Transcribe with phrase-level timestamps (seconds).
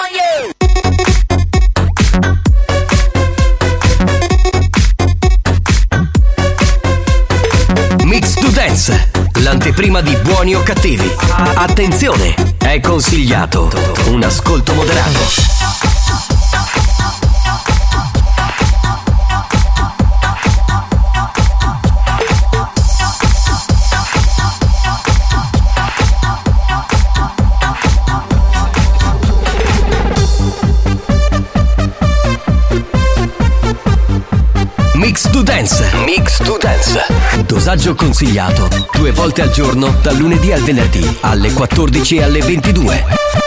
[0.00, 0.10] On
[8.00, 8.06] you.
[8.06, 11.08] Mix to Dance, l'anteprima di buoni o cattivi.
[11.54, 13.70] Attenzione, è consigliato
[14.06, 15.53] un ascolto moderato.
[36.84, 37.44] Dance.
[37.46, 43.43] Dosaggio consigliato due volte al giorno dal lunedì al venerdì alle 14 e alle 22.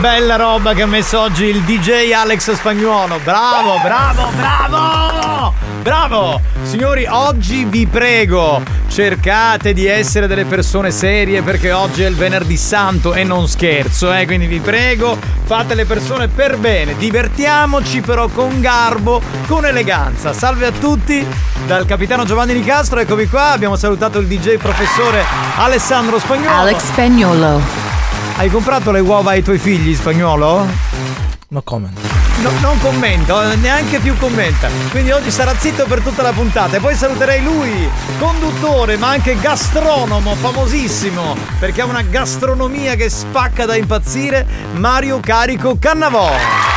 [0.00, 3.20] Bella roba che ha messo oggi il DJ Alex Spagnuolo.
[3.22, 5.52] Bravo, bravo, bravo!
[5.82, 6.40] Bravo!
[6.62, 12.56] Signori, oggi vi prego, cercate di essere delle persone serie perché oggi è il venerdì
[12.56, 14.24] santo e non scherzo, eh?
[14.24, 20.32] Quindi vi prego, fate le persone per bene, divertiamoci però con garbo, con eleganza.
[20.32, 21.26] Salve a tutti
[21.66, 25.22] dal capitano Giovanni Nicastro, eccomi qua, abbiamo salutato il DJ professore
[25.56, 26.56] Alessandro Spagnuolo.
[26.56, 27.79] Alex Spagnolo.
[28.40, 30.66] Hai comprato le uova ai tuoi figli spagnolo?
[31.48, 31.94] No comment.
[32.40, 34.70] No, non commento, eh, neanche più commenta.
[34.90, 36.78] Quindi oggi sarà zitto per tutta la puntata.
[36.78, 37.86] E poi saluterei lui,
[38.18, 45.76] conduttore, ma anche gastronomo, famosissimo, perché ha una gastronomia che spacca da impazzire, Mario Carico
[45.78, 46.69] Cannavò.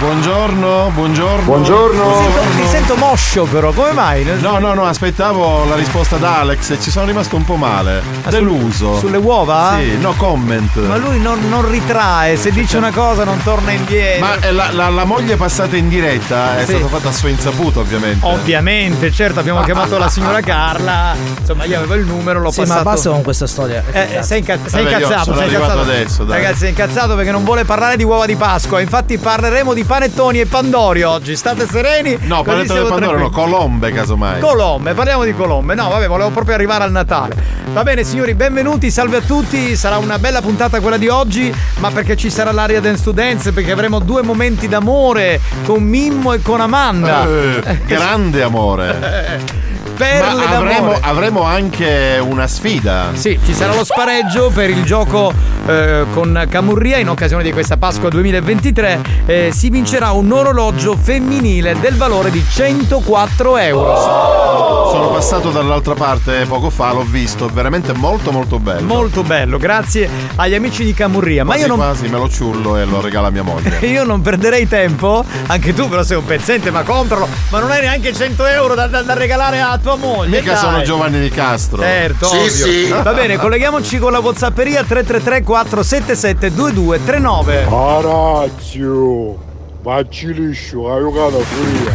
[0.00, 1.42] Buongiorno, buongiorno.
[1.44, 2.20] Buongiorno.
[2.56, 4.24] Mi sento moscio però, come mai?
[4.40, 8.02] No, no, no, aspettavo la risposta da Alex e ci sono rimasto un po' male.
[8.24, 8.96] Ah, Deluso.
[8.98, 9.76] sulle uova?
[9.78, 10.74] Sì, no comment.
[10.86, 14.24] Ma lui non, non ritrae, se dice una cosa non torna indietro.
[14.24, 16.76] Ma eh, la, la- la moglie passata in diretta è Sì.
[16.76, 18.24] stata fatta a sua insaputa, ovviamente.
[18.24, 21.14] Ovviamente, certo, abbiamo chiamato la signora Carla.
[21.40, 22.82] Insomma, io avevo il numero, l'ho Sì, passato.
[22.84, 23.84] ma basta con questa storia.
[23.92, 25.90] Eh, eh, sei, inca- sei Vabbè, incazzato, sono sei arrivato incazzato.
[25.90, 26.42] adesso, dai.
[26.42, 28.80] Ragazzi, è incazzato perché non vuole parlare di uova di Pasqua.
[28.80, 31.34] Infatti parleremo di panettoni e pandori oggi.
[31.34, 32.16] State sereni.
[32.20, 34.38] No, siamo del Pandoro, no, colombe casomai.
[34.38, 35.74] Colombe, parliamo di colombe.
[35.74, 37.34] No, vabbè, volevo proprio arrivare al Natale.
[37.72, 39.74] Va bene, signori, benvenuti, salve a tutti.
[39.74, 43.50] Sarà una bella puntata quella di oggi, ma perché ci sarà l'aria dance to dance,
[43.50, 47.26] perché avremo due momenti d'amore con Mimmo e con Amanda.
[47.26, 49.58] Eh, grande amore.
[50.00, 53.10] Perle Ma avremo, avremo anche una sfida.
[53.12, 55.30] Sì, ci sarà lo spareggio per il gioco
[55.66, 61.78] eh, con Camurria in occasione di questa Pasqua 2023 eh, si vincerà un orologio femminile
[61.78, 64.88] del valore di 104 euro.
[64.90, 68.86] Sono passato dall'altra parte poco fa, l'ho visto, veramente molto molto bello.
[68.86, 71.44] Molto bello, grazie agli amici di Camurria.
[71.44, 73.78] Ma quasi io non, quasi me lo ciullo e lo regala a mia moglie.
[73.86, 77.28] io non perderei tempo, anche tu però sei un pezzente, ma compralo.
[77.50, 80.38] Ma non hai neanche 100 euro da, da- da regalare a tua moglie.
[80.40, 80.60] Mica dai.
[80.60, 81.80] sono Giovanni di Castro.
[81.82, 82.48] Certo, Sì, ovvio.
[82.50, 82.88] sì.
[83.02, 87.66] Va bene, colleghiamoci con la Whatsapperia 333 477 2239.
[87.68, 89.36] Orazio,
[89.82, 91.92] facci liscio, hai giocato pure.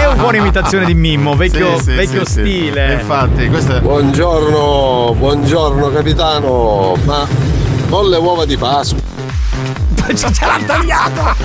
[0.00, 2.40] È un buona imitazione di Mimmo, vecchio, Sì, sì, vecchio sì, sì.
[2.40, 2.92] stile.
[2.94, 3.80] Infatti, questo è.
[3.80, 7.26] Buongiorno, buongiorno capitano, ma
[7.88, 9.06] con le uova di Pasqua.
[10.14, 11.36] Ce l'ha tagliato!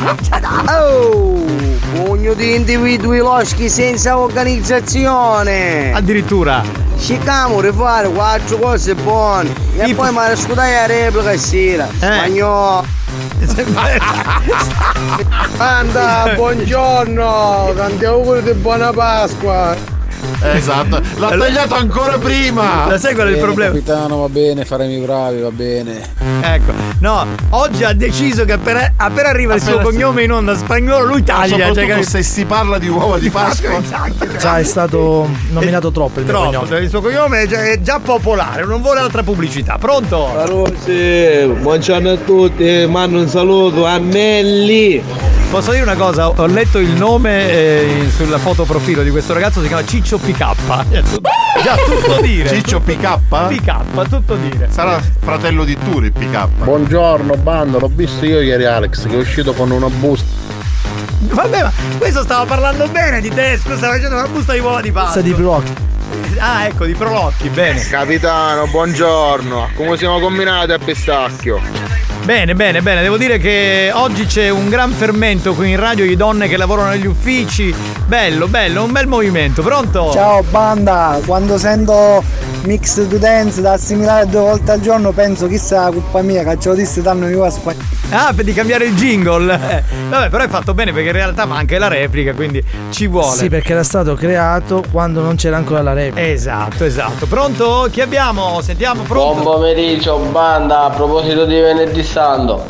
[0.72, 1.44] Oh,
[1.94, 5.94] pugno di individui loschi senza organizzazione.
[5.94, 6.64] Addirittura.
[6.98, 9.54] Cerchiamo di fare quattro cose buone.
[9.78, 11.88] E poi mi scudai la replica sera.
[11.96, 13.02] Spagnolo.
[15.58, 19.93] Anda, buongiorno, tanti auguri di buona Pasqua.
[20.52, 22.86] Esatto, l'ha tagliato ancora prima!
[22.88, 23.72] La sai qual è il problema?
[23.72, 26.02] Capitano, va bene, faremi bravi, va bene.
[26.42, 30.56] Ecco, no, oggi ha deciso che appena, appena arriva il suo Appena cognome in onda
[30.56, 31.68] spagnolo, lui taglia.
[31.68, 33.82] Soprattutto cioè, se si parla di uova di Pasqua.
[34.38, 36.80] Già è stato nominato troppo il mio Troppo, cognome.
[36.80, 39.78] il suo cognome è già, è già popolare, non vuole altra pubblicità.
[39.80, 40.30] Pronto?
[40.46, 45.02] Rossi, buongiorno a tutti, mando un saluto a Melli.
[45.50, 46.30] Posso dire una cosa?
[46.30, 50.90] Ho letto il nome eh, sulla foto profilo di questo ragazzo, si chiama Ciccio PK.
[50.90, 51.30] È tutto-
[51.64, 52.50] Già tutto dire.
[52.50, 53.20] Ciccio PK?
[53.30, 54.68] PK, tutto dire.
[54.72, 56.48] Sarà fratello di Turi PK.
[56.64, 60.42] Buongiorno bando, l'ho visto io ieri Alex che è uscito con una busta.
[61.20, 64.82] Vabbè, ma questo stava parlando bene di te, scusa, stava facendo una busta di uova
[64.82, 65.22] di pasta.
[65.22, 65.74] Di Brocchi.
[66.40, 67.80] Ah, ecco, di Prolocchi, bene.
[67.88, 69.70] Capitano, buongiorno.
[69.76, 71.62] Come siamo combinati a pistacchio?
[72.24, 73.02] Bene, bene, bene.
[73.02, 76.92] Devo dire che oggi c'è un gran fermento qui in radio di donne che lavorano
[76.92, 77.76] negli uffici.
[78.06, 79.62] Bello, bello, un bel movimento.
[79.62, 80.10] Pronto?
[80.14, 82.24] Ciao banda, quando sento
[82.64, 86.70] mix to dance da assimilare due volte al giorno penso chissà colpa mia che ce
[86.70, 87.84] lo disse danno io a Spagna.
[88.10, 89.54] Ah, per di cambiare il jingle.
[89.54, 93.36] Eh, vabbè, però è fatto bene perché in realtà manca la replica, quindi ci vuole.
[93.36, 96.26] Sì, perché era stato creato quando non c'era ancora la replica.
[96.26, 97.26] Esatto, esatto.
[97.26, 97.88] Pronto?
[97.92, 98.62] Chi abbiamo?
[98.62, 99.42] Sentiamo, pronto?
[99.42, 102.64] Buon pomeriggio banda, a proposito di venerdì santo.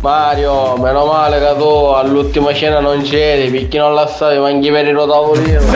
[0.00, 4.86] Mario, meno male che tu all'ultima cena non c'eri, perché non la stavi manchi per
[4.86, 5.58] il tavolino.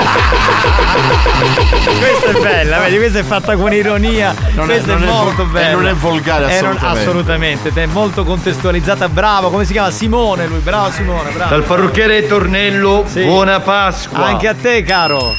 [1.98, 4.32] Questa è bella, vedi, questa è fatta con ironia.
[4.54, 5.68] Non è- questa è, non è molto vo- bella.
[5.68, 7.00] e non è volgare, Eh, non- assolutamente.
[7.00, 9.50] assolutamente, è molto contestualizzata, bravo.
[9.50, 9.90] Come si chiama?
[9.90, 11.50] Simone lui, bravo Simone, bravo.
[11.50, 13.24] Dal parrucchiere Tornello, Sì.
[13.24, 14.24] buona Pasqua.
[14.26, 15.34] Anche a te, caro.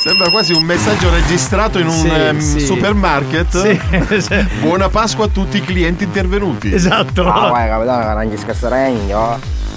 [0.00, 2.60] Sembra quasi un messaggio registrato in un Sì, ehm, sì.
[2.60, 3.48] supermarket.
[3.60, 4.46] Sì, sì.
[4.62, 6.72] Buona Pasqua a tutti i clienti intervenuti.
[6.72, 7.28] Esatto.
[7.30, 8.88] Ah, guarda capitano, non ci scassare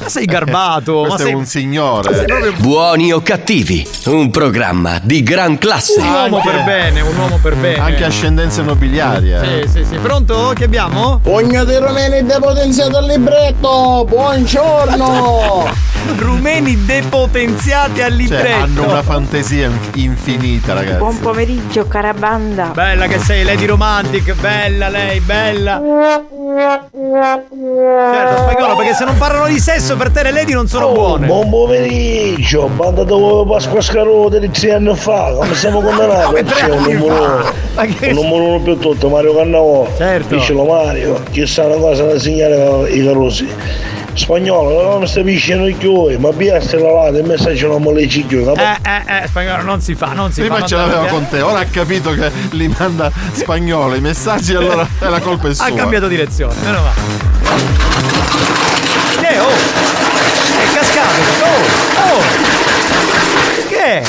[0.03, 2.25] Ma sei garbato, ma Questo sei è un signore.
[2.57, 5.99] Buoni o cattivi, un programma di gran classe.
[6.01, 7.79] un uomo Anche- per bene, un uomo per bene.
[7.79, 9.31] Anche ascendenze nobiliari.
[9.33, 9.63] eh.
[9.65, 9.95] Sì, sì, sì.
[9.97, 10.51] Pronto?
[10.55, 11.19] Chi abbiamo?
[11.23, 15.71] Pugno di rumeni depotenziato al libretto, buongiorno!
[16.17, 18.61] Rumeni depotenziati al Cioè, libretto.
[18.63, 20.97] hanno una fantasia inf- infinita, ragazzi.
[20.97, 22.71] Buon pomeriggio, carabanda.
[22.73, 25.81] Bella che sei, Lady Romantic, bella lei, bella.
[26.55, 31.25] Certo, spagnolo, perché se non parlano di sesso per te le lady non sono buone.
[31.25, 36.43] Buon pomeriggio, banda dopo Pasqua Scarote di tre anni fa, come siamo condannati?
[36.43, 37.43] Tre C'è un numero
[37.75, 39.87] Un numero uno più tutto, Mario Cannavò.
[39.97, 40.35] Certo.
[40.35, 43.47] Dicelo Mario, ci sta una cosa da segnare ai carosi.
[44.15, 48.07] Spagnolo, non stai piscendo i chioi, ma via ste lavate, il messaggio non me le
[48.07, 48.59] cicchio, capo?
[48.61, 50.65] Eh, eh, eh, spagnolo non si fa, non si Prima fa.
[50.65, 54.87] ce non l'aveva con te, ora ha capito che li manda spagnolo i messaggi, allora
[54.99, 55.65] è la colpa è sua.
[55.65, 56.95] Ha cambiato direzione, meno male.
[59.19, 59.41] Che è?
[59.41, 59.49] Oh!
[59.49, 61.43] È cascato!
[61.43, 62.15] Oh!
[62.15, 62.21] Oh!
[63.67, 64.03] Che è?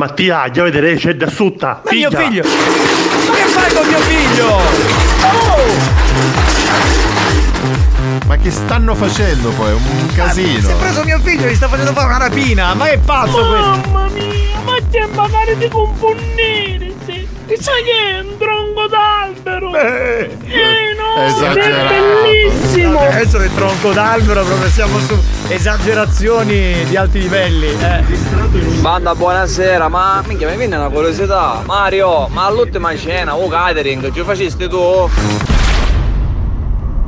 [0.00, 1.82] Mattia, già vedere c'è da sutta.
[1.84, 2.42] Ma mio figlio!
[2.42, 4.46] Ma che fai con mio figlio?
[4.46, 5.89] Oh!
[8.30, 9.72] Ma che stanno facendo poi?
[9.72, 10.60] Un casino.
[10.60, 12.74] Si è preso mio figlio e gli sta facendo fare una rapina!
[12.74, 13.90] Ma che pazzo questo?
[13.90, 17.26] Mamma mia, ma c'è magari di confondere, sì.
[17.58, 19.74] Sai che è un tronco d'albero?
[19.74, 21.92] Eh, Eh no, esagerato.
[21.92, 23.00] è bellissimo.
[23.00, 25.18] Adesso nel tronco d'albero proprio siamo su
[25.48, 27.66] esagerazioni di alti livelli.
[27.80, 28.04] Eh.
[28.78, 31.62] Banda, buonasera, ma minchia mi viene una curiosità.
[31.66, 35.10] Mario, ma all'ultima cena, o catering, ci facesti tu?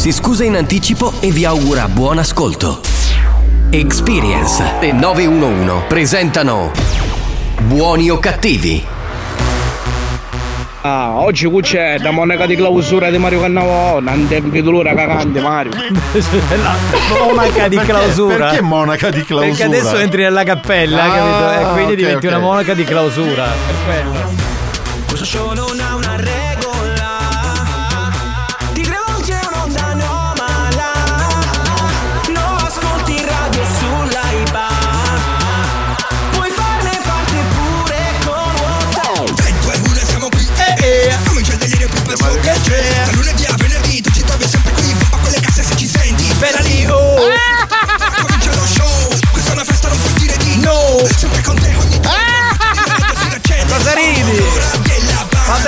[0.00, 2.80] si scusa in anticipo e vi augura buon ascolto.
[3.68, 6.70] Experience e 911 presentano
[7.60, 8.82] Buoni o cattivi?
[10.82, 15.38] Ah, oggi qui c'è la monaca di clausura di Mario Cannavò, non tempi dolore cagante
[15.42, 15.72] Mario.
[15.72, 16.76] La
[17.22, 18.36] monaca di Perché- clausura.
[18.46, 19.48] perché monaca di clausura?
[19.54, 21.50] Perché adesso entri nella cappella, Ah, capito?
[21.68, 22.32] E quindi ok, diventi ok.
[22.32, 23.44] una monaca di clausura.
[23.66, 24.48] Per quello.
[25.70, 25.98] Una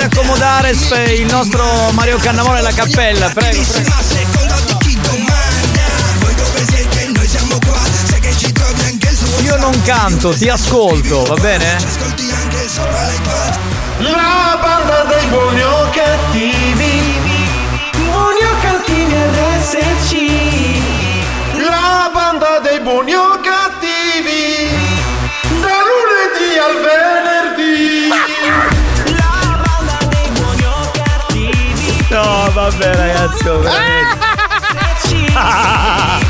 [0.03, 0.71] Fate accomodare
[1.15, 4.01] il nostro Mario Cannavò nella cappella, prego, prego.
[9.43, 11.77] Io non canto, ti ascolto, va bene?
[13.99, 15.61] La banda dei buoni
[32.77, 34.31] vabbè ragazzi, veramente.
[35.33, 36.22] La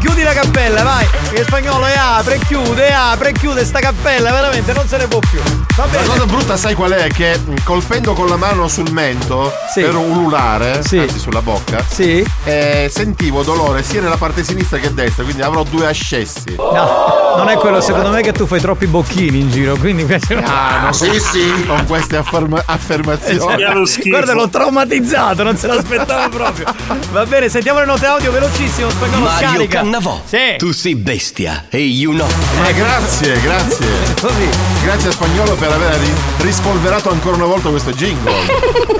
[0.00, 1.19] chiudi la cappella, vai.
[1.32, 5.38] Che spagnolo e apre, chiude, apre, chiude sta cappella, veramente non se ne può più.
[5.76, 6.04] Va La bene.
[6.06, 7.06] cosa brutta, sai qual è?
[7.06, 9.80] Che mh, colpendo con la mano sul mento Sì.
[9.82, 10.98] per ululare, Sì.
[10.98, 12.26] anzi sulla bocca, Sì.
[12.42, 16.56] eh, sentivo dolore sia nella parte sinistra che destra, quindi avrò due ascessi.
[16.56, 20.04] No, non è quello, secondo me che tu fai troppi bocchini in giro, quindi
[20.44, 21.64] Ah, no, sì, sì.
[21.64, 23.64] Con queste afferma- affermazioni.
[24.08, 26.66] Guarda, l'ho traumatizzato, non se l'aspettavo proprio.
[27.12, 29.78] Va bene, sentiamo le note audio velocissimo, spagnolo Mario scarica.
[29.80, 30.20] Cannavò.
[30.24, 30.56] Sì.
[30.58, 32.26] Tu sei bestia e you know.
[32.62, 33.86] Ma grazie, grazie.
[34.82, 38.32] Grazie a Spagnolo per aver ri- rispolverato ancora una volta questo jingle.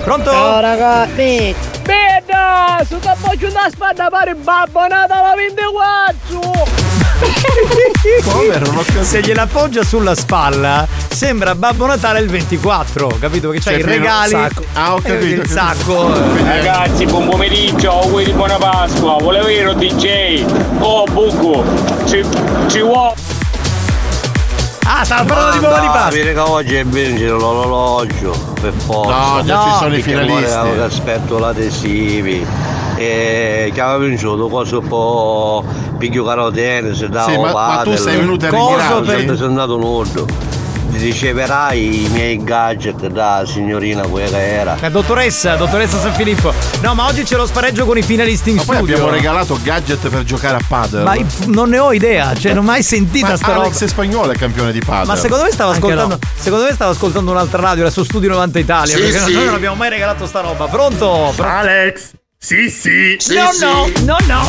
[0.05, 0.31] Pronto?
[0.31, 1.55] Ciao ragazzi.
[1.83, 7.00] Bene, su che faccio una spada pare babbo Natale 24.
[8.25, 8.59] Come?
[8.59, 9.05] Non ho capito.
[9.05, 13.49] Se gliela appoggia sulla spalla, sembra Babbo Natale il 24, capito?
[13.51, 14.31] Perché c'hai i Cioè, pieno regali.
[14.31, 14.65] sacco.
[14.73, 16.13] Ah, ho eh, capito, Il sacco.
[16.45, 20.45] Ragazzi, buon pomeriggio, auguri di buona Pasqua, volevo dire DJ,
[20.79, 21.65] oh Bucco,
[22.07, 22.25] ci,
[22.69, 23.15] ci vuole.
[24.93, 26.11] Ah, stava parlando di Boba di Pasqua.
[26.11, 29.13] Vedi che oggi è vincere l'orologio, per forza.
[29.37, 30.71] No, già ci sono i finalisti.
[30.75, 32.47] che aspetto l'adesivi.
[33.01, 35.65] E che aveva vinto cose un po'
[35.97, 39.07] piglio carotene, se dava Sì, ma- ma tu sei venuto a Cosa ringraziarmi?
[39.07, 40.27] per presentato nudo.
[40.91, 44.77] Ti riceverai i miei gadget da signorina quella che era.
[44.81, 46.53] La dottoressa, dottoressa San Filippo.
[46.83, 48.95] No, ma oggi c'è lo spareggio con i finalisti in Ma poi studio.
[48.97, 51.03] abbiamo regalato gadget per giocare a padel.
[51.05, 51.15] Ma
[51.47, 53.61] non ne ho idea, cioè non ho mai sentita Ma sta roba.
[53.67, 55.07] Alex Spagnolo è campione di padel.
[55.07, 56.19] Ma secondo me stava Anche ascoltando.
[56.37, 58.95] Secondo me stava ascoltando un'altra radio, era su Studio 90 Italia.
[58.97, 59.33] Sì, perché sì.
[59.33, 60.67] noi non abbiamo mai regalato sta roba.
[60.67, 61.33] Pronto?
[61.39, 62.19] Alex.
[62.43, 63.19] Sì, sì.
[63.35, 64.43] no, no, no, no.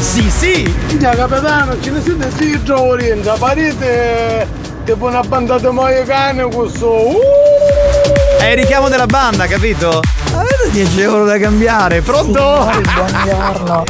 [0.00, 0.98] Sì, sì.
[0.98, 4.48] Già capitano, ce ne siete sì giovani, la parete
[4.84, 6.90] tipo una banda di moicane questo.
[6.90, 8.25] Uh!
[8.38, 10.00] È il richiamo della banda, capito?
[10.32, 12.70] Avete 10 euro da cambiare, pronto?
[12.94, 13.84] Buongiorno.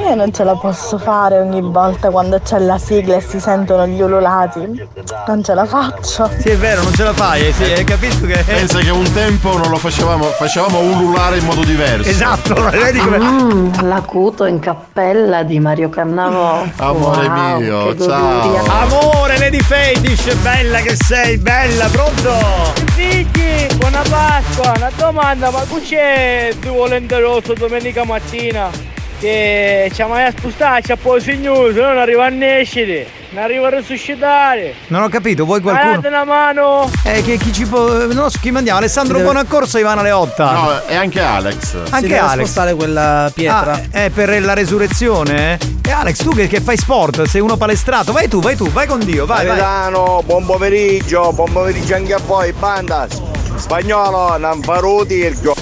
[0.00, 3.86] Io non ce la posso fare ogni volta quando c'è la sigla e si sentono
[3.86, 4.86] gli ululati.
[5.26, 6.28] Non ce la faccio.
[6.38, 8.42] Sì, è vero, non ce la fai, eh, sì, hai capito che.
[8.46, 12.08] Pensa che un tempo non lo facevamo, facevamo ululare in modo diverso.
[12.08, 13.18] Esatto, vedi come.
[13.18, 16.64] Mm, l'acuto in cappella di Mario Cannavò.
[16.76, 18.64] Amore Wow, mio, ciao.
[18.66, 22.76] Amore, Lady Fetish, bella che sei, bella, pronto?
[22.98, 28.97] Figli, buona Pasqua, una domanda, ma qui c'è due volente rosso domenica mattina?
[29.20, 33.04] Che ci ha mai a spostarci a poi signore, se no non arriva a nascere,
[33.30, 34.74] non arriva a risuscitare.
[34.86, 35.94] Non ho capito, vuoi qualcuno?
[35.96, 36.88] Date una mano!
[37.02, 37.88] Eh, che chi ci può.
[38.06, 38.78] Non so chi mandiamo.
[38.78, 40.52] Alessandro Buonaccorso e Ivana Leotta.
[40.52, 41.74] No, e anche Alex.
[41.90, 42.34] Anche deve Alex.
[42.36, 43.72] spostare quella pietra.
[43.72, 45.58] Ah, è per la resurrezione?
[45.60, 45.88] eh?
[45.88, 48.86] E Alex, tu che, che fai sport, sei uno palestrato, vai tu, vai tu, vai
[48.86, 49.58] con Dio, vai, vai.
[49.58, 53.08] Capitano, buon pomeriggio, buon pomeriggio anche a voi, banda.
[53.56, 55.56] Spagnolo, non farò dirgio.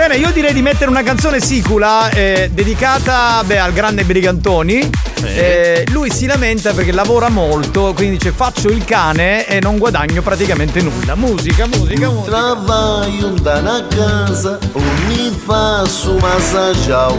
[0.00, 4.88] Bene, io direi di mettere una canzone sicula eh, dedicata beh, al grande Brigantoni.
[5.24, 10.22] Eh, lui si lamenta perché lavora molto, quindi dice faccio il cane e non guadagno
[10.22, 11.14] praticamente nulla.
[11.16, 12.30] Musica, musica, musica.
[12.30, 14.58] Trabalho da casa,
[15.06, 17.18] mi faço massaggiao,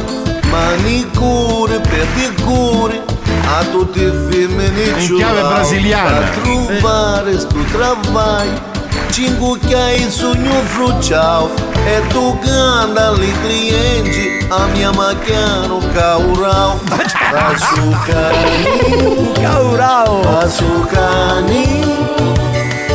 [0.49, 3.03] manicure, pedicure,
[3.45, 6.17] a tutti i femmini In chiave brasiliana.
[6.17, 8.70] A trovare sto trabalho,
[9.11, 11.51] Tingu que é isso, nho frutal.
[11.85, 19.33] É tu ganda li cliente A minha maquiano caurau é Faço caural.
[19.41, 22.35] Caurau Faço caninho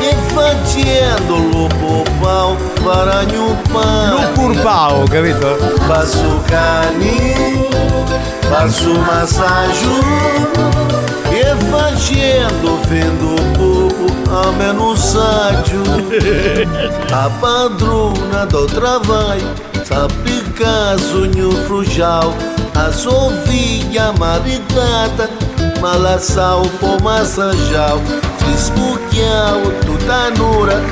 [0.00, 1.68] Infatiendo lo
[2.84, 5.58] Para no pão No curpau, capito?
[5.88, 7.66] Faço caninho
[8.48, 10.00] Faço massaggio
[11.70, 14.76] vargendo, vendo o povo a menos.
[17.12, 19.40] A padrona do travai,
[19.84, 22.34] sabe caso no frujal,
[22.74, 25.30] as ovinha marigada,
[25.80, 28.00] malaçal por massanjal,
[28.46, 30.82] desbuquial do tutanura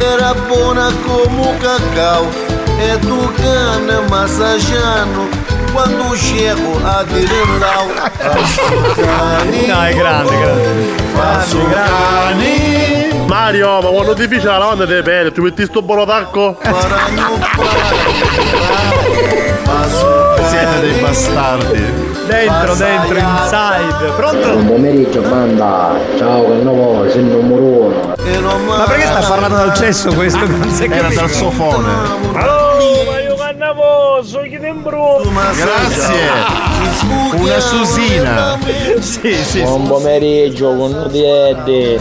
[0.00, 2.26] era bona como cacau,
[2.80, 5.28] é do cana massajano.
[5.76, 7.26] Quando chego a cane
[9.66, 10.94] No, è grande, grande.
[11.70, 16.56] Cane Mario, ma quando ti fece la lavanda delle pelle, ti metti sto bolotacco?
[20.48, 22.04] Siete dei bastardi.
[22.26, 24.10] Dentro, dentro, inside.
[24.16, 24.48] Pronto?
[24.52, 28.14] Buon pomeriggio banda, ciao che nuovo, sei il numero uno.
[28.66, 30.46] Ma perché sta parlando dal cesso questo?
[30.46, 31.20] Non si è Era capito.
[31.20, 31.92] dal sofone.
[32.32, 35.30] Oh, ma io cannavoso, chi te brutto!
[35.30, 36.30] Grazie.
[37.38, 38.58] Una susina.
[39.00, 39.62] Sì, sì.
[39.62, 42.00] Buon pomeriggio con Eddie.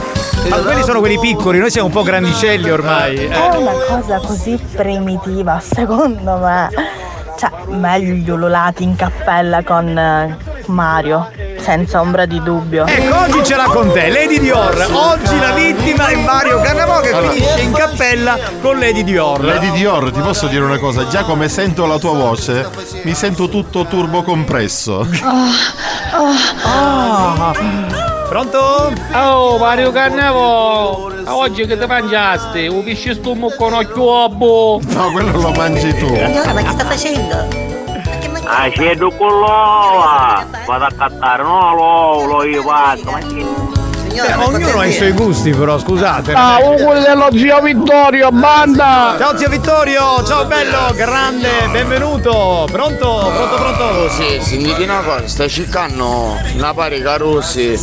[0.50, 3.16] Ma quelli sono quelli piccoli, noi siamo un po' grandicelli ormai.
[3.16, 3.30] eh.
[3.30, 6.70] È una cosa così primitiva, secondo me.
[7.38, 11.30] Cioè, meglio gli ululati in cappella con eh, Mario,
[11.66, 12.86] senza ombra di dubbio.
[12.86, 14.88] Ecco, oggi ce l'ha con te, Lady Dior.
[14.92, 17.32] Oggi la vittima è Mario Cannavò che Allora.
[17.32, 19.44] finisce in cappella con Lady Dior.
[19.44, 21.08] Lady Dior, ti posso dire una cosa?
[21.08, 22.70] Già come sento la tua voce,
[23.02, 25.08] mi sento tutto turbo compresso.
[26.12, 27.52] Ah.
[28.30, 28.94] Pronto?
[29.14, 31.12] Oh, Mario Cannavo!
[31.26, 32.68] Oggi che ti mangiaste?
[32.68, 34.80] Un pesce stummo con occhio boh!
[34.84, 36.08] No, quello lo mangi tu.
[36.08, 37.65] Signora, ma che sta facendo?
[38.48, 40.46] Ah, cedo con l'ova!
[40.66, 41.44] Vado a cattare,
[44.22, 44.28] che...
[44.28, 46.32] Eh, ognuno ha i suoi gusti, però, scusate.
[46.34, 49.16] Ah, quello dello zio Vittorio, banda!
[49.18, 52.68] Ciao zio Vittorio, ciao bello, grande, benvenuto.
[52.72, 53.32] Pronto?
[53.34, 54.10] Pronto, pronto?
[54.10, 57.78] Sì, sentite una cosa, sta cercando una pari carossi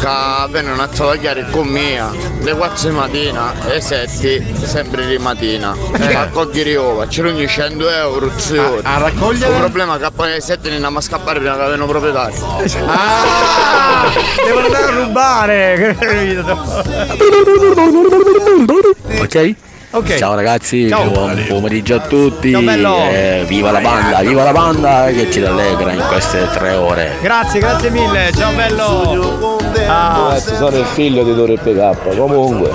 [0.00, 0.08] che
[0.50, 2.10] vengono a travagliare con mia
[2.40, 5.74] le 4 di mattina e 7 sempre di mattina
[6.14, 8.80] a cogliere ova, c'erano 100 euro zio.
[8.82, 9.52] A- a raccogliere?
[9.52, 12.56] Il problema è che poi alle 7 ne andiamo a scappare prima che avevano proprietario.
[12.86, 14.04] Ah,
[14.44, 15.67] devo andare a rubare.
[19.20, 19.54] Ok?
[19.90, 20.16] Ok.
[20.16, 21.10] Ciao ragazzi, Ciao.
[21.10, 22.52] buon pomeriggio a tutti.
[22.52, 22.96] Ciao, bello.
[23.10, 27.12] Eh, viva la banda, viva la banda che ci rallegra in queste tre ore.
[27.22, 28.30] Grazie, grazie mille.
[28.36, 29.56] Ciao bello.
[29.86, 32.16] Ah, Ragazzi, sono il figlio di Dore PK.
[32.16, 32.70] Comunque,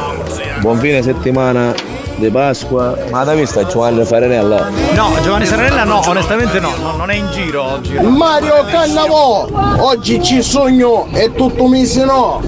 [0.60, 1.74] buon fine settimana
[2.16, 2.98] di Pasqua.
[3.10, 4.70] Ma da vista Giovanni Farinella?
[4.94, 7.98] no, Giovanni Sarella no, onestamente no, no, non è in giro oggi.
[8.00, 9.48] Mario Cannavò,
[9.80, 12.42] oggi ci sogno e tutto mese no.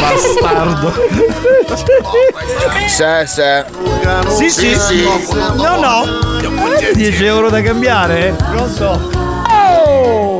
[0.00, 0.92] Bastardo.
[2.86, 4.50] Sì, sì.
[4.50, 5.08] Sì, sì.
[5.56, 6.04] No, no.
[6.94, 8.34] 10 euro da cambiare?
[8.50, 9.10] Pronto?
[9.48, 10.39] Oh,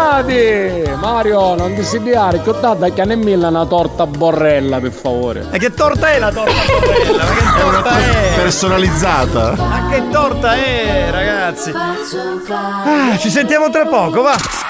[0.00, 0.90] spiegati!
[1.00, 5.46] Mario, non ti sidiare, tanto che ne milla una torta borrella, per favore.
[5.50, 7.24] E che torta è la torta Torrella?
[7.24, 8.34] Ma che torta è?
[8.36, 9.54] Personalizzata.
[9.56, 11.72] Ma che torta è, ragazzi?
[11.72, 14.69] Ah, ci sentiamo tra poco, va.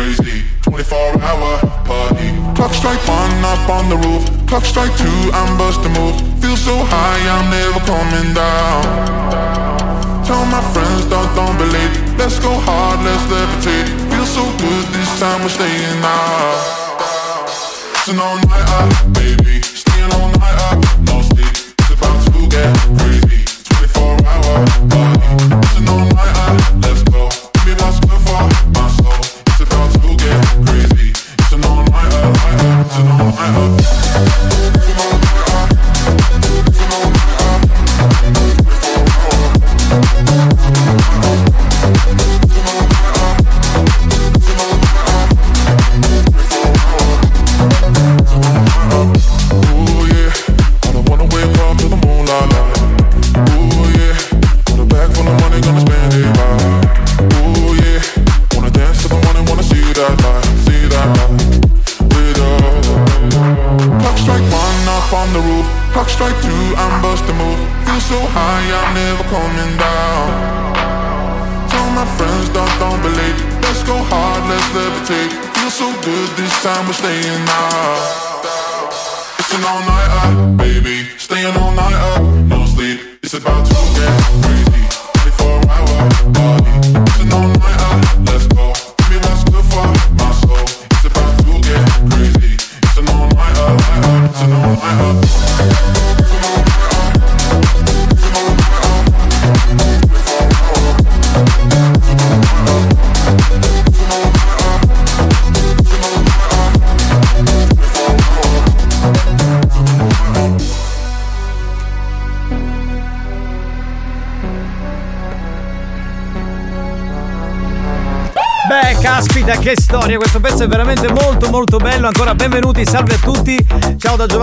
[0.00, 0.44] Crazy.
[0.62, 2.28] 24 hour party.
[2.56, 4.24] Clock strike one up on the roof.
[4.48, 6.20] Clock strike two, I'm busting moves.
[6.40, 8.80] Feel so high, I'm never coming down.
[10.24, 11.92] Tell my friends, don't, don't believe.
[12.16, 13.88] Let's go hard, let's levitate.
[14.10, 16.56] Feel so good this time, we're staying out.
[17.92, 19.60] Listen all night up, baby.
[19.62, 21.52] Staying all night up, no sleep.
[21.80, 23.44] It's about to get crazy.
[23.68, 25.69] 24 hour party.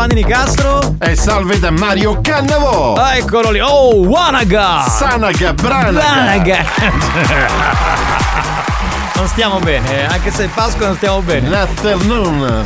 [0.08, 0.96] Giovanni Nicastro.
[1.00, 2.93] E salve da Mario Cannavo.
[2.93, 3.60] Ah, eccolo lì.
[3.60, 4.86] Oh, Wanaga!
[4.88, 5.91] Sanaga, Branaga.
[5.91, 6.65] Branaga.
[9.17, 11.50] Non stiamo bene, eh, anche se è Pasqua non stiamo bene.
[11.50, 12.65] L'afternoon,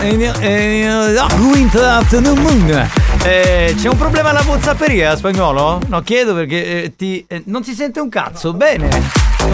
[0.00, 2.88] Eh, eh, ah, winter afternoon.
[3.22, 5.80] Eh, c'è un problema alla WhatsApperia, spagnolo?
[5.88, 8.54] No, chiedo perché eh, ti, eh, non si sente un cazzo.
[8.54, 8.88] Bene,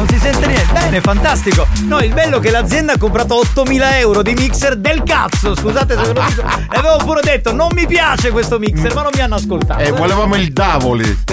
[0.00, 0.72] non si sente niente.
[0.72, 1.66] Bene, fantastico.
[1.84, 5.54] No, il bello è che l'azienda ha comprato 8000 euro di mixer del cazzo.
[5.54, 6.42] Scusate se ve lo dico.
[6.72, 9.80] E avevo pure detto, non mi piace questo mixer, ma non mi hanno ascoltato.
[9.80, 11.18] E Eh, volevamo il Davoli.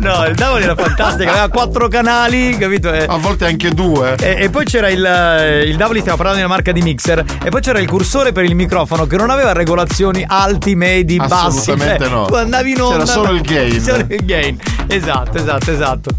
[0.00, 2.92] No, il Davoli era fantastico, aveva quattro canali, capito?
[2.92, 4.14] E, A volte anche due.
[4.20, 7.24] e- e poi c'era il, eh, il Davoli, stiamo parlando di una marca di mixer,
[7.42, 11.34] e poi c'era il cursore per il microfono che non aveva regolazioni alti, medi, bassi.
[11.70, 12.24] Assolutamente cioè, no.
[12.26, 12.92] Tu andavi in onda.
[13.04, 13.80] C'era solo il gain.
[13.82, 14.58] Solo il gain.
[14.90, 16.10] Esatto, esatto, esatto.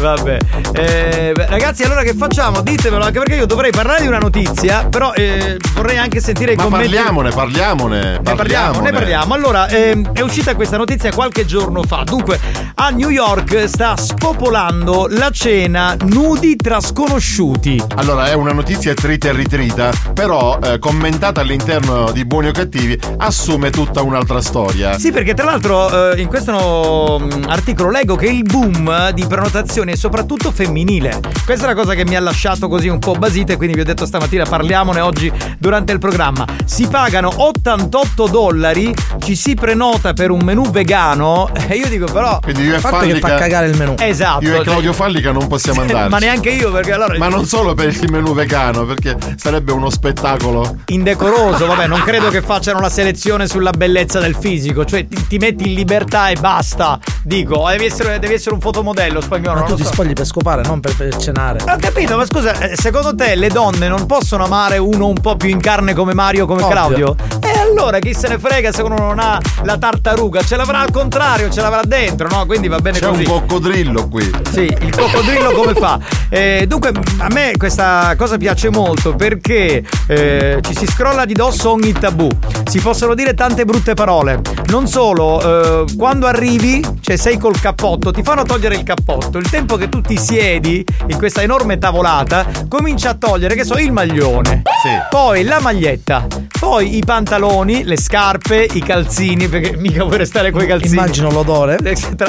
[0.00, 0.38] Vabbè.
[0.72, 2.62] Eh, beh, ragazzi, allora che facciamo?
[2.62, 6.56] Ditemelo, anche perché io dovrei parlare di una notizia, però eh, vorrei anche sentire i
[6.56, 6.88] Ma commenti.
[6.88, 8.20] parliamone, parliamone.
[8.22, 9.34] Ne parliamo, ne parliamo.
[9.34, 12.02] Allora, ehm, è uscita questa notizia qualche giorno fa.
[12.04, 12.40] Dunque,
[12.76, 17.80] a New York sta spopolando la cena nudi tra sconosciuti.
[17.96, 22.98] Allora, è una notizia trita e ritrita, però eh, commentata all'interno di Buoni o Cattivi
[23.18, 24.98] assume tutta un'altra storia.
[24.98, 29.24] Sì, perché tra l'altro eh, in questo no, mh, articolo leggo che il boom di
[29.24, 31.20] prenotazioni è soprattutto femminile.
[31.44, 33.82] Questa è la cosa che mi ha lasciato così un po' basita e quindi vi
[33.82, 36.44] ho detto stamattina parliamone oggi durante il programma.
[36.64, 42.40] Si pagano 88 dollari, ci si prenota per un menù vegano e io dico però...
[42.40, 43.94] Quindi io e Il fatto che Fallica- fa cagare il menù.
[43.98, 44.44] Esatto.
[44.44, 46.08] Io e Claudio Fallica non possiamo andarci.
[46.10, 47.16] Ma neanche io perché allora...
[47.18, 50.76] Ma non solo per il menù vegano, perché sarebbe uno spettacolo.
[50.86, 55.38] indecoroso, vabbè, non credo che facciano la selezione sulla bellezza del fisico, cioè ti, ti
[55.38, 56.98] metti in libertà e basta.
[57.22, 59.60] Dico, devi essere, devi essere un fotomodello spagnolo.
[59.60, 59.92] Ma non tu ti so.
[59.92, 61.60] spogli per scopare, non per, per cenare.
[61.68, 65.36] Ho capito, ma scusa, eh, secondo te le donne non possono amare uno un po'
[65.36, 66.74] più in carne come Mario, come Ovvio.
[66.74, 67.16] Claudio?
[67.40, 70.42] E allora chi se ne frega se uno non ha la tartaruga?
[70.42, 72.46] Ce l'avrà al contrario, ce l'avrà dentro, no?
[72.54, 73.24] Quindi va bene C'è così.
[73.24, 74.30] un coccodrillo qui.
[74.52, 75.98] Sì, il coccodrillo come fa?
[76.28, 81.72] Eh, dunque, a me questa cosa piace molto perché eh, ci si scrolla di dosso
[81.72, 82.28] ogni tabù.
[82.64, 84.40] Si possono dire tante brutte parole.
[84.68, 89.38] Non solo, eh, quando arrivi, cioè sei col cappotto, ti fanno togliere il cappotto.
[89.38, 93.76] Il tempo che tu ti siedi in questa enorme tavolata, comincia a togliere, che so,
[93.78, 94.62] il maglione.
[95.10, 96.26] Poi la maglietta.
[96.58, 100.94] Poi i pantaloni, le scarpe, i calzini, perché mica vuoi restare coi calzini.
[100.94, 101.78] Immagino l'odore.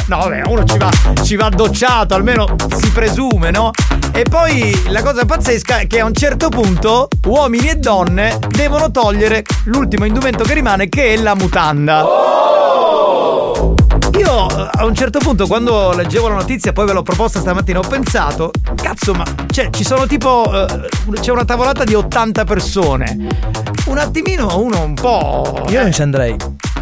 [0.07, 0.89] No, vabbè, uno ci va,
[1.23, 3.71] ci va docciato, almeno si presume, no?
[4.11, 8.91] E poi la cosa pazzesca è che a un certo punto uomini e donne devono
[8.91, 12.05] togliere l'ultimo indumento che rimane, che è la mutanda.
[14.17, 17.79] Io eh, a un certo punto quando leggevo la notizia poi ve l'ho proposta stamattina
[17.79, 20.87] ho pensato Cazzo ma cioè ci sono tipo eh,
[21.19, 23.27] C'è una tavolata di 80 persone
[23.87, 26.35] Un attimino uno un po' Io non ci andrei.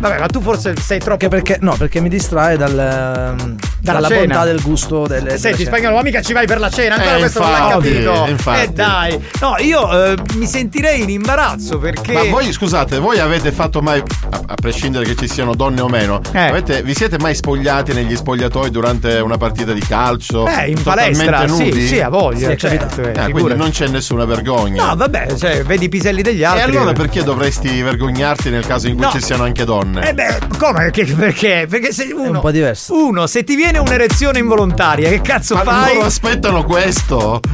[0.03, 3.99] Vabbè ma tu forse sei troppo Anche perché, no, perché mi distrae dal, ehm, Dalla
[3.99, 4.19] dalla cena.
[4.21, 5.23] bontà del gusto delle.
[5.23, 5.69] della Senti, cena.
[5.69, 8.25] spagnolo, ma mica ci vai per la cena, ancora Eh, questo non l'ha infatti, capito.
[8.29, 8.61] infatti.
[8.61, 9.23] Eh dai.
[9.41, 12.11] No, io eh, mi sentirei in imbarazzo perché.
[12.13, 15.87] Ma voi scusate, voi avete fatto mai, a, a prescindere che ci siano donne o
[15.87, 16.39] meno, Eh.
[16.47, 20.47] avete- vi siete mai spogliati negli spogliatoi durante una partita di calcio?
[20.47, 21.87] Eh, in palestra, sì, nudi?
[21.87, 24.85] sì, a voglia, Sì, certo, eh, Eh, quindi non c'è nessuna vergogna.
[24.87, 26.75] No, vabbè, cioè, vedi i piselli degli e altri.
[26.75, 29.11] allora perché dovresti vergognarti nel caso in cui No.
[29.11, 29.92] ci siano anche donne?
[30.01, 30.89] Eh beh, come?
[30.91, 31.65] Che- perché?
[31.69, 32.31] Perché se uno.
[32.31, 32.93] un po' diverso.
[32.95, 35.93] Uno, se ti viene un'erezione involontaria, che cazzo Ma fai?
[35.95, 37.39] loro aspettano questo.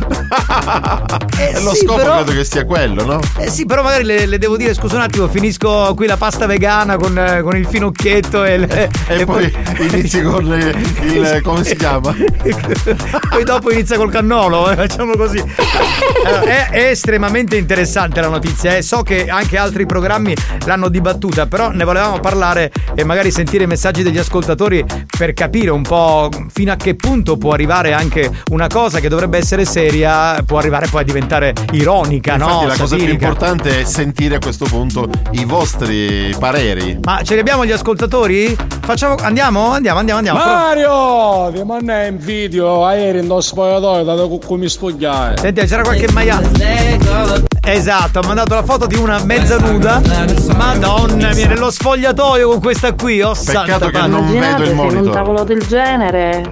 [1.40, 3.20] Eh, lo sì, scopo però- credo che sia quello, no?
[3.38, 6.46] Eh sì, però magari le, le devo dire, scusa un attimo, finisco qui la pasta
[6.46, 10.76] vegana con, con il finocchietto e, le- E, poi inizi con il,
[11.16, 12.14] il- come si chiama?
[13.30, 15.42] poi dopo inizia col cannolo, eh, facciamo così.
[16.26, 18.82] Allora, è, è estremamente interessante la notizia, eh.
[18.82, 22.28] so che anche altri programmi l'hanno dibattuta, però ne volevamo parlare
[22.96, 24.84] e magari sentire i messaggi degli ascoltatori
[25.18, 29.38] per capire un po' fino a che punto può arrivare anche una cosa che dovrebbe
[29.38, 32.68] essere seria, può arrivare poi a diventare ironica, Infatti no?
[32.68, 33.28] la cosa più Satirica.
[33.28, 37.00] importante è sentire a questo punto i vostri pareri.
[37.04, 38.56] Ma ce li abbiamo gli ascoltatori?
[38.82, 39.16] Facciamo.
[39.16, 39.72] Andiamo?
[39.72, 40.40] Andiamo, andiamo, andiamo.
[40.40, 41.52] Mario!
[41.54, 45.38] Ti manda in video aereo in lo spogliatoio dato come spogliare.
[45.38, 46.50] Senti, c'era qualche maiale.
[47.62, 50.02] Esatto, ha mandato la foto di una mezza nuda.
[50.56, 51.70] Madonna mia, nello
[52.20, 53.22] spogliatoio con questa qui.
[53.22, 54.06] Oh, santa pace.
[54.08, 56.52] Immaginate se in un tavolo del genere.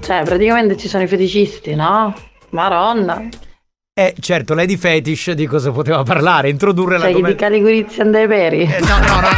[0.00, 2.14] Cioè, praticamente ci sono i feticisti, no?
[2.50, 3.22] Maronna.
[3.96, 6.48] Eh, certo, lei di fetish di cosa poteva parlare?
[6.48, 7.42] Introdurre Cioè, di l'argomento.
[7.42, 8.66] Caligurizia dei peri.
[8.66, 9.28] no, no, no.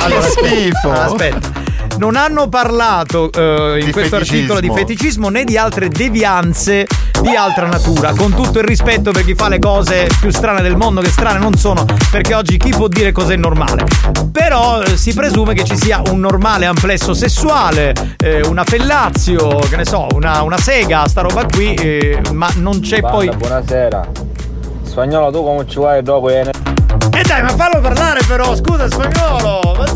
[0.04, 0.90] Allora, schifo.
[0.90, 1.63] Allora, aspetta.
[1.96, 5.28] Non hanno parlato eh, in Di questo articolo di feticismo.
[5.28, 6.86] né di altre devianze
[7.22, 8.12] di altra natura.
[8.12, 11.38] Con tutto il rispetto per chi fa le cose più strane del mondo, che strane
[11.38, 13.84] non sono, perché oggi chi può dire cos'è normale?
[14.32, 19.76] Però eh, si presume che ci sia un normale amplesso sessuale, eh, una fellazio, che
[19.76, 23.28] ne so, una, una sega, sta roba qui, eh, ma non c'è poi.
[23.34, 24.06] Buonasera.
[24.82, 26.28] Spagnolo, tu come ci vuoi dopo?
[26.28, 26.40] Eh?
[26.40, 29.60] Eh dai, ma fallo parlare però, scusa spagnolo!
[29.78, 29.92] Ma-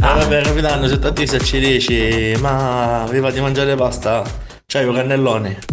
[0.00, 4.22] Ah, vabbè, capitano, se a te se ci dici, ma vi di mangiare pasta?
[4.70, 5.56] C'hai i cannelloni.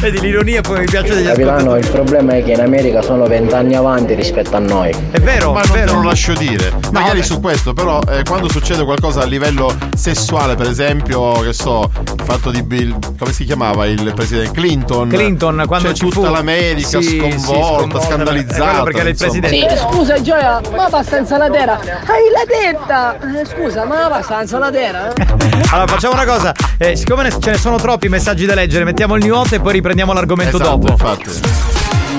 [0.00, 3.74] Vedi l'ironia poi mi piace degli Capitano, il problema è che in America sono vent'anni
[3.74, 4.94] avanti rispetto a noi.
[5.10, 5.86] È vero, Ma è non vero.
[5.90, 6.70] te lo lascio dire.
[6.92, 7.22] Magari vabbè.
[7.22, 12.22] su questo, però, eh, quando succede qualcosa a livello sessuale, per esempio, che so, il
[12.22, 12.96] fatto di Bill.
[13.18, 15.08] come si chiamava il presidente Clinton?
[15.08, 18.82] Clinton, quando C'è ci tutta fu- l'America Sì, sì, sconvolta, sconvolta, scandalizzata.
[18.84, 19.68] perché era il presidente.
[19.70, 21.80] Sì, scusa Gioia, ma pasta insalatera?
[21.80, 23.16] Hai la tetta!
[23.40, 25.12] Eh, scusa, ma la pasta insalatera?
[25.14, 25.62] Eh?
[25.74, 26.43] Allora facciamo una cosa,
[26.78, 29.60] eh, siccome ne- ce ne sono troppi messaggi da leggere, mettiamo il new hot e
[29.60, 30.92] poi riprendiamo l'argomento Esatto, dopo.
[30.92, 31.30] infatti.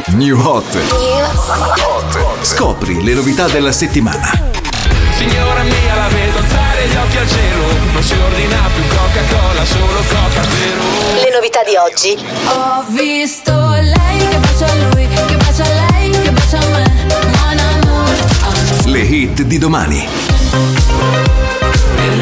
[0.07, 0.77] New Hot.
[2.41, 4.53] Scopri le novità della settimana.
[5.17, 10.03] Signora mia la vedo alzare gli occhi al cielo Non si ordina più Coca-Cola, solo
[10.09, 12.17] Coca Zero Le novità di oggi.
[12.47, 17.05] Ho visto lei che bacia a lui, che bacia a lei, che bacia a me.
[17.07, 18.85] Mon amour.
[18.85, 20.07] Le hit di domani.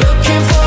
[0.00, 0.63] Looking for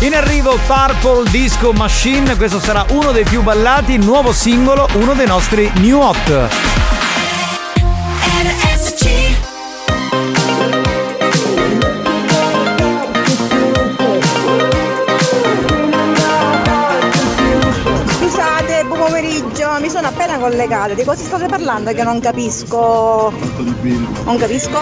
[0.00, 5.26] In arrivo Purple Disco Machine, questo sarà uno dei più ballati, nuovo singolo, uno dei
[5.26, 6.99] nostri new hot.
[18.86, 20.94] Buon pomeriggio, mi sono appena collegata.
[20.94, 23.30] Di cosa state parlando che non capisco?
[24.24, 24.80] Non capisco.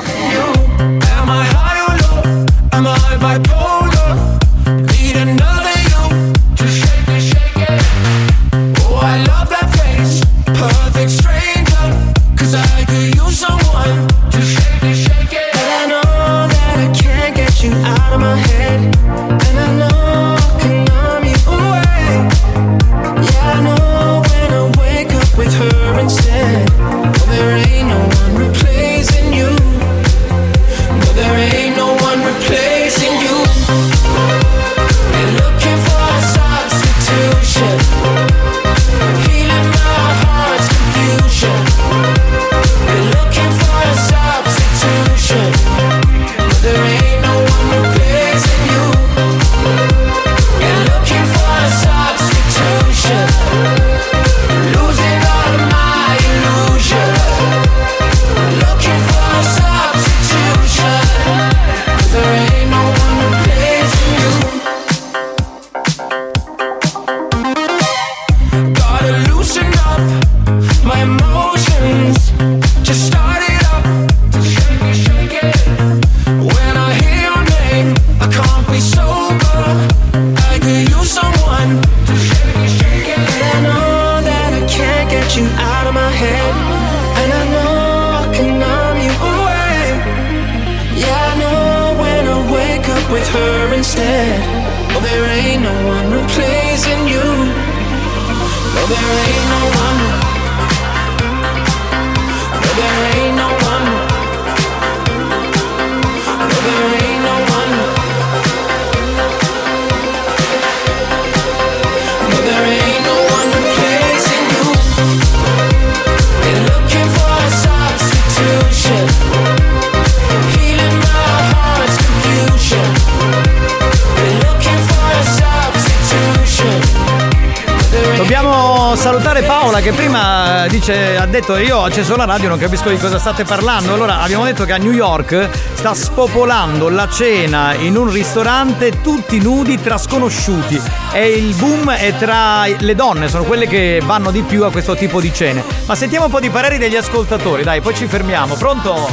[131.48, 133.94] Detto io acceso la radio non capisco di cosa state parlando.
[133.94, 139.40] Allora abbiamo detto che a New York sta spopolando la cena in un ristorante tutti
[139.40, 140.80] nudi tra sconosciuti.
[141.12, 144.94] E il boom è tra le donne, sono quelle che vanno di più a questo
[144.94, 145.62] tipo di cene.
[145.86, 148.54] Ma sentiamo un po' di pareri degli ascoltatori, dai, poi ci fermiamo.
[148.56, 149.08] Pronto?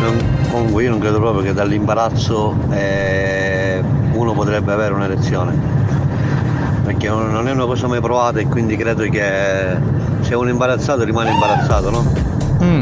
[0.00, 5.82] Non- comunque io non credo proprio che dall'imbarazzo eh, uno potrebbe avere un'erezione.
[6.84, 9.93] Perché non è una cosa mai provata e quindi credo che
[10.24, 12.12] se uno è imbarazzato rimane imbarazzato, no?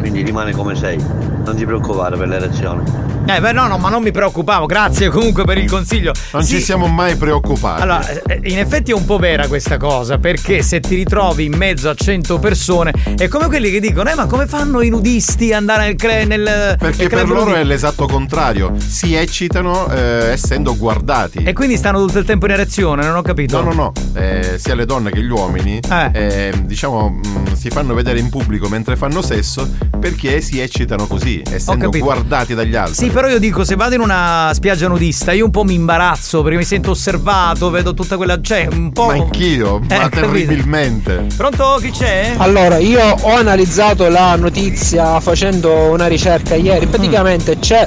[0.01, 0.97] Quindi rimane come sei.
[1.45, 3.02] Non ti preoccupare per l'erezione.
[3.25, 6.13] Eh beh no, no, ma non mi preoccupavo, grazie comunque per il consiglio.
[6.33, 7.83] Non Sì, ci siamo mai preoccupati.
[7.83, 11.55] Allora, eh, in effetti è un po' vera questa cosa, perché se ti ritrovi in
[11.57, 15.53] mezzo a 100 persone è come quelli che dicono, eh ma come fanno i nudisti
[15.53, 20.31] ad andare nel, cre- nel Perché nel per loro è l'esatto contrario, si eccitano eh,
[20.33, 21.43] essendo guardati.
[21.45, 23.63] E quindi stanno tutto il tempo in erezione, non ho capito.
[23.63, 25.81] No, no, no, eh, sia le donne che gli uomini,
[26.13, 29.69] eh, diciamo, mh, si fanno vedere in pubblico mentre fanno sesso
[30.03, 32.05] perché si eccitano così, essendo capito.
[32.05, 32.95] guardati dagli altri.
[32.95, 36.43] Sì, però io dico, se vado in una spiaggia nudista, io un po' mi imbarazzo
[36.43, 38.41] perché mi sento osservato, vedo tutta quella.
[38.41, 39.07] cioè, un po'.
[39.07, 40.21] Ma anch'io, ma Eh, capito?
[40.21, 41.27] terribilmente.
[41.37, 41.79] Pronto?
[41.81, 42.35] Chi c'è?
[42.39, 46.87] Allora, io ho analizzato la notizia facendo una ricerca ieri.
[46.87, 47.87] Praticamente c'è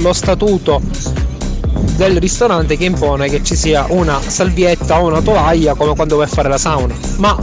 [0.00, 0.80] lo statuto
[1.96, 6.26] del ristorante che impone che ci sia una salvietta o una tovaglia come quando vai
[6.26, 6.94] a fare la sauna.
[7.18, 7.36] Ma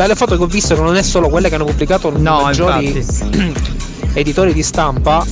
[0.00, 3.06] dalle foto che ho visto, non è solo quelle che hanno pubblicato i maggiori
[4.14, 5.26] editori di stampa,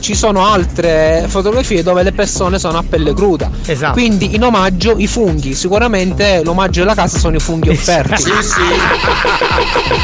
[0.00, 3.50] ci sono altre fotografie dove le persone sono a pelle cruda.
[3.64, 3.92] Esatto.
[3.92, 8.30] Quindi in omaggio i funghi, sicuramente l'omaggio della casa sono i funghi offerti.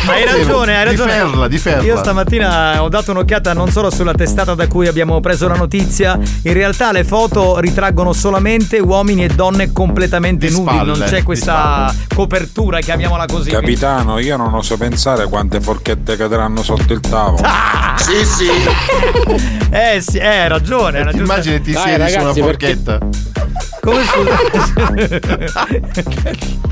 [0.07, 1.11] Hai ragione, hai Di ragione.
[1.13, 1.83] ferla, di ferla.
[1.83, 6.19] Io stamattina ho dato un'occhiata non solo sulla testata da cui abbiamo preso la notizia,
[6.43, 11.19] in realtà le foto ritraggono solamente uomini e donne completamente Di nudi, spalle, non c'è
[11.19, 13.51] di questa copertura, chiamiamola così.
[13.51, 17.47] Capitano, io non oso pensare quante forchette cadranno sotto il tavolo.
[17.97, 19.57] Sì, sì.
[19.71, 21.25] Eh sì, eh, hai ragione, hai ragione.
[21.25, 22.99] Immagini ti Dai, siedi su una perché- forchetta.
[23.81, 24.03] Come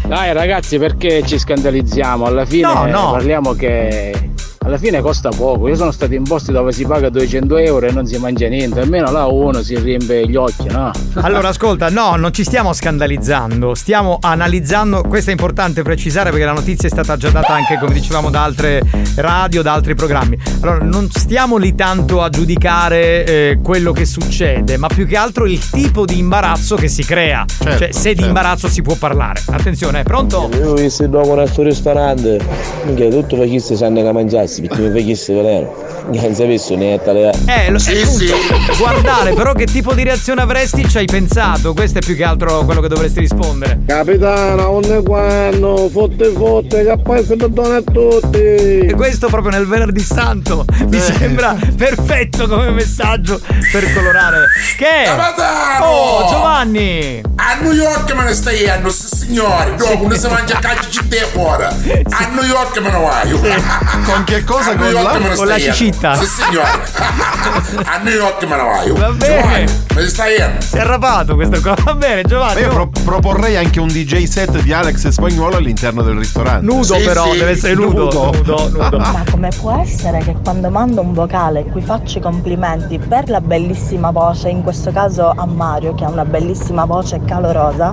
[0.07, 2.25] Dai ragazzi, perché ci scandalizziamo?
[2.27, 3.11] Alla fine No, no.
[3.13, 4.31] parliamo che
[4.67, 5.69] alla fine costa poco.
[5.69, 8.81] Io sono stato in posti dove si paga 200 euro e non si mangia niente,
[8.81, 10.91] almeno là uno si riempie gli occhi, no?
[11.27, 15.03] Allora, ascolta, no, non ci stiamo scandalizzando, stiamo analizzando.
[15.03, 18.43] Questo è importante precisare perché la notizia è stata già data anche, come dicevamo, da
[18.43, 18.83] altre
[19.17, 20.39] radio, da altri programmi.
[20.61, 25.47] Allora, non stiamo lì tanto a giudicare eh, quello che succede, ma più che altro
[25.47, 27.45] il tipo di imbarazzo che si crea.
[27.47, 29.43] cioè, se di imbarazzo si può parlare.
[29.49, 30.51] Attenzione, è pronto?
[30.53, 32.39] Io ho visto dopo nel suo ristorante,
[32.85, 34.09] minchia, tutto faciste sanno che
[34.57, 35.75] mangiassi, perché mi faciste veleno.
[36.07, 40.99] Non sapessi niente alle Eh, lo, appunto, guardare, però che tipo di reazione avresti ci
[40.99, 41.75] hai pensato?
[41.75, 43.81] Questo è più che altro quello che dovresti rispondere.
[43.87, 48.39] Capitano, onde quando, fotte fotte, che poi si perdona a tutti.
[48.39, 53.41] E questo proprio nel venerdì santo mi sembra perfetto come messaggio
[53.73, 54.47] per colorare.
[54.77, 55.03] Che?
[55.05, 55.85] Capitano!
[55.87, 57.23] Oh, Giovanni!
[57.37, 59.75] A New York me ne stai anno, signore.
[59.77, 61.65] Dopo non si mangia calcio città fuori.
[61.65, 63.31] A New York me ne vai.
[64.05, 64.75] Con che cosa?
[64.77, 66.15] Con la- con la cicita?
[66.15, 66.69] Sì, signore.
[67.85, 68.91] A New York me ne vai.
[68.93, 69.41] Va bene.
[69.67, 70.35] Giovanni, ne stai.
[70.59, 71.75] Si è arrapato questo qua.
[71.85, 72.61] Va bene, Giovanni.
[72.61, 76.65] Io pro- proporrei anche un DJ set di Alex Spagnuolo all'interno del ristorante.
[76.65, 78.33] Nudo però, deve essere nudo.
[78.33, 78.99] Nudo, nudo.
[78.99, 83.41] Ma come può essere che quando mando un vocale cui faccio i complimenti per la
[83.41, 87.93] bellissima voce, in questo caso a Mario che ha una bellissima voce calorosa,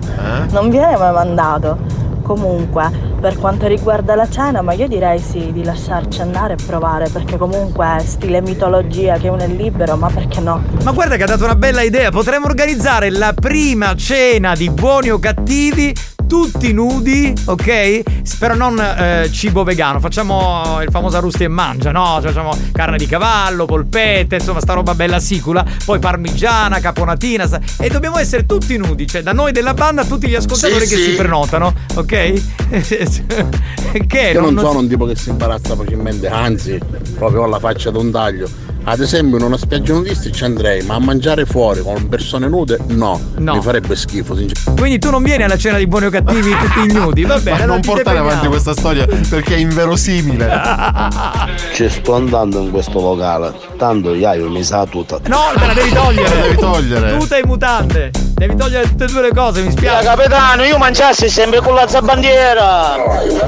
[0.52, 2.12] non viene mai mandato?
[2.24, 7.10] Comunque, per quanto riguarda la cena, ma io direi sì, di lasciarci andare e provare,
[7.10, 10.64] perché comunque stile mitologia che uno è libero, ma perché no?
[10.84, 15.10] Ma guarda che ha dato una bella idea, potremmo organizzare la prima cena di buoni
[15.10, 15.94] o cattivi
[16.28, 18.02] tutti nudi, ok?
[18.40, 22.20] Però non eh, cibo vegano, facciamo il famoso arrusti e mangia, no?
[22.22, 27.60] Cioè, facciamo carne di cavallo, polpette, insomma, sta roba bella sicula, poi parmigiana, caponatina, sta-
[27.80, 31.02] e dobbiamo essere tutti nudi, cioè da noi della banda tutti gli ascoltatori Sì, che
[31.02, 31.10] sì.
[31.12, 32.42] si prenotano, ok?
[34.08, 36.80] che Io non non- sono un tipo che si imbarazza facilmente, anzi,
[37.16, 38.50] proprio ho la faccia d'un taglio.
[38.86, 42.80] Ad esempio in una spiaggia nudista ci andrei, ma a mangiare fuori con persone nude
[42.88, 43.18] no.
[43.38, 43.56] No.
[43.56, 44.82] Mi farebbe schifo, sinceramente.
[44.82, 47.60] Quindi tu non vieni alla cena di buoni o cattivi tutti ignudi, va bene.
[47.60, 50.50] Ma non portare avanti questa storia perché è inverosimile.
[51.74, 55.20] Ci sto andando in questo locale, tanto Iaio mi sa tutta.
[55.26, 56.36] No, te la devi togliere.
[56.36, 57.18] La devi togliere.
[57.18, 58.12] Tuta e mutande.
[58.36, 60.04] Devi togliere tutte e due le cose, mi spiace.
[60.06, 62.96] capitano, io mangiassi sempre con la bandiera.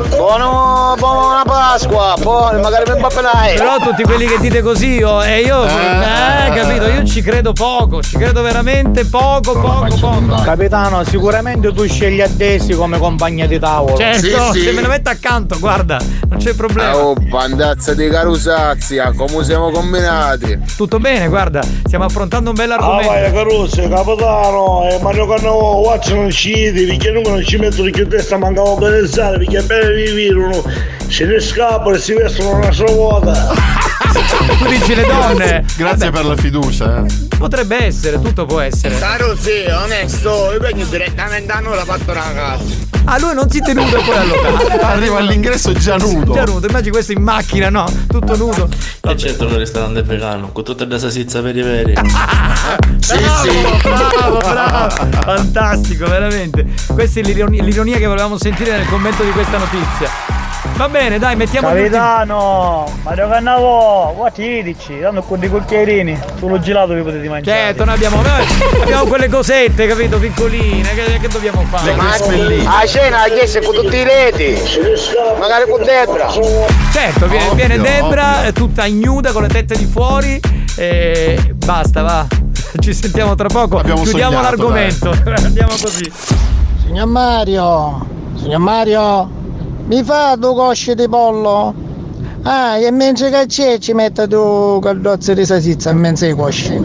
[0.10, 3.56] Buono, buona Pasqua, poi magari mi pappenai.
[3.56, 8.02] Però tutti quelli che dite così, io, e io, eh, capito, io ci credo poco,
[8.02, 10.42] ci credo veramente poco, poco, poco.
[10.44, 12.22] Capitano, sicuramente tu scegli
[12.56, 13.98] Addesi come compagna di tavolo.
[13.98, 16.00] Certo, se me ne metto accanto, guarda,
[16.30, 16.96] non c'è problema.
[16.96, 20.58] Oh, bandazza di carusazia, come siamo combinati?
[20.78, 23.34] Tutto bene, guarda, stiamo affrontando un Ah, bell'argomento.
[23.34, 28.38] Caruso, capitano, e Mario Cannavo, watch non scidi, perché non non ci mettono che testa
[28.38, 30.64] mancava organizzare, perché per vivere uno
[31.10, 33.34] se ne scappa e si vestono una sua vuota.
[34.60, 35.66] tu dici le donne.
[35.78, 37.04] Grazie per la fiducia.
[37.06, 37.28] eh.
[37.38, 38.98] Potrebbe essere, tutto può essere.
[38.98, 42.64] Caro sì, onesto, io vengo direttamente a noi la fatto una casa.
[43.08, 44.80] Ah, lui non si tenuto e poi al locale.
[44.82, 46.34] Arriva all'ingresso già nudo.
[46.34, 47.86] Già nudo, immagini questo in macchina, no?
[48.08, 48.68] Tutto nudo.
[49.02, 51.94] E certo un ristorante vegano, con tutte le salsicce veri veri.
[53.06, 54.90] Sì, bravo, bravo, bravo.
[55.22, 56.66] Fantastico, veramente.
[56.92, 60.10] Questa è l'ironi- l'ironia che volevamo sentire nel commento di questa notizia.
[60.76, 63.85] Va bene, dai, mettiamo Capitano, Mario Cannavo,
[64.16, 67.58] guarda i dici, tanto con dei cucchierini, solo gelato vi potete mangiare.
[67.60, 71.94] Certo, noi abbiamo, noi abbiamo quelle cosette, capito, piccoline, che, che dobbiamo fare?
[71.94, 74.58] A cena ha chiesto con tutti i reti,
[75.40, 76.30] magari con Debra.
[76.92, 78.48] Certo, viene, Ovvio, viene Debra ovvio.
[78.50, 80.40] eh, tutta ignuda con le tette di fuori
[80.76, 82.28] e basta, va.
[82.80, 83.78] Ci sentiamo tra poco.
[83.78, 85.10] Abbiamo Chiudiamo sognato, l'argomento.
[85.44, 86.12] Andiamo così.
[86.84, 88.06] Signor Mario,
[88.36, 89.30] signor Mario,
[89.88, 91.85] mi fa due cosce di pollo?
[92.48, 96.80] Ah, e mentre che c'è ci mette due caldozze di salsiccia in mezzo ai cosci.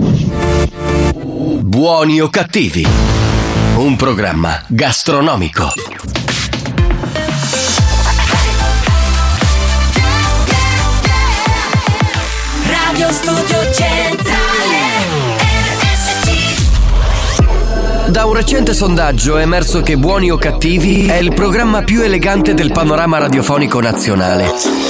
[1.61, 2.87] Buoni o cattivi?
[3.77, 5.71] Un programma gastronomico.
[12.65, 14.79] Radio Studio Centrale
[15.77, 16.51] RSC
[18.09, 22.55] Da un recente sondaggio è emerso che Buoni o cattivi è il programma più elegante
[22.55, 24.90] del panorama radiofonico nazionale.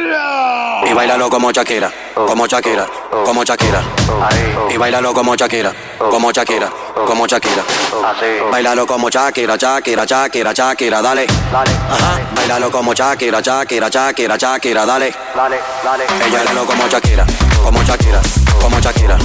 [0.89, 2.87] Y bailalo como Shakira, como Shakira,
[3.25, 3.81] como Shakira.
[4.69, 6.69] Y bailalo como Shakira, como Shakira,
[7.05, 7.63] como Shakira.
[8.51, 11.27] Bailalo como Shakira, Shakira, Shakira, Shakira, dale.
[11.53, 12.19] Ajá.
[12.35, 15.07] Bailalo como Shakira, Shakira, Shakira, Shakira, dale.
[15.07, 17.25] Ella bailalo como Shakira,
[17.63, 18.21] como Shakira,
[18.61, 19.17] como Shakira.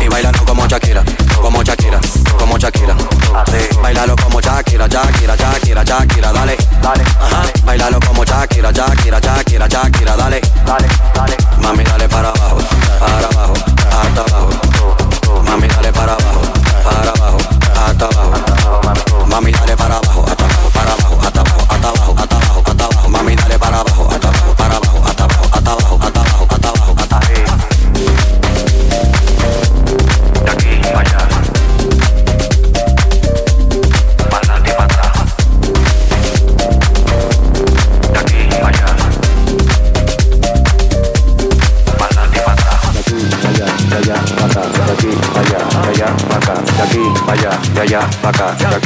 [0.00, 1.02] Y bailalo como Shakira,
[1.40, 2.00] como Shakira,
[2.38, 2.96] como Shakira.
[3.80, 6.56] Bailalo como Shakira, Shakira, Shakira, Shakira, dale.
[6.82, 7.42] Ajá.
[7.64, 10.40] Bailalo como Shakira, Shakira, Shakira, Shakira, dale.
[11.62, 12.58] Mami, dale para abajo,
[13.00, 13.54] para abajo,
[14.00, 14.50] hasta abajo.
[15.44, 16.35] Mami, dale para abajo,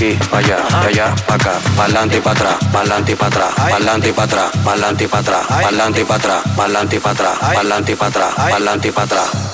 [0.01, 3.55] aquí para allá, de allá para acá, pa'lante y para atrás, pa'lante y para atrás,
[3.71, 7.13] pa'lante y para atrás, pa'lante y para atrás, pa'lante y para atrás, pa'lante y para
[7.13, 9.29] atrás, pa'lante y para atrás, pa'lante y para atrás.
[9.29, 9.50] Y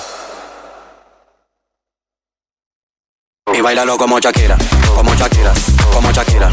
[3.67, 4.55] bailalo como Shakira,
[4.95, 5.51] como Shakira,
[5.91, 6.49] como Shakira.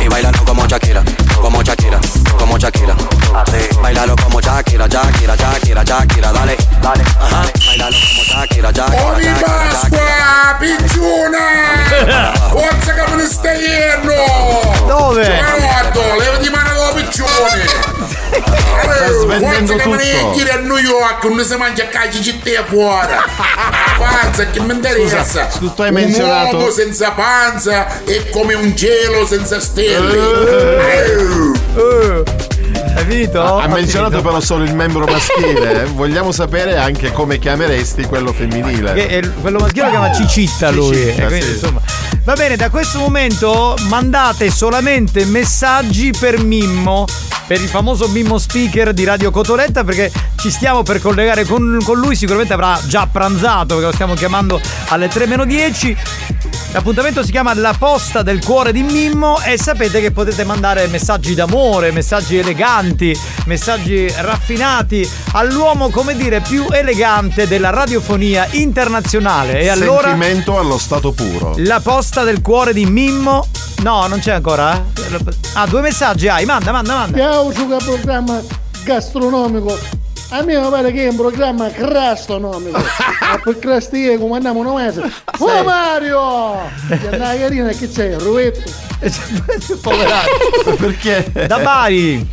[0.00, 1.02] Y bailalo como Shakira,
[1.42, 1.98] como Shakira,
[2.38, 2.94] como Shakira.
[3.82, 7.02] Bailalo como Shakira, Shakira, Shakira, Shakira, dale, dale.
[7.20, 7.42] Ajá.
[7.66, 12.32] Bailalo como Shakira, Shakira, Shakira, Pasqua, picciona!
[12.52, 14.14] Forza che me ne stai iendo!
[14.86, 15.24] Dove?
[15.24, 16.79] Giovanotto, levati mano
[17.10, 17.62] Giovanni.
[19.38, 23.12] Quanto ne mani kire New York, non si mangia é caci di te fuori.
[23.98, 25.50] Panza, che mi interessa?
[25.50, 26.56] Scusa, tu é hai menzionato.
[26.56, 30.16] Un uomo senza panza è come un cielo senza stelle.
[30.16, 31.80] Uh, ah.
[31.80, 32.20] uh, ah.
[32.20, 32.49] uh.
[32.94, 33.40] Hai finito?
[33.42, 34.28] Ha Ho menzionato finito.
[34.28, 35.82] però solo il membro maschile.
[35.82, 35.84] eh.
[35.94, 38.92] Vogliamo sapere anche come chiameresti quello femminile.
[38.94, 40.94] Che quello maschile lo chiama Cicitta lui.
[40.96, 41.52] Cicitta, E quindi, sì.
[41.52, 41.80] insomma.
[42.24, 47.06] Va bene, da questo momento mandate solamente messaggi per Mimmo,
[47.46, 51.98] per il famoso Mimmo speaker di Radio Cotoletta, perché ci stiamo per collegare con, con
[51.98, 52.14] lui.
[52.14, 55.96] Sicuramente avrà già pranzato, perché lo stiamo chiamando alle 3 meno 10.
[56.72, 61.34] L'appuntamento si chiama La posta del cuore di Mimmo e sapete che potete mandare messaggi
[61.34, 62.69] d'amore, messaggi eleganti,
[63.46, 69.60] messaggi raffinati all'uomo, come dire, più elegante della radiofonia internazionale.
[69.60, 71.54] E allora Sentimento allo stato puro.
[71.56, 73.48] la posta del cuore di Mimmo
[73.82, 74.84] No, non c'è ancora?
[75.54, 77.18] Ah, due messaggi hai, manda, manda, manda.
[77.18, 78.40] Io su che programma
[78.84, 79.78] gastronomico.
[80.32, 82.78] A me mi pare che è un programma crastronomico.
[82.78, 85.02] Ma per crastire come andiamo un mese.
[85.38, 86.70] Oh Mario!
[86.88, 88.10] Che andava carina che c'è?
[88.10, 88.70] Il ruvetto.
[89.82, 90.76] Poverato.
[90.78, 91.32] Perché?
[91.48, 92.28] Da Bari.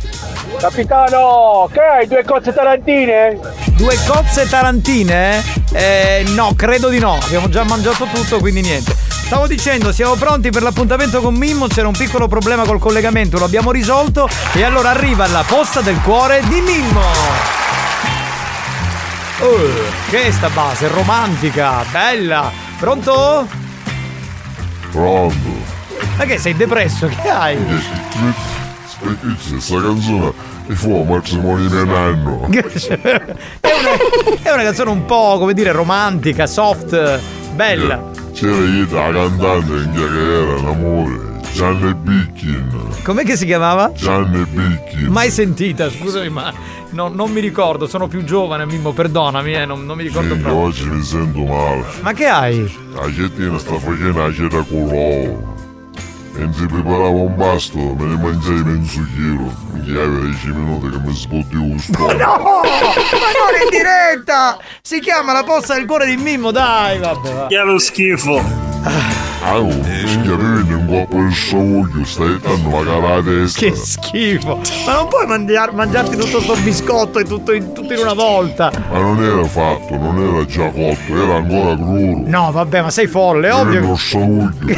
[0.60, 3.36] Capitano, che hai due cozze tarantine?
[3.76, 5.42] Due cozze tarantine?
[5.72, 7.18] Eh, no, credo di no.
[7.20, 8.94] Abbiamo già mangiato tutto, quindi niente.
[9.08, 11.66] Stavo dicendo, siamo pronti per l'appuntamento con Mimmo.
[11.66, 14.28] C'era un piccolo problema col collegamento, lo abbiamo risolto.
[14.52, 17.57] E allora arriva la posta del cuore di Mimmo.
[19.40, 20.88] Oh, che è sta base?
[20.88, 22.50] Romantica, bella.
[22.76, 23.46] Pronto?
[24.90, 25.36] Pronto.
[26.16, 27.06] Ma che sei depresso?
[27.06, 27.56] Che hai?
[28.98, 30.32] Questa canzone
[30.66, 32.48] mi fa un matrimonio di mio nanno.
[32.50, 37.20] è, una, è una canzone un po', come dire, romantica, soft,
[37.54, 38.10] bella.
[38.32, 41.27] C'era io la cantante che era un
[41.58, 42.70] Gianni Bickin.
[43.02, 43.90] Com'è che si chiamava?
[43.92, 45.06] Gianni Bickin.
[45.08, 46.52] Mai sentita, scusami, ma
[46.90, 50.44] no- non mi ricordo, sono più giovane, Mimmo, perdonami, eh, non, non mi ricordo Minchia,
[50.52, 50.66] proprio.
[50.68, 51.84] oggi mi sento male.
[52.02, 52.72] Ma che hai?
[52.94, 55.56] La cettina sta facendo la cena con l'uovo.
[56.34, 59.52] Mentre preparava un pasto, me ne mangiai mezzo chilo.
[59.72, 62.12] Minchia, aveva 10 minuti che mi sbottivo un Ma stomaco.
[62.12, 62.36] no!
[62.62, 64.58] Ma non in diretta!
[64.80, 67.46] Si chiama la posta del cuore di Mimmo, dai, vabbè.
[67.48, 68.66] Che lo schifo.
[69.40, 73.60] Ah, oh, minchia, mi colpo di sciamoglio, stai dando magari la testa.
[73.60, 74.60] Che schifo!
[74.86, 78.72] Ma non puoi mangiar- mangiarti tutto sto biscotto e tutto in, tutto in una volta!
[78.90, 82.22] Ma non era fatto, non era già cotto, era ancora crudo.
[82.24, 83.80] No, vabbè, ma sei folle, ovvio.
[83.80, 84.76] lo sciamoglio.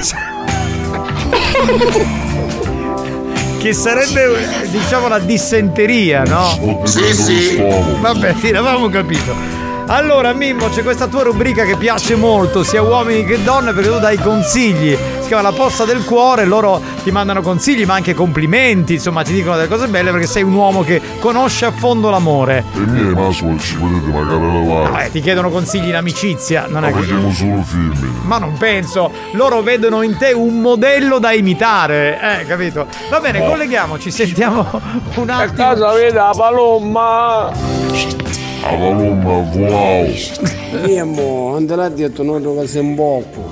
[3.58, 6.80] Che sarebbe, diciamo, la dissenteria, no?
[6.84, 7.62] Sì, sì.
[8.00, 9.59] Vabbè, sì, l'avevamo capito.
[9.86, 13.98] Allora, Mimmo, c'è questa tua rubrica che piace molto, sia uomini che donne, perché tu
[13.98, 14.96] dai consigli.
[15.20, 19.32] Si chiama La posta del cuore, loro ti mandano consigli, ma anche complimenti, insomma, ti
[19.32, 22.64] dicono delle cose belle perché sei un uomo che conosce a fondo l'amore.
[22.74, 25.06] E miei mascoli ci potete magari levare.
[25.06, 27.02] Eh, ti chiedono consigli in amicizia, non è Ma che.
[27.04, 28.20] facciamo solo film.
[28.22, 32.86] Ma non penso, loro vedono in te un modello da imitare, eh, capito?
[33.10, 34.68] Va bene, colleghiamoci, sentiamo
[35.16, 35.52] un attimo.
[35.56, 37.50] casa vede la palomma.
[38.60, 39.34] La palomma,
[41.14, 41.64] wow.
[41.66, 43.48] Te l'ha detto noi che sei un poco.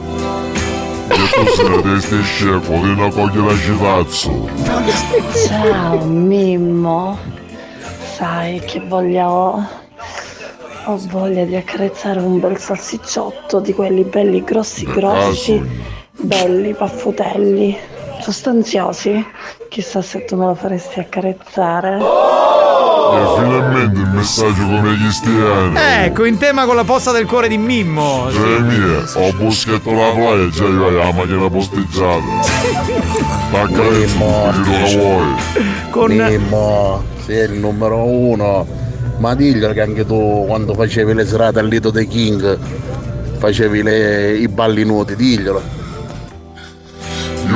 [1.06, 4.48] Detto se la testa è scemo, vieni a cogliere la citazzo.
[5.46, 7.18] Ciao Mimmo,
[8.16, 9.86] sai che voglio...
[10.84, 15.62] Ho voglia di accarezzare un bel salsicciotto di quelli belli grossi grossi,
[16.12, 17.76] belli paffutelli,
[18.20, 19.22] sostanziosi.
[19.68, 21.98] Chissà se tu me lo faresti accarezzare.
[23.14, 25.76] E finalmente il messaggio come gli stiani.
[26.04, 28.28] Ecco, in tema con la posta del cuore di Mimmo.
[28.30, 32.22] Cioè mia, ho boschetto la playa, già vai alla macchina posteggiata.
[33.50, 34.12] Tacca il
[34.62, 35.34] che vuoi.
[35.90, 36.12] Con...
[36.12, 38.66] Mimmo, sei il numero uno.
[39.18, 42.56] Ma diglielo che anche tu quando facevi le serate al Lido dei King
[43.38, 45.60] facevi le- i balli nudi, diglielo.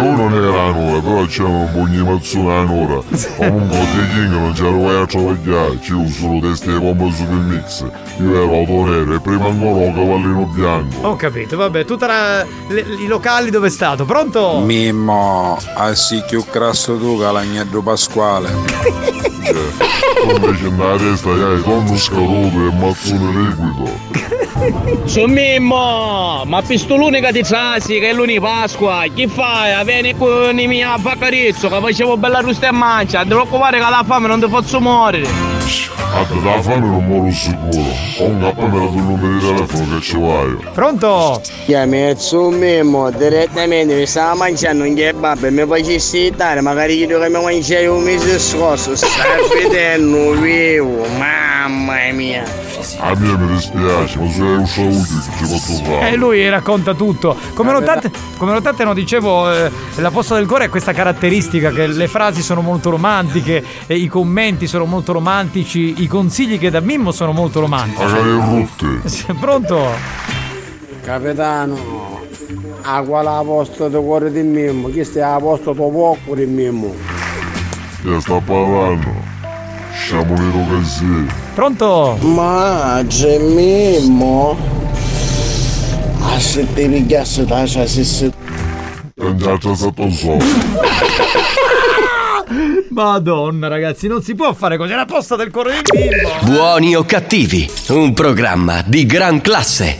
[0.02, 3.00] Io non era nuova, però c'era un pugni mazzone a un'ora.
[3.36, 7.84] Comunque di King non c'era mai a travagliare, c'era solo teste di pompa super mix.
[8.18, 11.06] Io ero autorere e prima ancora un cavallino bianco.
[11.06, 14.04] Ho capito, vabbè, tutti i locali dove è stato?
[14.04, 14.58] Pronto?
[14.58, 18.50] Mimmo, assi più grasso tu che l'agnello pasquale.
[19.42, 24.40] Tu invece nella testa hai tonno scaduto e mazzone liquido.
[25.04, 29.84] Su Mimmo, ma pistolone che ti trasi che è lunedì Pasqua, chi fai?
[29.84, 33.84] Vieni con i miei baccarizzo che facevo bella rusta e mancia, non ti preoccupare che
[33.88, 35.28] la fame non ti faccio morire.
[36.14, 37.80] A te da fame non moro sicuro.
[38.18, 40.56] Me la do il numero di telefono che ci vai.
[40.74, 41.40] Pronto?
[41.64, 47.18] Chiami su Mimmo, direttamente mi stava mangiando un kebab e mi facessi stare, magari io
[47.18, 49.08] che mi mangiai un mese scorso, stai
[49.62, 52.44] vedendo vivo, mamma mia.
[52.98, 56.10] A me mi dispiace, ma se è un saluto che ci posso fare.
[56.10, 57.36] E lui racconta tutto.
[57.54, 61.86] Come notate, come notate no, dicevo, eh, la posta del cuore è questa caratteristica che
[61.86, 66.80] le frasi sono molto romantiche, e i commenti sono molto romantici, i consigli che da
[66.80, 68.02] Mimmo sono molto romantici.
[68.02, 69.00] Magari rutte.
[69.12, 69.90] Sì, Pronto?
[71.02, 72.20] Capitano,
[72.82, 74.88] a quale la posta del cuore di Mimmo?
[74.88, 76.94] Chi sta a posto tuo poco di Mimmo?
[78.02, 79.10] Che sta parlando?
[80.06, 81.41] Siamo nero così.
[81.54, 82.16] Pronto?
[82.22, 84.56] Ma c'è Mimmo?
[86.20, 88.32] Ah, se ti pigliasse da se se...
[89.20, 90.36] Andiamo sotto so.
[92.88, 96.30] Madonna ragazzi, non si può fare così, è la posta del cuore di Mimmo.
[96.42, 99.96] Buoni o cattivi, un programma di gran classe.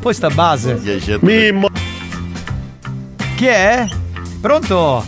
[0.00, 0.80] Poi sta base.
[1.20, 1.68] Mimmo.
[3.36, 3.86] Chi è?
[4.40, 5.04] Pronto?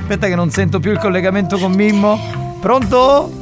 [0.00, 2.41] Aspetta che non sento più il collegamento con Mimmo.
[2.62, 3.32] Pronto?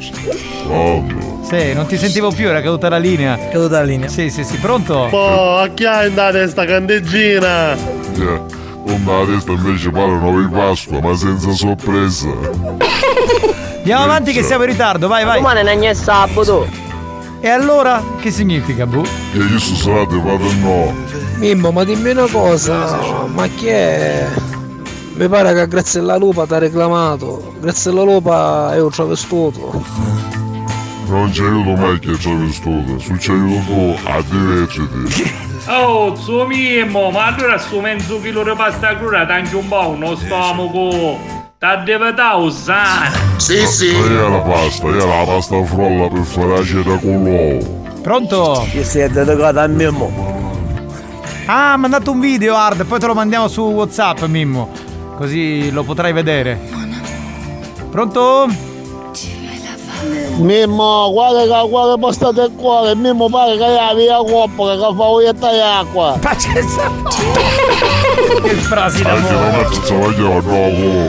[1.43, 3.37] Sì, non ti sentivo più, era caduta la linea.
[3.51, 4.09] Caduta la linea.
[4.09, 4.95] Sì, sì, sì, pronto?
[4.95, 7.77] Oh, a chi è andata sta candeggina?
[8.15, 8.43] Yeah.
[8.87, 12.29] Onda la testa invece parlano di Pasqua, ma senza sorpresa.
[13.77, 15.37] Andiamo avanti che siamo in ritardo, vai, vai.
[15.37, 16.67] Domani non è sabato.
[17.41, 18.03] E allora?
[18.19, 19.03] Che significa, Bu?
[19.35, 20.95] E io su strada vado no.
[21.37, 24.27] Mimmo, ma dimmi una cosa, ma chi è?
[25.21, 27.53] Mi pare che grazie alla lupa ti ha reclamato.
[27.61, 29.85] Grazie alla lupa è un travestuto.
[31.09, 32.99] Non ci aiuto mai che ci hai vestuto.
[32.99, 35.31] Se ci aiuto tu, a divertiti.
[35.67, 40.17] Oh, suo Mimmo, ma allora sto mezzo chilo di pasta cruda anche un po' uno
[40.17, 41.19] stomaco.
[41.59, 43.11] T'ha devata usare.
[43.37, 43.89] Sì, sì.
[43.89, 47.83] Io la pasta, io la pasta frolla per fare la con l'uovo.
[48.01, 48.67] Pronto?
[48.71, 50.11] Chi si è dedicato a Mimmo?
[51.45, 54.89] Ah, ha mandato un video, Hard, poi te lo mandiamo su WhatsApp, Mimmo.
[55.21, 56.59] Così lo potrai vedere.
[57.91, 58.47] Pronto?
[60.39, 64.79] Mimmo, guarda che guarda posta del cuore, Mimmo pare che hai via coppa che
[65.39, 66.19] fa di acqua.
[66.23, 66.65] Ma c'è
[68.43, 69.11] Che frasi no.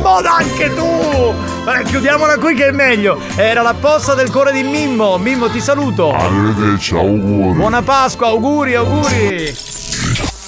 [0.01, 1.33] Ma anche tu!
[1.63, 3.17] Vabbè, chiudiamola qui che è meglio.
[3.37, 5.17] Era la posta del cuore di Mimmo.
[5.19, 6.11] Mimmo, ti saluto.
[6.11, 7.53] Arrivederci, auguri.
[7.53, 9.55] Buona Pasqua, auguri, auguri.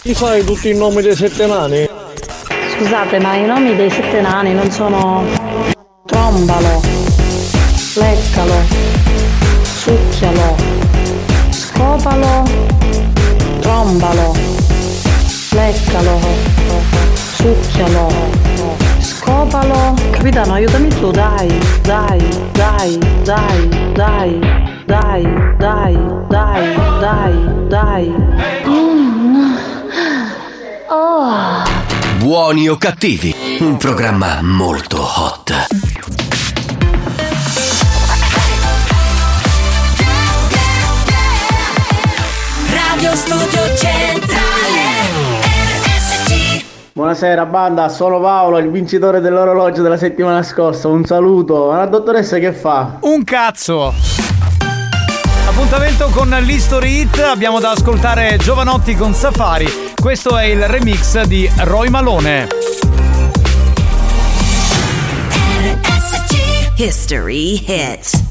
[0.02, 2.02] Chi fai tutti i nomi dei sette nani?
[2.76, 5.24] Scusate, ma i nomi dei sette nani non sono
[6.06, 6.82] trombalo,
[7.96, 8.56] leccalo,
[9.62, 10.56] succhialo,
[11.52, 12.44] scopalo,
[13.60, 14.36] trombalo,
[15.52, 16.20] leccalo,
[17.36, 18.08] succhialo,
[19.00, 19.94] scopalo.
[20.10, 21.48] Capitano, aiutami tu, dai,
[21.84, 24.40] dai, dai, dai, dai,
[24.86, 25.22] dai,
[25.58, 25.98] dai,
[26.28, 28.14] dai, dai, dai.
[28.66, 29.56] Mm.
[30.90, 31.83] Oh.
[32.24, 35.68] Buoni o cattivi, un programma molto hot.
[42.70, 44.80] Radio Studio Centrale
[45.84, 46.64] RSC
[46.94, 50.88] Buonasera banda, sono Paolo, il vincitore dell'orologio della settimana scorsa.
[50.88, 51.72] Un saluto.
[51.72, 53.00] Ma la dottoressa che fa?
[53.02, 53.94] Un cazzo.
[55.46, 59.93] Appuntamento con l'History Hit, abbiamo da ascoltare Giovanotti con Safari.
[60.04, 62.50] Questo è il remix di Roy Malone.
[66.76, 68.22] History Hit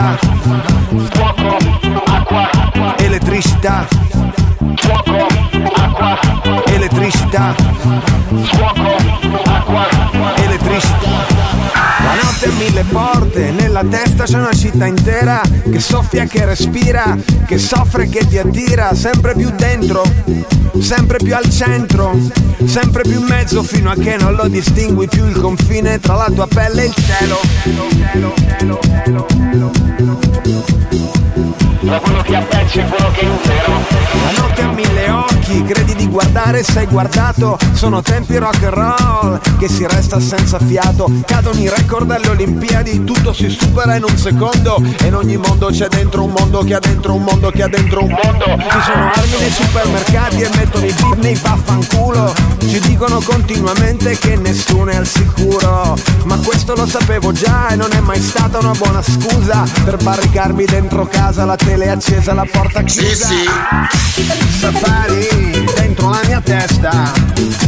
[0.00, 0.16] Elettricità.
[1.12, 2.96] Fuoco, acqua.
[2.96, 3.86] Elettricità.
[4.76, 5.26] Fuoco,
[5.74, 6.64] acqua.
[6.64, 7.54] Elettricità.
[8.46, 8.86] Fuoco,
[9.44, 10.29] acqua.
[12.02, 17.16] La notte ha mille porte, nella testa c'è una città intera che soffia, che respira,
[17.46, 20.02] che soffre, che ti attira, sempre più dentro,
[20.80, 22.18] sempre più al centro,
[22.64, 26.30] sempre più in mezzo fino a che non lo distingui più il confine tra la
[26.34, 27.38] tua pelle e il cielo.
[31.82, 33.72] Tra quello che abbecci e quello che intero.
[34.22, 37.58] La notte ha mille occhi, credi di guardare, sei guardato.
[37.72, 41.10] Sono tempi rock and roll che si resta senza fiato.
[41.24, 44.82] Cadono i record alle Olimpiadi, tutto si supera in un secondo.
[45.00, 47.68] E in ogni mondo c'è dentro un mondo che ha dentro un mondo che ha
[47.68, 48.44] dentro un mondo.
[48.44, 52.34] Ci sono armi nei supermercati e mettono i beat nei vaffanculo.
[52.58, 55.96] Ci dicono continuamente che nessuno è al sicuro.
[56.24, 60.66] Ma questo lo sapevo già e non è mai stata una buona scusa per barricarmi
[60.66, 63.28] dentro casa, la tele accesa, la porta chiusa.
[64.58, 67.12] Safari dentro la mia testa testa.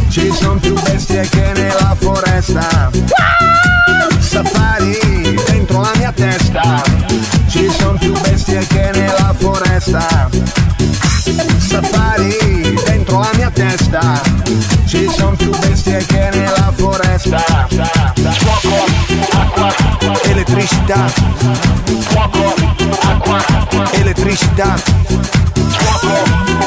[0.09, 2.89] Ci sono più bestie che nella foresta.
[4.19, 6.83] Safari dentro la mia testa.
[7.47, 10.29] Ci sono più bestie che nella foresta.
[11.57, 14.21] Safari dentro la mia testa.
[14.85, 17.43] Ci sono più bestie che nella foresta.
[19.63, 21.07] Acqua, elettricità.
[22.09, 22.53] Fuoco,
[23.01, 23.41] acqua,
[23.93, 24.75] elettricità.
[25.69, 26.13] Fuoco,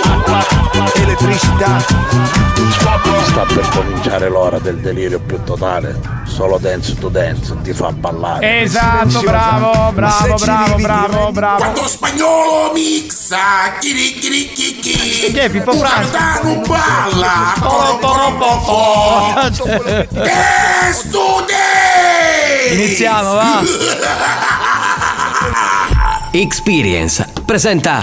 [0.03, 0.47] acqua,
[0.95, 1.85] elettricità.
[3.27, 5.99] Sta per cominciare l'ora del delirio più totale.
[6.25, 8.63] Solo dance to dance ti fa ballare.
[8.63, 11.59] Esatto, bravo, bravo, bravo, bravo, bravo.
[11.59, 15.33] Quando spagnolo mixa, chiri chiri chi chi.
[15.33, 16.11] Che è Pippo Franco?
[16.11, 19.35] Capitano balla, poro poro po po.
[20.11, 22.75] Dance to dance.
[22.75, 23.63] Iniziamo, va.
[26.33, 28.03] Experience presenta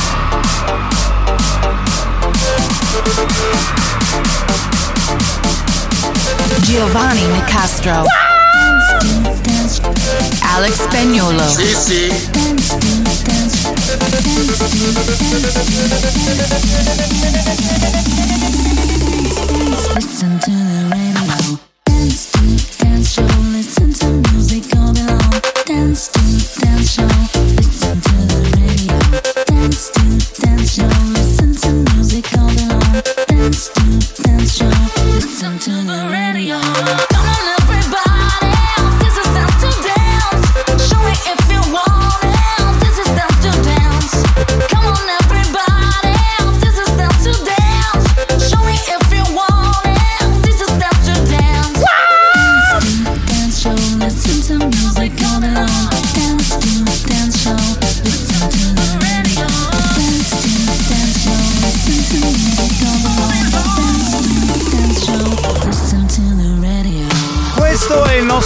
[6.71, 8.05] Giovanni Nicastro.
[10.55, 11.45] Alex Spagnolo.
[11.49, 12.07] Sì, sì.
[19.95, 20.70] Listen to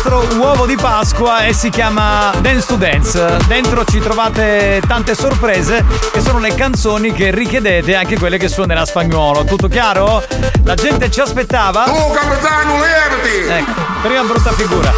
[0.06, 3.38] nostro uovo di Pasqua e si chiama Dance to Dance.
[3.48, 8.86] Dentro ci trovate tante sorprese che sono le canzoni che richiedete, anche quelle che suonerà
[8.86, 9.44] spagnolo.
[9.46, 10.24] Tutto chiaro?
[10.64, 11.86] La gente ci aspettava.
[11.86, 13.48] Tu capitano levati.
[13.50, 14.94] Ecco, prima brutta figura.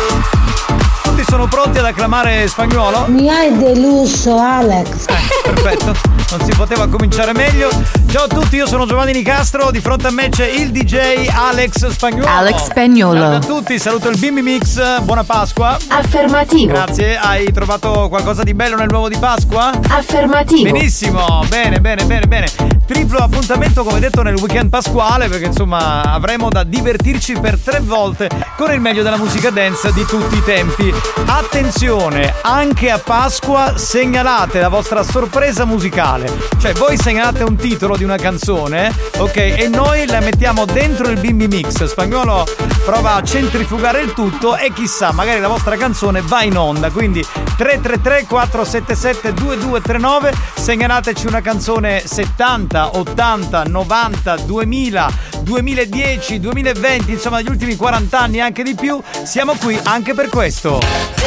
[1.04, 3.06] Tutti sono pronti ad acclamare spagnolo?
[3.08, 5.06] Mi hai deluso, Alex.
[5.42, 5.96] Perfetto,
[6.32, 7.70] non si poteva cominciare meglio.
[8.10, 11.88] Ciao a tutti, io sono Giovanni Nicastro, di fronte a me c'è il DJ Alex
[11.88, 12.26] Spagnolo.
[12.26, 13.20] Alex Spagnolo.
[13.20, 15.78] Ciao a tutti, saluto il Bimbi Mix, buona Pasqua.
[15.90, 16.72] Affermativo.
[16.72, 19.72] Grazie, hai trovato qualcosa di bello nel nuovo di Pasqua?
[19.90, 20.72] Affermativo.
[20.72, 22.48] Benissimo, bene, bene, bene, bene.
[22.88, 28.30] Triplo appuntamento come detto nel weekend pasquale perché insomma avremo da divertirci per tre volte
[28.56, 30.94] con il meglio della musica dance di tutti i tempi.
[31.26, 36.32] Attenzione, anche a Pasqua segnalate la vostra sorpresa musicale.
[36.58, 39.36] Cioè voi segnalate un titolo di una canzone, ok?
[39.36, 41.84] E noi la mettiamo dentro il bimbi mix.
[41.84, 42.46] Spagnolo
[42.86, 46.92] prova a centrifugare il tutto e chissà, magari la vostra canzone va in onda.
[46.92, 47.26] Quindi
[47.58, 57.76] 333 477 2239 segnalateci una canzone 70, 80, 90, 2000, 2010, 2020, insomma gli ultimi
[57.76, 59.02] 40 anni anche di più.
[59.24, 60.80] Siamo qui anche per questo.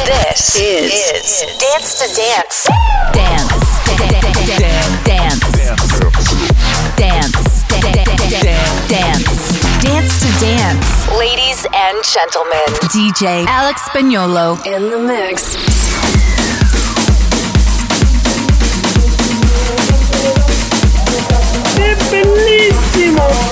[0.03, 2.69] This is, Dance to Dance.
[3.11, 3.60] Dance.
[3.97, 5.01] Dance.
[5.03, 5.81] Dance.
[8.87, 9.81] Dance.
[9.81, 11.09] Dance to Dance.
[11.17, 15.55] Ladies and gentlemen, DJ Alex Spagnolo in the mix.
[21.75, 23.50] È bellissimo!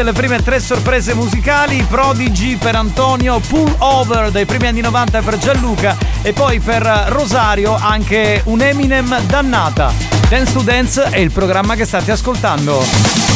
[0.00, 5.20] Dance le prime tre sorprese musicali, Prodigy per Antonio, Pull Over dei primi anni 90
[5.20, 9.92] per Gianluca e poi per Rosario anche un Eminem dannata.
[10.28, 13.29] Dance to Dance è il programma che state ascoltando.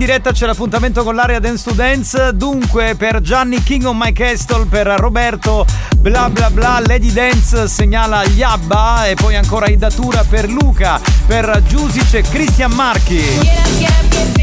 [0.00, 2.30] Diretta, c'è l'appuntamento con l'area Dance to Dance.
[2.32, 5.66] Dunque, per Gianni King on My Castle, per Roberto
[5.98, 12.14] bla bla bla, Lady Dance segnala Yabba e poi ancora Idatura per Luca, per Giusic
[12.14, 13.18] e Cristian Marchi.
[13.18, 14.39] È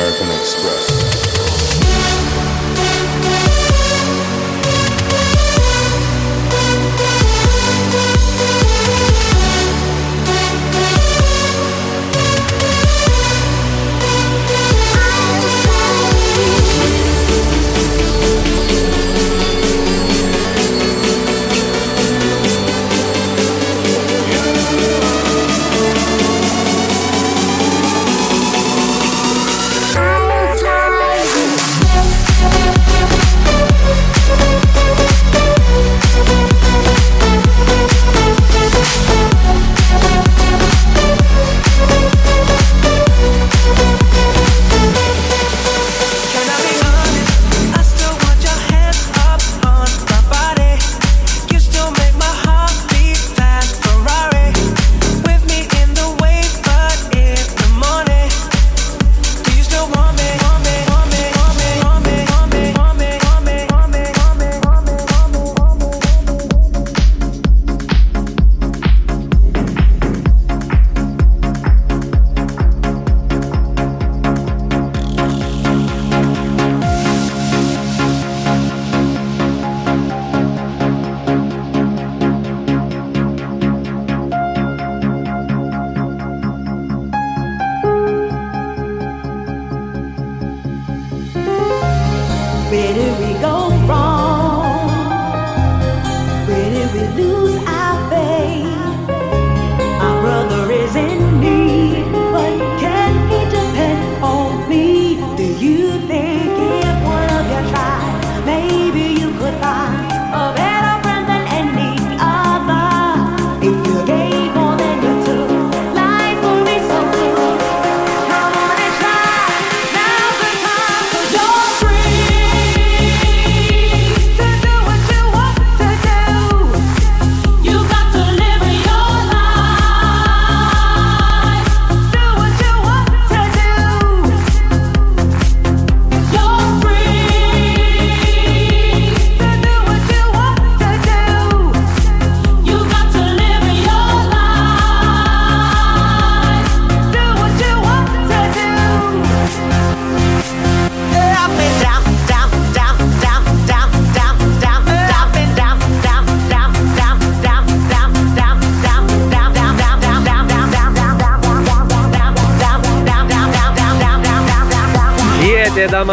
[0.00, 1.19] American Express.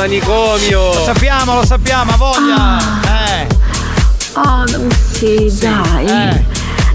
[0.07, 0.93] Manicomio.
[0.93, 2.79] Lo sappiamo, lo sappiamo, ha voglia.
[3.03, 3.47] Eh.
[4.35, 6.45] Oh, non sì, dai.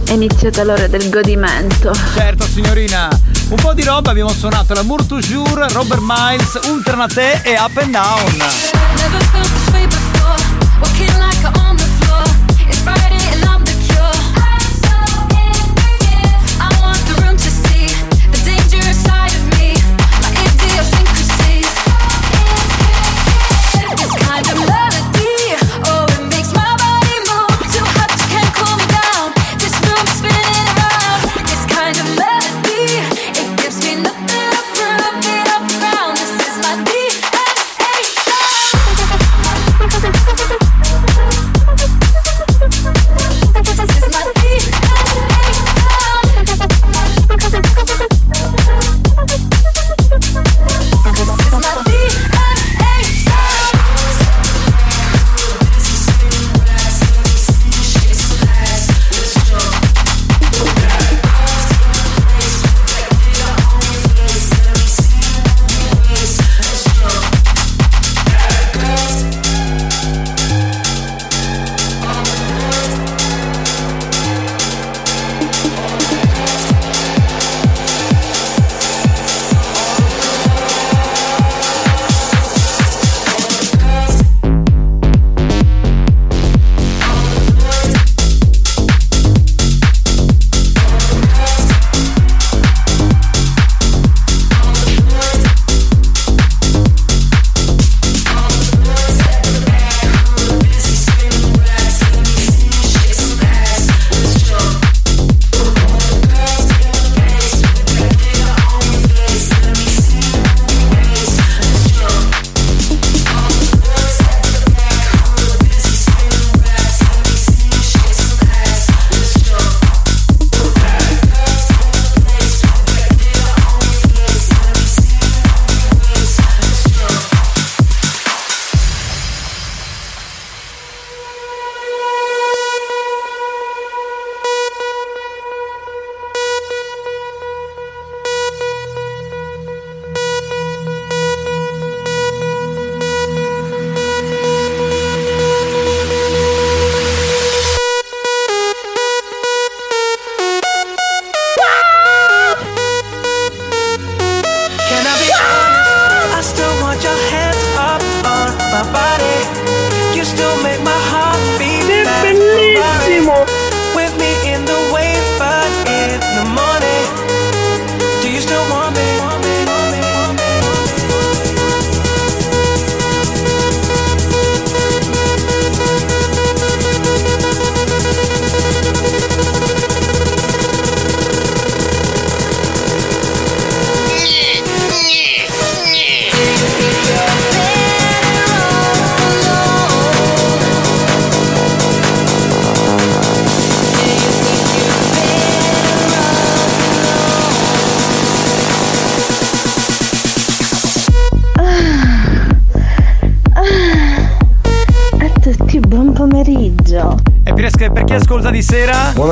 [0.05, 1.93] È iniziata l'ora del godimento.
[2.15, 3.09] Certo, signorina.
[3.51, 7.91] Un po' di roba abbiamo suonato la Mour Toujours, Robert Miles, Ultranate e Up and
[7.91, 8.82] Down.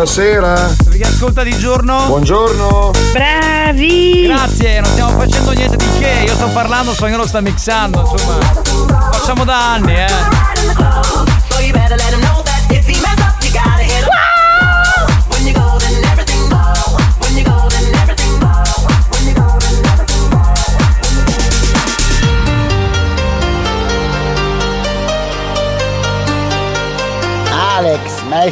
[0.00, 0.76] Buonasera.
[0.82, 2.06] Per chi ascolta di giorno?
[2.06, 2.90] Buongiorno.
[3.12, 4.22] Bravi!
[4.22, 6.24] Grazie, non stiamo facendo niente di che.
[6.26, 9.10] Io sto parlando, spagnolo sta mixando, insomma.
[9.10, 10.09] Facciamo da anni, eh.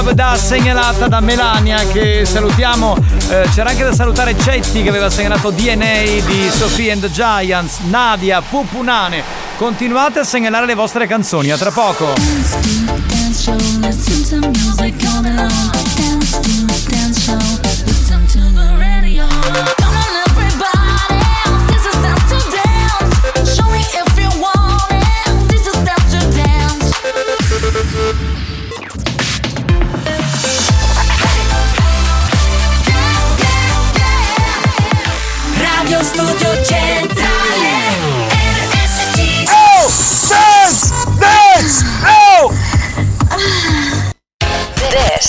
[0.00, 2.96] Dub D, Dub già segnalata da Melania che salutiamo.
[3.28, 7.80] Eh, c'era anche da salutare Cetti che aveva segnalato DNA di Sophie and the Giants,
[7.80, 9.22] Nadia, Pupunane.
[9.56, 12.14] Continuate a segnalare le vostre canzoni, a tra poco.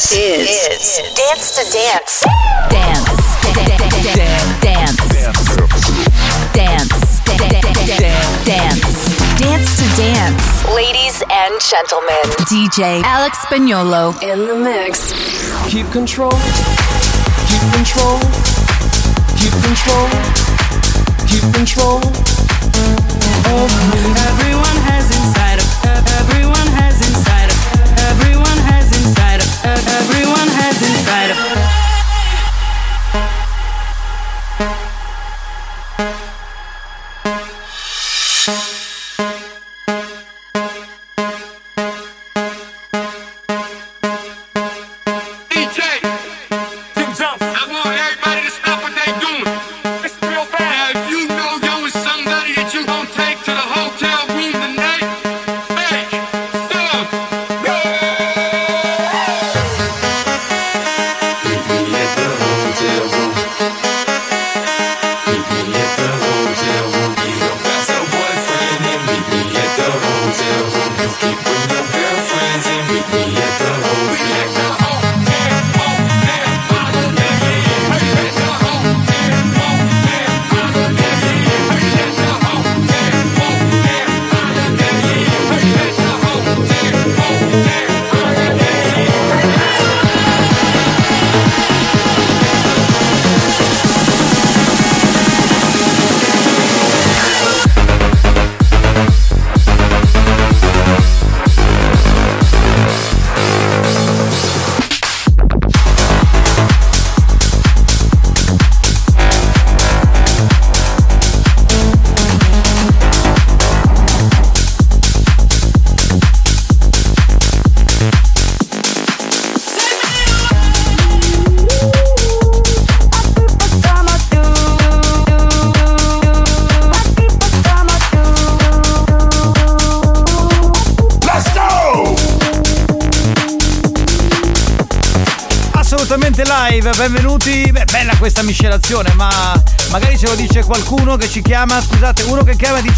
[0.02, 2.26] This is, Dance to Dance.
[2.72, 3.06] Dance.
[3.54, 4.02] Dance.
[4.60, 4.98] Dance.
[8.44, 8.98] Dance.
[9.38, 10.66] Dance to Dance.
[10.74, 15.14] Ladies and gentlemen, DJ Alex Spagnolo in the mix.
[15.70, 16.32] Keep control.
[17.46, 18.18] Keep control.
[19.38, 20.10] Keep control.
[21.30, 22.02] Keep control
[23.54, 24.02] of me.
[24.34, 25.70] Everyone has inside of
[26.26, 27.58] everyone has inside of
[28.10, 31.71] everyone has inside of everyone has inside of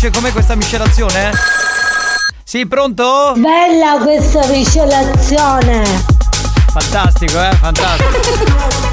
[0.04, 1.32] e dice com'è questa miscelazione?
[2.44, 3.34] Sì, pronto?
[3.38, 5.84] Bella questa miscelazione!
[6.72, 7.54] Fantastico, eh?
[7.56, 8.93] Fantastico.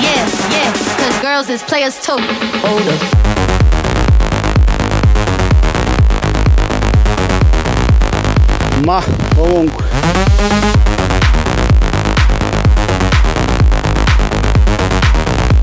[0.00, 2.18] yeah, yeah, cause girls is players too.
[2.62, 3.00] Hold up.
[8.86, 9.00] Ma
[9.34, 9.84] comunque.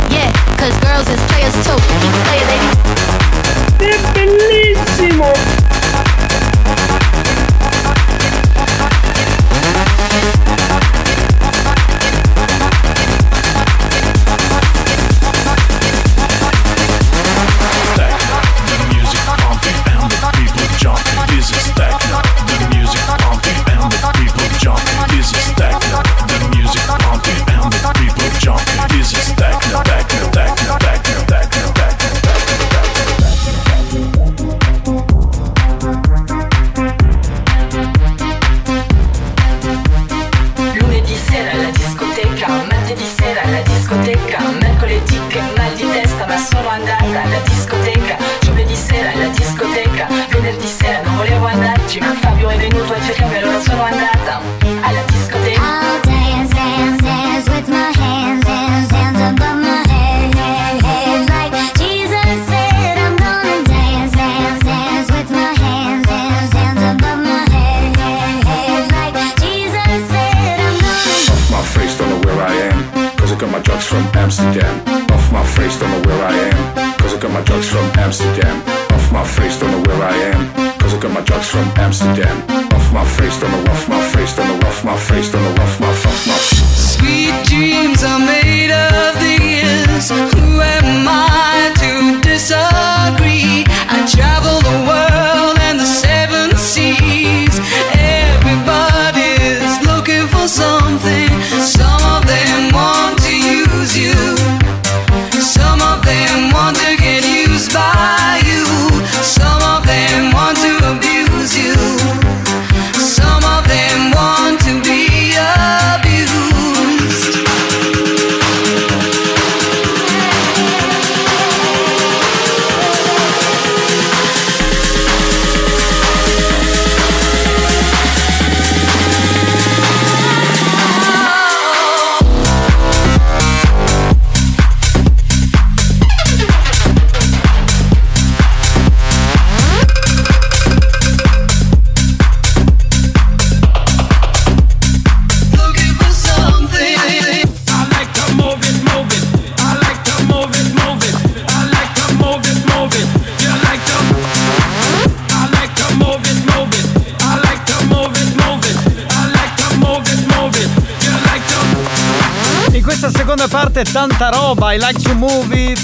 [0.10, 1.78] Yeah, cause girls is players too.
[2.02, 2.68] Keep playing, baby.
[3.80, 5.53] È bellissimo!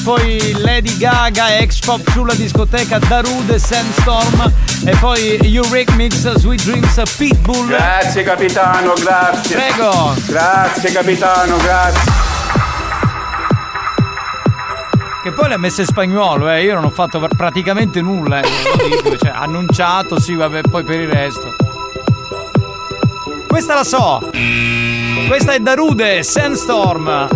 [0.10, 4.52] Poi Lady Gaga, X-Pop sulla discoteca, Darude, Sandstorm
[4.84, 7.68] e poi Eurythmics, Sweet Dreams, Pitbull.
[7.68, 9.56] Grazie capitano, grazie.
[9.56, 10.16] Prego.
[10.26, 12.12] Grazie capitano, grazie.
[15.22, 16.64] Che poi le ha messe in spagnolo, eh.
[16.64, 18.48] Io non ho fatto pr- praticamente nulla, eh.
[18.90, 21.56] Dico, cioè, annunciato, sì, vabbè, poi per il resto.
[23.48, 24.28] Questa la so.
[25.28, 27.28] Questa è Darude, Sandstorm.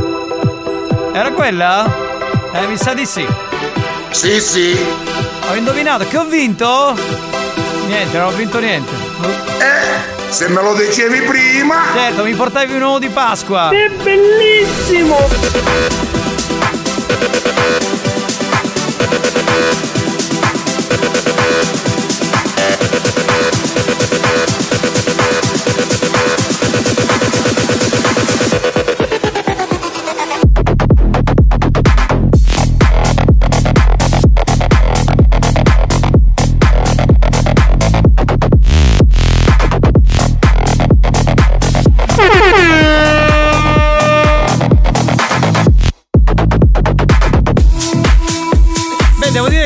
[1.14, 2.03] Era quella?
[2.56, 3.26] Eh, mi sa di sì.
[4.12, 4.78] Sì, sì.
[5.50, 6.96] Ho indovinato, che ho vinto?
[7.88, 8.94] Niente, non ho vinto niente.
[9.58, 11.86] Eh, se me lo dicevi prima.
[11.96, 13.70] Certo, mi portavi un uovo di Pasqua.
[13.70, 15.18] È bellissimo.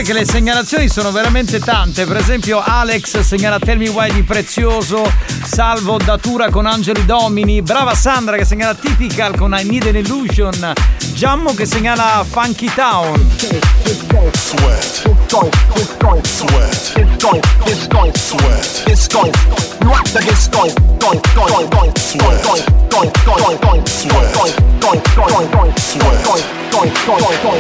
[0.07, 2.05] Che le segnalazioni sono veramente tante.
[2.05, 5.11] Per esempio, Alex segnala Tell Me Why di Prezioso,
[5.43, 10.73] Salvo Datura con Angeli Domini, brava Sandra che segnala Typical con I Need an Illusion,
[11.13, 13.19] Giammo che segnala Funky Town.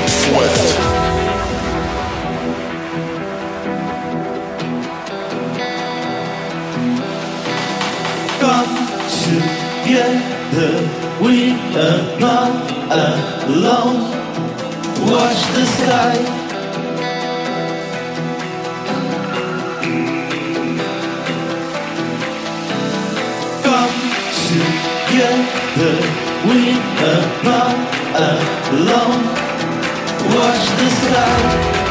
[0.07, 1.26] Sweat.
[9.87, 10.73] Together,
[11.21, 12.51] we are not
[13.47, 14.01] alone.
[15.09, 16.15] Watch the sky.
[23.63, 23.95] Come
[24.49, 25.95] together,
[26.47, 26.59] we
[27.07, 27.77] are not
[28.75, 29.23] alone.
[30.35, 31.86] Watch the sky.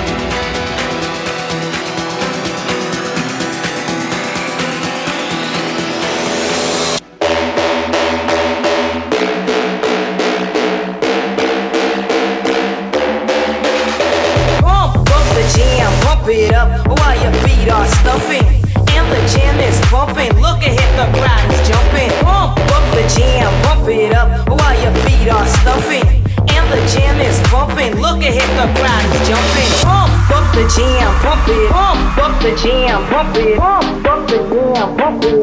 [27.86, 28.02] Is pumping.
[28.02, 29.72] Look ahead, the crowd is jumping.
[29.82, 31.70] Pump up the jam, pump it.
[31.70, 33.58] Pump up the jam, pump it.
[33.58, 35.36] Pump up the jam, pump it.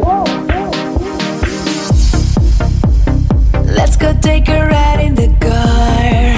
[3.65, 6.33] Let's go take a ride in the car.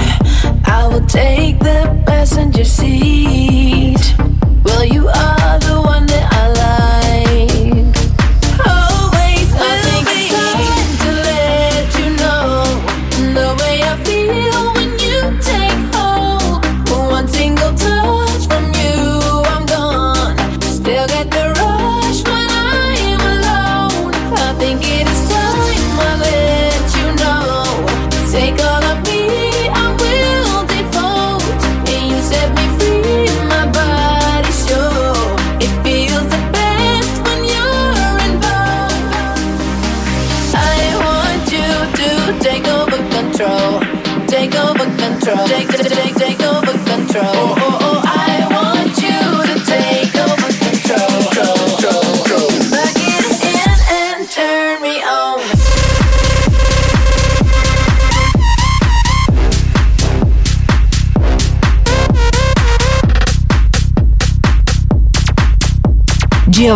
[0.65, 4.15] I will take the passenger seat.
[4.63, 6.24] Well, you are the one that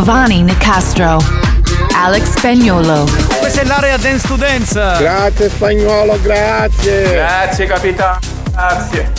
[0.10, 1.24] Giovanni Nicastro,
[1.94, 3.08] Alex Spagnolo.
[3.38, 4.74] Questa è l'area Dance to Dance.
[4.98, 7.12] Grazie spagnolo, grazie.
[7.12, 8.18] Grazie capitano,
[8.52, 9.12] grazie.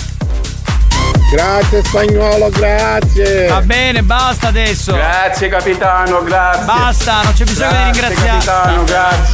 [1.32, 3.46] Grazie spagnolo, grazie.
[3.46, 4.92] Va bene, basta adesso.
[4.94, 6.64] Grazie capitano, grazie.
[6.64, 8.44] Basta, non c'è bisogno di Grazie, ringraziare.
[8.44, 9.29] capitano, grazie.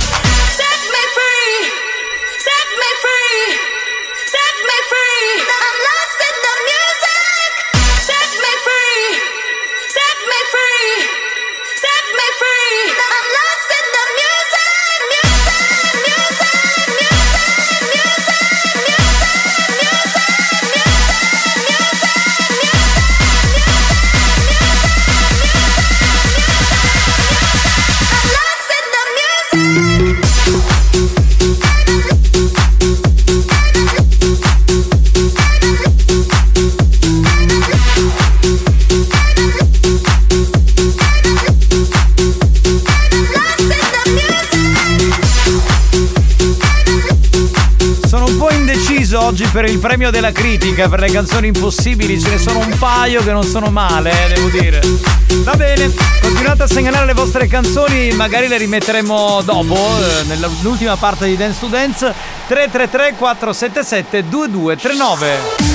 [49.57, 53.33] Per il premio della critica, per le canzoni impossibili, ce ne sono un paio che
[53.33, 54.83] non sono male, eh, devo dire.
[55.45, 61.25] Va bene, continuate a segnalare le vostre canzoni, magari le rimetteremo dopo, eh, nell'ultima parte
[61.25, 62.13] di Dance to Dance.
[62.49, 65.66] 333 477 2239.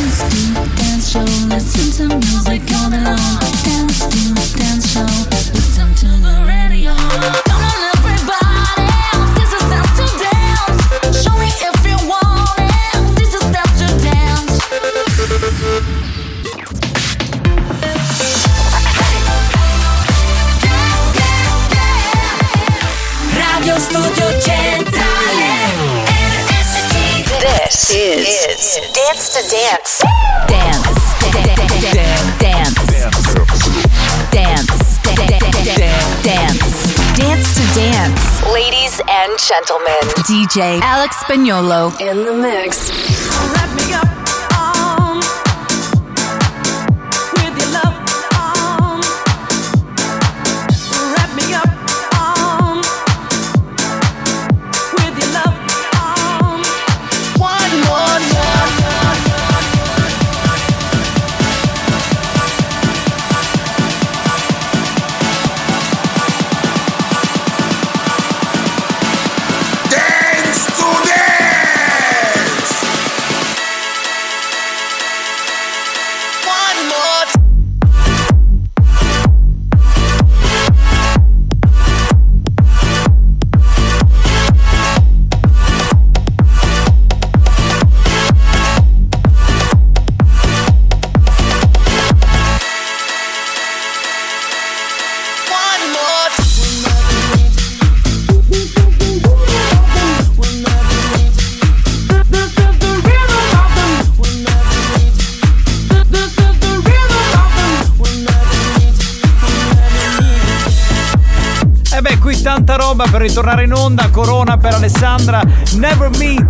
[39.52, 41.92] Gentlemen, DJ Alex Spagnolo.
[42.00, 42.90] In the mix.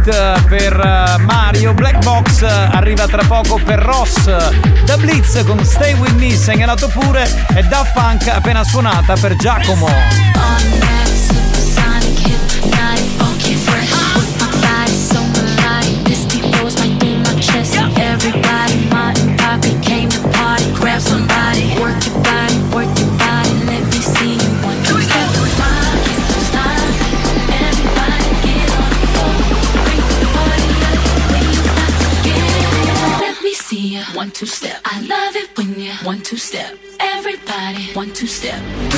[0.08, 4.24] Eh, per eh, Mario, Black Box eh, arriva tra poco per Ross,
[4.84, 7.30] Da Blitz con Stay With Me segnalato pure.
[7.54, 9.88] E Da Funk appena suonata per Giacomo.
[36.12, 36.78] One two step.
[37.00, 38.91] Everybody one two step.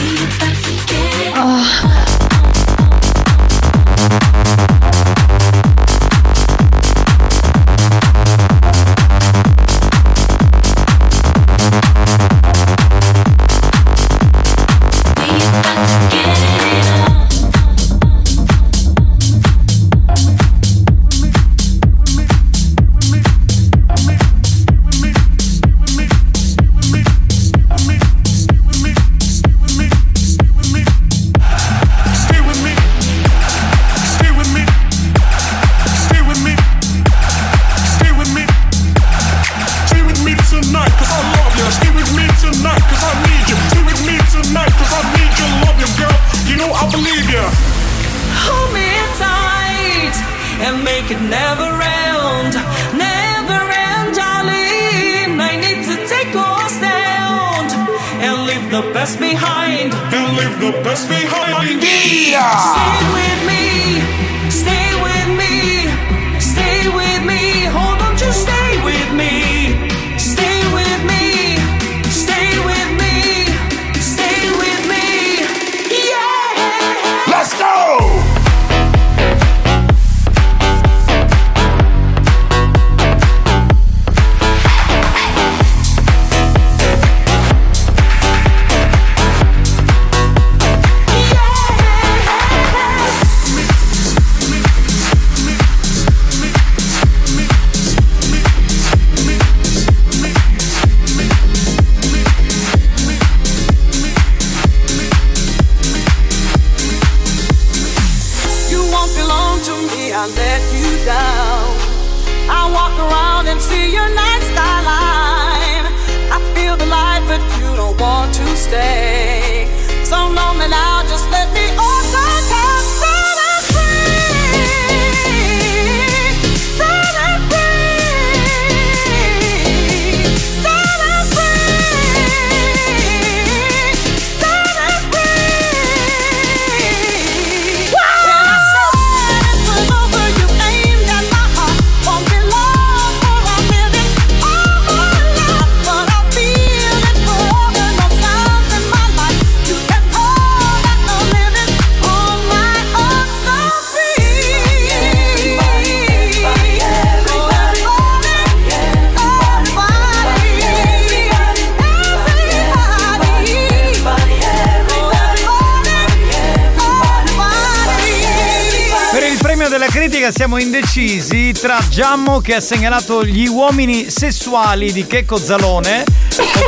[170.96, 176.04] incisi tra Giammo che ha segnalato gli uomini sessuali di Checco Zalone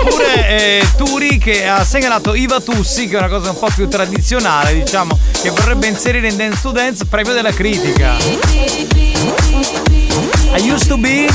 [0.02, 3.88] oppure eh, Turi che ha segnalato Iva Tussi che è una cosa un po' più
[3.88, 8.15] tradizionale diciamo che vorrebbe inserire in Dance to Dance premio della critica.
[10.56, 11.27] I used to be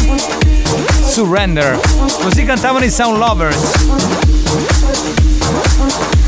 [1.07, 1.79] Surrender.
[2.21, 3.73] Così cantavano i Sound Lovers.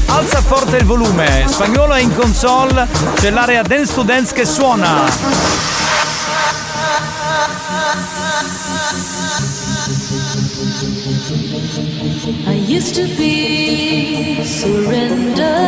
[0.07, 5.82] Alza forte il volume, spagnolo è in console, c'è l'area dance to dance che suona.
[12.73, 15.59] used to be surrender.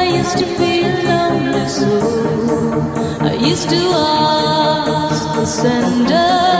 [0.00, 2.82] I used to be lonely soul.
[3.20, 6.51] I used to ask the sender.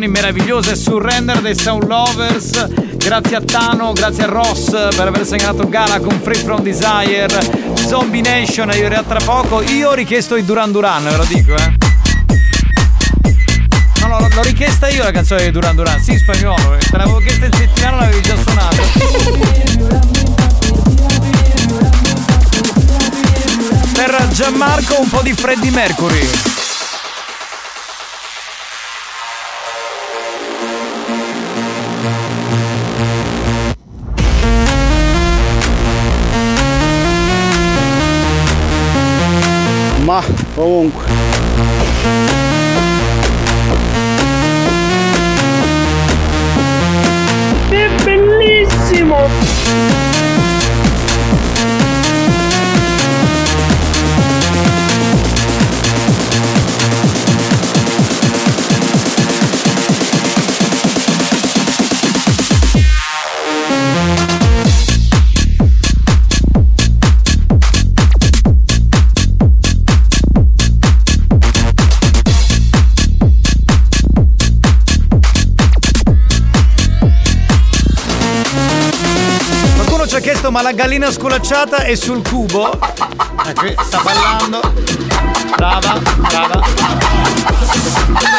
[0.00, 2.96] Canzoni meravigliose su Render dei Sound Lovers.
[2.96, 7.28] Grazie a Tano, grazie a Ross per aver segnalato Gala con Free From Desire,
[7.74, 9.62] Zombie Nation, io ero tra poco.
[9.62, 11.74] Io ho richiesto i Duran Duran, ve lo dico, eh.
[14.00, 16.74] No, no, l'ho richiesta io la canzone di Duran Duran, sì, in spagnolo.
[16.74, 16.78] eh.
[16.78, 18.82] Te l'avevo chiesta in settimana, l'avevi già suonata.
[23.92, 26.49] Per Gianmarco un po' di Freddie Mercury.
[40.60, 41.29] Ma
[80.50, 82.72] Chiesto ma la gallina sculacciata è sul cubo?
[82.72, 84.60] Eh, sta ballando.
[85.54, 86.60] Brava, brava.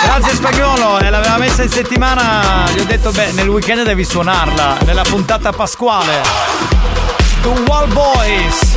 [0.04, 4.80] Grazie spagnolo, e l'aveva messa in settimana, gli ho detto beh nel weekend devi suonarla,
[4.86, 6.22] nella puntata pasquale.
[7.44, 8.76] The Wall Boys,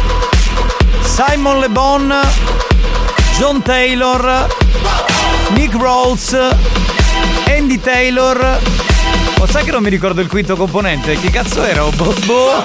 [1.02, 2.15] Simon Le Bon,
[3.36, 4.47] John Taylor,
[5.48, 6.36] Nick Rhodes,
[7.48, 8.61] Andy Taylor.
[9.40, 11.19] Oh, sai che non mi ricordo il quinto componente?
[11.19, 11.85] Chi cazzo era?
[11.85, 12.65] Oh, boh, boh.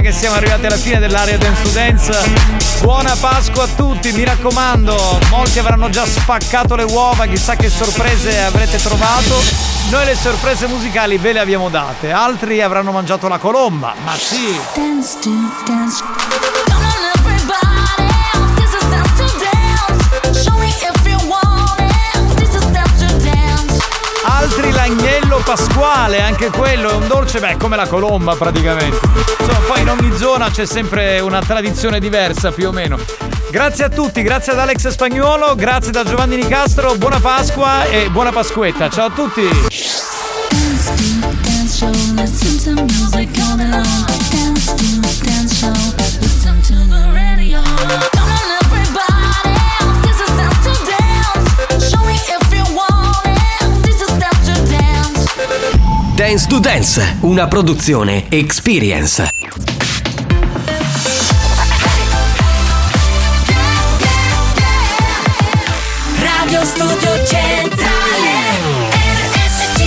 [0.00, 2.12] che siamo arrivati alla fine dell'area Dance to Dance.
[2.80, 8.40] Buona Pasqua a tutti, mi raccomando, molti avranno già spaccato le uova, chissà che sorprese
[8.40, 9.34] avrete trovato.
[9.90, 14.58] Noi le sorprese musicali ve le abbiamo date, altri avranno mangiato la colomba, ma sì.
[14.74, 15.30] Dance to
[15.66, 16.19] dance.
[25.90, 29.00] Pasquale, anche quello è un dolce, beh, come la colomba praticamente.
[29.40, 32.96] Insomma, poi in ogni zona c'è sempre una tradizione diversa più o meno.
[33.50, 38.30] Grazie a tutti, grazie ad Alex Spagnuolo, grazie da Giovanni Nicastro, buona Pasqua e buona
[38.30, 38.88] Pasquetta.
[38.88, 39.48] Ciao a tutti!
[56.30, 59.28] To Dance, una produzione Experience.
[66.20, 68.28] Radio Studio Centrale
[69.24, 69.82] RSC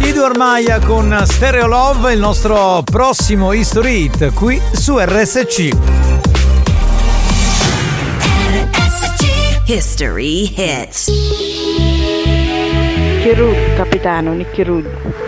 [0.00, 5.70] Ido Ormaia con Stereo Love, il nostro prossimo History Hit qui su RSC.
[9.64, 11.51] History Hits
[13.22, 15.21] Chirud, capitano, Nick Chirud.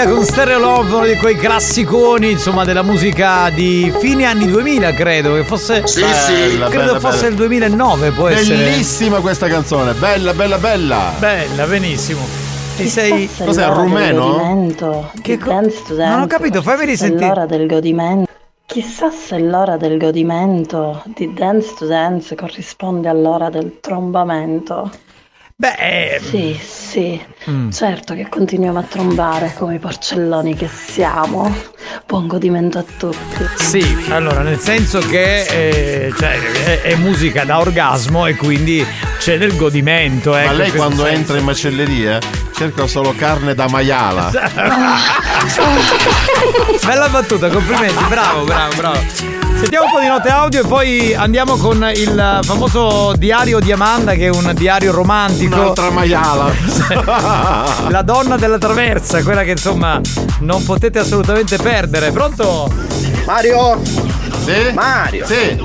[0.00, 4.94] Ormaia con Stereo Love, uno di quei classiconi, insomma, della musica di fine anni 2000,
[4.94, 6.56] credo che fosse Sì, eh, sì.
[6.56, 7.28] credo Bella, fosse bella.
[7.28, 8.56] il 2009, può essere.
[8.56, 11.12] Bellissima questa canzone, bella, bella, bella.
[11.18, 12.20] Bella, benissimo.
[12.76, 14.72] Ti sei Cos'è, rumeno?
[15.20, 17.26] Che co- dance to dance, Non ho capito, fammi risentire.
[17.28, 18.30] l'ora del godimento.
[18.64, 24.90] Chissà se l'ora del godimento di dance to dance corrisponde all'ora del trombamento.
[25.60, 27.20] Beh, Sì, sì,
[27.50, 27.68] Mm.
[27.70, 31.54] certo che continuiamo a trombare come i porcelloni che siamo.
[32.06, 33.44] Buon godimento a tutti.
[33.56, 35.42] Sì, allora nel senso che
[36.06, 38.82] eh, cioè, è, è musica da orgasmo e quindi
[39.18, 40.30] c'è del godimento.
[40.30, 41.18] Ma ecco, lei in questo quando senso.
[41.18, 42.18] entra in macelleria
[42.60, 44.30] cerca solo carne da maiala.
[46.84, 48.98] Bella battuta, complimenti, bravo, bravo, bravo.
[49.58, 54.12] Sentiamo un po' di note audio e poi andiamo con il famoso diario di Amanda
[54.12, 55.54] che è un diario romantico.
[55.54, 56.52] Un'altra maiala.
[57.88, 59.98] La donna della traversa, quella che insomma
[60.40, 62.10] non potete assolutamente perdere.
[62.10, 62.70] Pronto?
[63.24, 63.80] Mario!
[64.44, 64.70] Sì?
[64.74, 65.24] Mario!
[65.24, 65.58] Sì!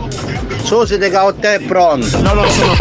[0.64, 2.22] Susi De Caotte è pronto!
[2.22, 2.74] No, no, sono,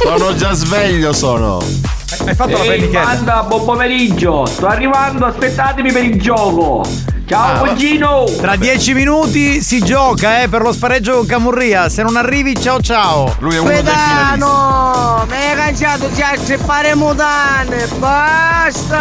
[0.00, 1.97] sono già sveglio, sono.
[2.10, 3.04] Hai fatto la Ehi, pennichella?
[3.04, 4.46] Manda, buon pomeriggio!
[4.46, 6.82] Sto arrivando, aspettatemi per il gioco!
[7.26, 8.24] Ciao Ah, cugino!
[8.40, 11.90] Tra dieci minuti si gioca, eh, per lo spareggio con Camurria.
[11.90, 13.36] Se non arrivi, ciao ciao.
[13.40, 15.26] Lui è Pedano!
[15.28, 17.86] Mi hai cangiato già a fare mutande!
[17.98, 18.96] Basta!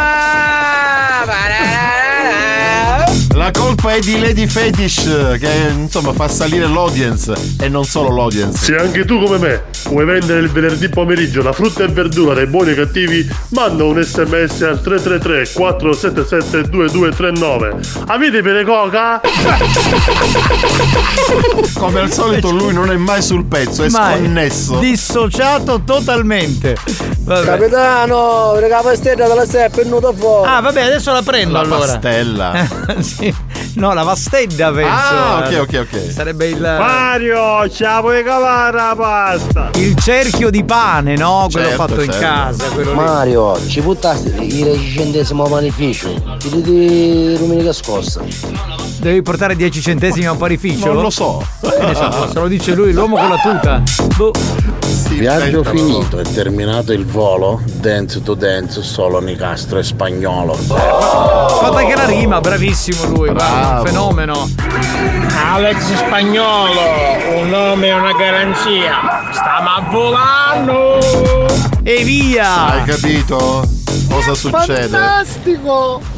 [3.37, 8.65] La colpa è di Lady Fetish che insomma fa salire l'audience e non solo l'audience.
[8.65, 12.47] Se anche tu come me vuoi vendere il venerdì pomeriggio la frutta e verdura dei
[12.47, 17.75] buoni e cattivi, manda un sms al 333 477 2239.
[18.07, 19.21] Avete per coca?
[21.77, 24.17] Come al solito lui non è mai sul pezzo, è Mai.
[24.17, 24.79] sconnesso.
[24.79, 26.75] Dissociato totalmente.
[27.19, 27.45] Vabbè.
[27.45, 30.49] Capitano, la pastella della Sepp è venuta fuori!
[30.49, 31.85] Ah, vabbè, adesso la prendo La allora.
[31.85, 32.67] pastella.
[33.01, 33.26] sì.
[33.77, 34.89] No, la vastedda penso.
[34.91, 36.11] Ah, ok, ok, ok.
[36.11, 36.59] Sarebbe il.
[36.59, 39.69] Mario, ce la puoi cavare la pasta!
[39.75, 41.47] Il cerchio di pane, no?
[41.51, 42.25] Quello Certo, fatto in certo.
[42.25, 42.97] casa, quello lì.
[42.97, 46.11] Mario, ci buttasti il recentesimo panificio?
[46.39, 48.21] Ti di domenica scorsa.
[48.99, 50.91] Devi portare 10 centesimi a un parificio?
[50.91, 51.45] Non lo so.
[51.61, 53.83] Eh, se se lo dice lui, l'uomo con la tuta.
[54.15, 54.31] Boh.
[55.09, 60.53] Viaggio finito, è terminato il volo, dance to dance, solo Nicastro e spagnolo.
[60.53, 64.49] Fatta che la rima, bravissimo lui, guarda, un fenomeno.
[65.43, 66.81] Alex Spagnolo,
[67.35, 69.31] un nome e una garanzia.
[69.31, 70.99] Stiamo volando!
[71.83, 72.73] E via!
[72.73, 73.67] Hai capito?
[74.09, 74.87] Cosa succede?
[74.87, 76.16] Fantastico!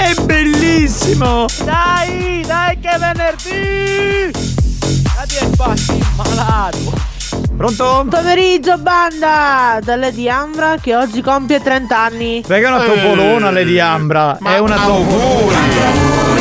[0.00, 1.44] È bellissimo!
[1.62, 4.30] Dai, dai che è venerdì!
[4.32, 7.08] Dai è passi malato!
[7.54, 8.06] Pronto?
[8.08, 12.42] Pomeriggio banda dalle di Ambra che oggi compie 30 anni.
[12.46, 14.38] Perché è una topolona Lady Ambra?
[14.42, 16.39] è una topolona.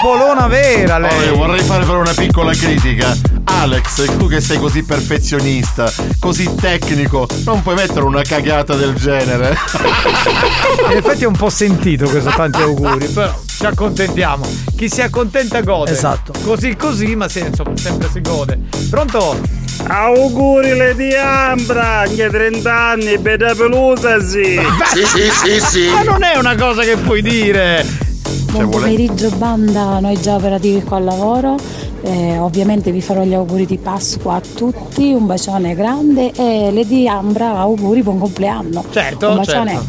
[0.00, 1.28] Topolona vera lei.
[1.30, 3.16] Oh, vorrei fare però una piccola critica.
[3.44, 9.56] Alex, tu che sei così perfezionista, così tecnico, non puoi mettere una cagata del genere.
[10.90, 14.48] In effetti è un po' sentito questo tanti auguri, però ci accontentiamo.
[14.76, 15.90] Chi si accontenta gode.
[15.90, 16.32] Esatto.
[16.44, 18.56] Così così, ma sì, insomma, sempre si gode.
[18.88, 19.40] Pronto?
[19.88, 24.60] Auguri Lady Ambra, anche 30 anni, bella pelusa sì!
[24.92, 25.88] Sì, sì, sì, sì.
[25.88, 28.06] Ma non è una cosa che puoi dire.
[28.50, 31.56] Buon pomeriggio banda, noi già operativi qua al lavoro.
[32.00, 37.06] Eh, ovviamente vi farò gli auguri di Pasqua a tutti, un bacione grande e Lady
[37.08, 38.84] Ambra auguri buon compleanno.
[38.90, 39.80] Certo, un bacione.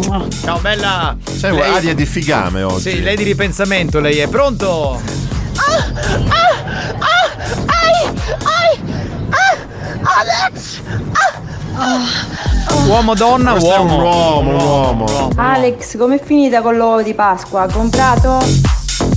[0.00, 0.28] certo.
[0.42, 1.16] Ciao bella.
[1.38, 2.90] C'è Lei- un'aria di figame oggi.
[2.90, 5.00] Sì, lei di ripensamento, lei è pronto?
[10.18, 10.80] Alex!
[12.86, 14.02] Uomo donna, Questo è un uomo.
[14.02, 15.30] uomo, un uomo.
[15.36, 17.62] Alex, com'è finita con l'uovo di Pasqua?
[17.62, 18.42] Ha comprato?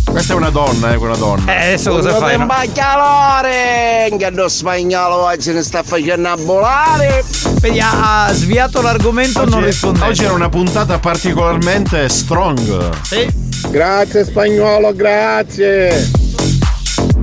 [0.03, 1.53] Questa è una donna, eh, quella donna.
[1.53, 2.38] Eh, adesso cosa fai?
[2.38, 2.48] no?
[2.73, 4.10] calore!
[4.18, 7.23] Che lo spagnolo oggi ne sta facendo a volare!
[7.60, 10.10] Vedi, ha sviato l'argomento non rispondendo.
[10.10, 12.90] Oggi era una puntata particolarmente strong.
[13.03, 13.48] Sì.
[13.69, 16.11] Grazie spagnolo, grazie!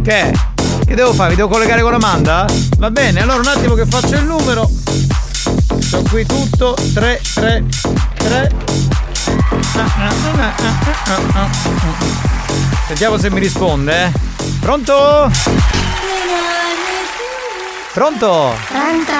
[0.03, 0.33] Che?
[0.87, 1.31] Che devo fare?
[1.31, 2.47] Vi devo collegare con Amanda?
[2.79, 4.71] Va bene, allora un attimo che faccio il numero.
[6.17, 6.75] Qui tutto.
[6.95, 7.65] 3, 3,
[8.17, 8.51] 3.
[12.87, 14.13] Sentiamo se mi risponde, eh.
[14.59, 15.31] Pronto?
[17.93, 18.55] Pronto?
[18.67, 19.13] Pronto?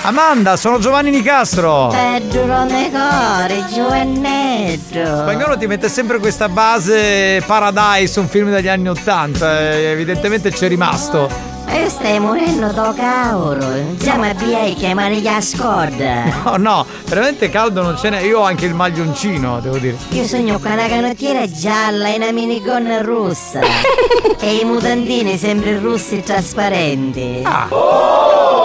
[0.00, 1.88] Amanda, sono Giovanni Nicastro.
[1.88, 5.04] Peggio non ne corri, giovanetto.
[5.04, 9.60] Spagnolo ti mette sempre questa base Paradise, un film degli anni Ottanta.
[9.60, 11.28] eh, Evidentemente c'è rimasto.
[11.72, 13.66] E stai morendo do cavolo.
[13.98, 16.24] Siamo a BA chiamare gli scorda.
[16.44, 18.20] No, no, veramente caldo non ce n'è.
[18.22, 19.96] Io ho anche il maglioncino, devo dire.
[20.10, 23.60] Io sogno con una canottiera gialla e una minigonna rossa.
[24.40, 27.42] e i mutandini sempre rossi e trasparenti.
[27.44, 27.68] Ah.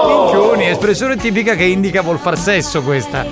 [0.07, 3.23] Minchioni, espressione tipica che indica vuol far sesso questa.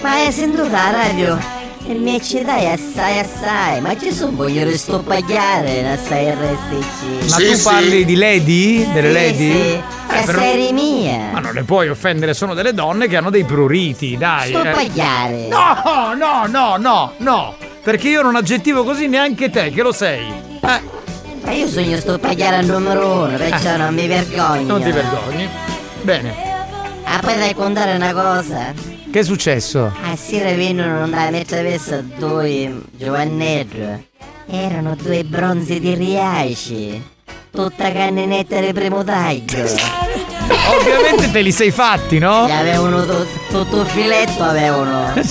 [0.00, 1.53] Ma hai sentito la radio?
[1.86, 7.28] Il mio città è assai assai, ma ci sono voglio ristoppaggiare assai RSC.
[7.30, 8.90] Ma tu parli di lady?
[8.90, 9.52] Delle Sì, lady?
[9.52, 9.58] sì.
[9.74, 11.18] Eh, È però- serie mia.
[11.32, 14.50] Ma non le puoi offendere, sono delle donne che hanno dei pruriti, dai.
[14.52, 14.58] eh.
[14.58, 15.48] Stoppaggiare.
[15.48, 17.54] No, no, no, no, no.
[17.82, 20.26] Perché io non aggettivo così neanche te, che lo sei.
[20.62, 20.80] Eh,
[21.42, 24.62] Ma io sogno stoppaggiare al numero uno, perciò non mi vergogno.
[24.66, 25.46] non ti vergogni.
[26.00, 26.34] Bene.
[27.04, 28.72] Ah, poi dai contare una cosa.
[29.14, 29.92] Che è successo?
[30.10, 34.02] A sera vengono da mettere verso due giovannello.
[34.44, 37.00] Erano due bronzi di Riaci.
[37.52, 39.62] Tutta canninetta di primo taglio.
[40.76, 42.48] Ovviamente te li sei fatti, no?
[42.48, 45.12] E avevano to- tutto il filetto, avevano.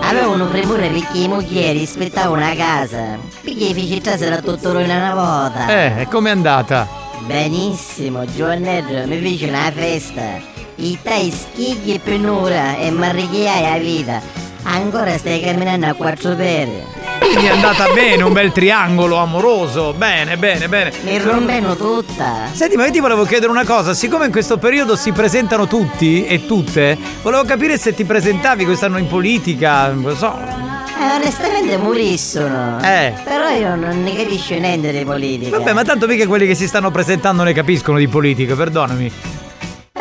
[0.00, 3.18] Avevano premura perché i moglieri aspettavano una casa.
[3.42, 5.68] Perché i figli era tutto ruina una volta.
[5.68, 6.88] Eh, com'è andata?
[7.26, 10.59] Benissimo, Giovannello, mi fece una festa.
[10.82, 14.22] I tai schigli e penura e marrichiai a vita.
[14.62, 16.86] Ancora stai camminando a quattro pere.
[17.18, 19.92] Quindi è andata bene, un bel triangolo amoroso.
[19.92, 20.90] Bene, bene, bene.
[21.02, 22.48] Mi rompeno tutta.
[22.52, 26.24] Senti, ma io ti volevo chiedere una cosa, siccome in questo periodo si presentano tutti
[26.24, 30.34] e tutte, volevo capire se ti presentavi quest'anno in politica, non lo so.
[30.34, 32.78] Eh, onestamente murissono.
[32.82, 33.12] Eh.
[33.22, 35.58] Però io non ne capisco niente di politica.
[35.58, 39.12] Vabbè, ma tanto mica quelli che si stanno presentando ne capiscono di politica, perdonami.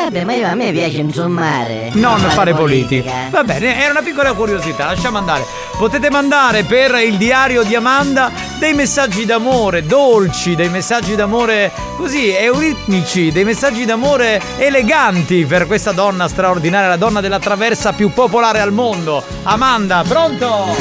[0.10, 1.92] Vabbè, ma io, a me piace insommare.
[1.94, 3.30] Non fare politica.
[3.30, 5.46] Va bene, era una piccola curiosità, lasciamo andare.
[5.78, 12.32] Potete mandare per il diario di Amanda dei messaggi d'amore dolci, dei messaggi d'amore così
[12.32, 18.62] euritmici, dei messaggi d'amore eleganti per questa donna straordinaria, la donna della traversa più popolare
[18.62, 19.24] al mondo.
[19.44, 20.76] Amanda, pronto?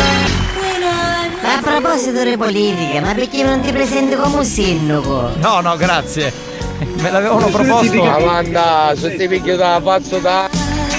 [1.42, 5.32] Ma a proposito di politica, ma perché non ti presenti come un sindaco?
[5.36, 6.32] No, no, grazie.
[7.00, 8.02] Me l'avevano proposto.
[8.02, 10.48] Amanda, se ti picchio da pazzo da.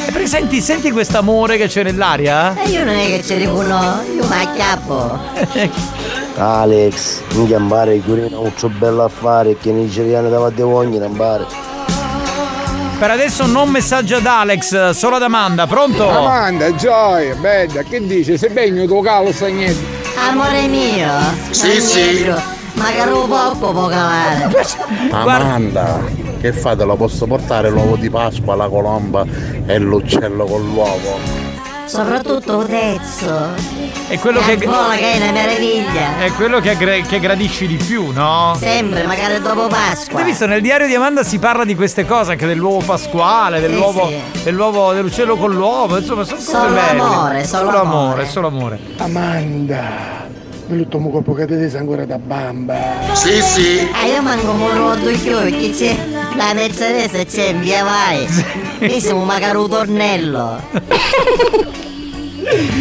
[0.07, 2.56] E perché senti, senti quest'amore che c'è nell'aria?
[2.61, 5.19] E io non è che ci riconosco, io mi acchiappo.
[6.38, 11.45] Alex, mi chiamare Curina molto bello a fare che nigeriano davanti a ogni nambare.
[12.97, 16.10] Per adesso non messaggio ad Alex, solo ad Amanda, pronto?
[16.10, 18.38] Amanda, gioia, bella, che dici?
[18.38, 19.97] Se begno tuo calo sta niente.
[20.18, 21.10] Amore mio.
[21.51, 22.34] Sì, sì.
[22.80, 24.49] Magari un poco può calare.
[25.11, 25.99] Amanda,
[26.39, 26.85] che fate?
[26.85, 29.26] Lo posso portare l'uovo di Pasqua, la colomba
[29.65, 31.18] e l'uccello con l'uovo?
[31.85, 33.47] Soprattutto Udezzo.
[34.07, 34.56] È quello che...
[34.57, 34.65] che.
[34.65, 36.19] vola che è una meraviglia.
[36.19, 38.56] È quello che, aggra- che gradisci di più, no?
[38.57, 40.19] Sempre, magari dopo Pasqua.
[40.19, 44.07] Hai visto nel diario di Amanda si parla di queste cose, anche dell'uovo pasquale, dell'uovo,
[44.07, 44.43] sì.
[44.43, 46.89] dell'uovo dell'uccello con l'uovo, insomma, sono cose Solo belle.
[47.01, 48.26] amore, solo amore, amore.
[48.27, 48.80] solo amore.
[48.97, 50.27] Amanda,
[50.76, 52.78] l'ultimo colpo che ti sei ancora da bamba.
[53.14, 53.88] Sì, sì.
[53.91, 55.96] Ah, io manco un rotto chiocchi, c'è
[56.36, 58.28] la Mercedes c'è in via vai.
[58.80, 60.62] Io sono magari un tornello.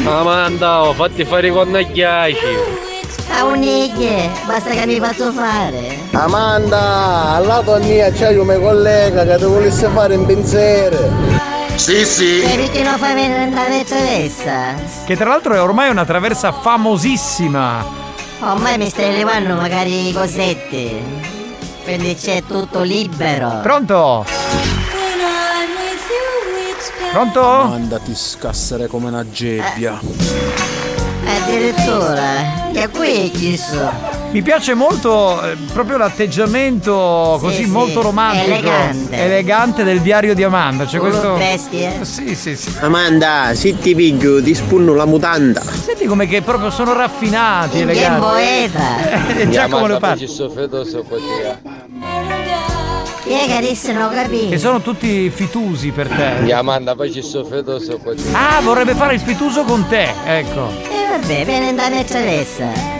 [0.04, 2.86] Amanda, oh, fatti fare con i ghiacci.
[3.30, 5.98] A un'iglie, basta che mi faccio fare.
[6.12, 11.37] Amanda, al lato mia c'è un mio collega che ti volesse fare un pensiero.
[11.78, 12.42] Sì, sì.
[12.42, 15.04] E perché non fai venire la Mercedes?
[15.06, 17.84] Che tra l'altro è ormai una traversa famosissima.
[18.40, 21.00] Ormai mi stai levando magari i cosetti.
[21.84, 23.60] Quindi c'è tutto libero.
[23.62, 24.26] Pronto?
[27.12, 27.48] Pronto?
[27.48, 30.00] Amanda ti scassere come una gebbia.
[31.24, 34.17] Addirittura, che qui chi so?
[34.30, 39.16] Mi piace molto eh, proprio l'atteggiamento così sì, molto romantico, elegante.
[39.16, 40.84] elegante del diario di Amanda.
[40.84, 41.34] C'è Solo questo.
[41.36, 42.04] bestie?
[42.04, 42.70] Sì, sì, sì.
[42.80, 45.62] Amanda, se ti piglio ti spunno la mutanda.
[45.62, 48.20] Senti come che proprio sono raffinati, Che eleganti.
[48.20, 49.36] poeta!
[49.38, 50.26] Eh, Giacomo Leopardi.
[50.26, 51.24] Ci sto fetoso così.
[53.24, 54.48] Chi è che?
[54.50, 56.52] Che sono tutti fitusi per te.
[56.52, 58.28] Amanda, poi ci fetoso così.
[58.32, 60.68] Ah, vorrebbe fare il fituso con te, ecco.
[60.82, 62.97] E vabbè, viene da Mercedes.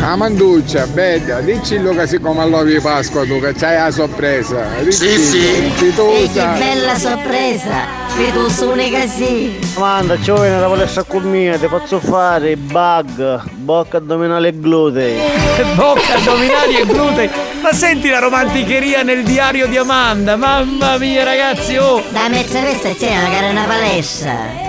[0.00, 4.66] Amanduccia, bella, dici che siccome all'uovo di Pasqua tu che c'hai la sorpresa.
[4.88, 5.38] Sì, sì.
[5.38, 8.02] E che bella sorpresa!
[8.08, 9.58] Fitus unica sì!
[9.76, 15.18] Amanda, viene la palestra con mia, ti faccio fare bug, bocca addominale e glutei.
[15.74, 17.30] Bocca, addominali e glutei.
[17.62, 20.36] Ma senti la romanticheria nel diario di Amanda.
[20.36, 22.02] Mamma mia, ragazzi, oh.
[22.10, 24.63] Da Mercedes c'è magari una palestra.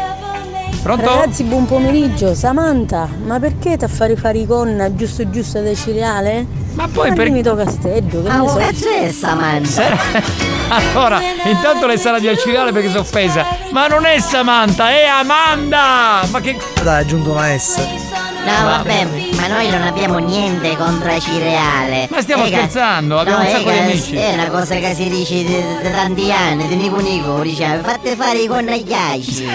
[0.85, 1.03] Pronto?
[1.03, 2.35] Ragazzi, buon pomeriggio.
[2.35, 6.45] Samantha, ma perché ti fare fare i con giusto giusto da cereale?
[6.75, 8.55] Ma poi per- Dimmi Casteggio, che Ah, ne so.
[8.57, 9.81] che c'è Samantha?
[10.69, 13.43] Allora, intanto le sarà di accilare perché sono offesa.
[13.71, 16.21] Ma non è Samantha, è Amanda!
[16.29, 16.55] Ma che.
[16.83, 17.79] Dai, è giunto una S.
[18.45, 19.07] No, vabbè,
[19.37, 22.07] ma noi non abbiamo niente contro la cireale.
[22.11, 24.15] Ma stiamo ca- scherzando, abbiamo no, un sacco di ca- amici.
[24.15, 25.43] È una cosa che si dice
[25.81, 29.47] da tanti anni, di Nico Nico, diceva, fate fare i connagliacci.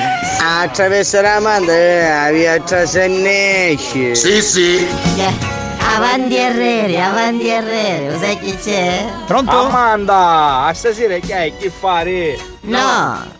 [0.63, 4.17] Attraverso la Amanda, eh, via Trasennesci.
[4.17, 4.87] Sì, sì.
[5.95, 9.05] Avanti Herreri, avanti Herreri, lo sai chi c'è?
[9.27, 9.67] Pronto?
[9.67, 12.39] Amanda, a stasera che hai che fare?
[12.63, 13.39] No!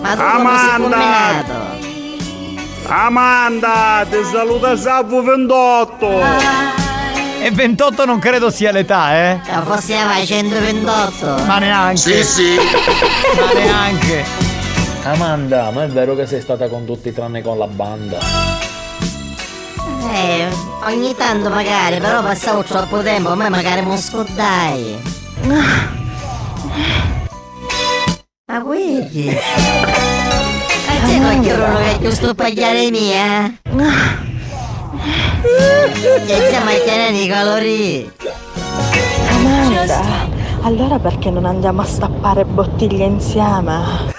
[0.00, 1.53] Ma tu come sei Amanda!
[2.86, 6.08] Amanda, ti saluta Salvo 28.
[7.40, 9.40] E 28 non credo sia l'età, eh?
[9.42, 11.44] Se fossi a 128.
[11.46, 11.96] Ma neanche.
[11.96, 12.56] Sì, sì.
[13.40, 14.24] Ma neanche.
[15.02, 18.18] Amanda, ma è vero che sei stata con tutti tranne con la banda?
[20.12, 20.48] Eh,
[20.84, 24.98] ogni tanto magari, però passavo troppo tempo, a me magari mi scordai.
[28.46, 29.36] Ma quindi?
[31.04, 33.58] Ma c'è qualche uno che giusto pagliare mia?
[36.26, 38.12] Che stiamo mantenendo i calorie.
[39.28, 40.28] Amanda,
[40.62, 44.12] allora perché non andiamo a stappare bottiglie insieme?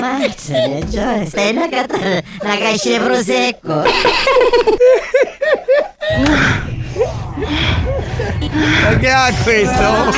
[0.00, 3.82] Mazza, Gio, stai una, cata- una caixa di prosecco.
[8.82, 10.14] Ma che ha questo?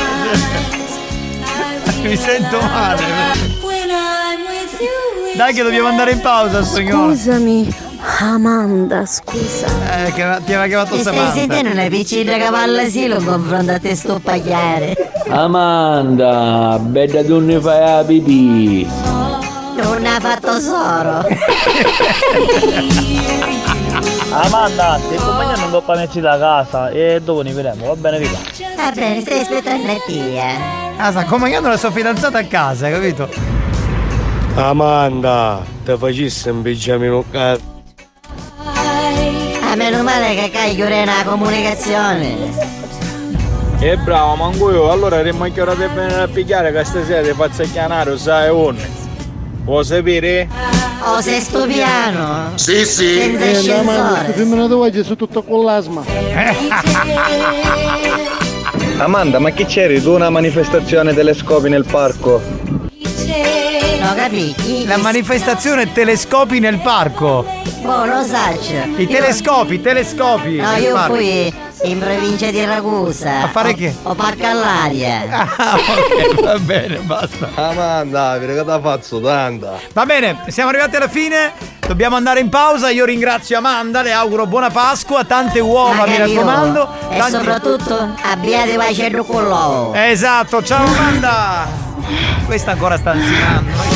[2.03, 3.47] Mi sento male.
[5.37, 7.15] Dai che dobbiamo andare in pausa, spagnolo.
[7.15, 7.69] Scusami,
[8.21, 9.67] Amanda, scusa.
[10.07, 11.39] Eh, che ti aveva chiamato Ti stai Samantha.
[11.39, 14.95] sentendo una piccina cavalla asilo in confronto a te sto pagliare.
[15.29, 18.89] Amanda, bella donna fai la pipì.
[19.77, 21.27] Non ha fatto solo.
[24.31, 28.39] Amanda, ti accompagniamo un po' panecci da casa e dopo ne vedremo, va bene vita.
[28.77, 30.45] Va bene, stai aspettando a tia.
[30.97, 33.29] Ah, sta accompagnando la sua fidanzata a casa, capito?
[34.57, 37.75] Amanda, ti facessi un pigiamino cazzo.
[39.71, 42.35] A meno male che cai chiude una comunicazione.
[43.79, 47.35] E bravo, manco io, allora rimane che ora di venire a pigliare che stasera ti
[47.35, 48.75] faccio chiamare, sai un.
[49.65, 50.49] Vuoi sapere?
[51.05, 52.53] Oh, sei sto piano?
[52.55, 53.13] Sì, sì.
[53.15, 54.33] Senza Eh, ascensore.
[54.33, 56.03] femmina tua oggi su tutto con l'asma.
[58.97, 62.41] Amanda, ma che c'eri tu una manifestazione telescopi nel parco?
[64.07, 64.87] No, capisci?
[64.87, 67.45] La manifestazione telescopi nel parco.
[67.81, 68.75] Boh, lo saccio.
[68.97, 70.57] I telescopi, i telescopi.
[70.57, 71.15] No, nel io parco.
[71.15, 71.53] fui
[71.83, 73.43] in provincia di Ragusa.
[73.43, 73.95] A fare o- che?
[74.05, 75.25] O parco all'aria.
[75.57, 77.49] Ah, ok, va bene, basta.
[77.55, 79.73] Amanda, che ti faccio tanta.
[79.93, 81.53] Va bene, siamo arrivati alla fine.
[81.87, 82.91] Dobbiamo andare in pausa.
[82.91, 86.41] Io ringrazio Amanda, le auguro buona Pasqua, tante uova, mi Magari io.
[86.41, 86.89] raccomando.
[87.11, 89.95] E Tanti- soprattutto abbiate pace con l'uovo.
[89.95, 91.85] Esatto, ciao Amanda.
[92.47, 93.96] Questa ancora sta ansimando.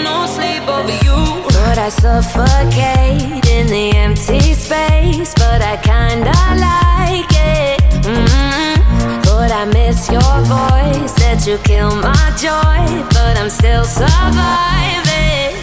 [1.83, 6.31] I suffocate in the empty space, but I kinda
[6.61, 7.81] like it.
[8.05, 12.85] mm Thought I miss your voice, that you kill my joy,
[13.15, 15.57] but I'm still surviving.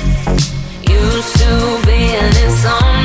[0.91, 2.98] Used to be an insomniac.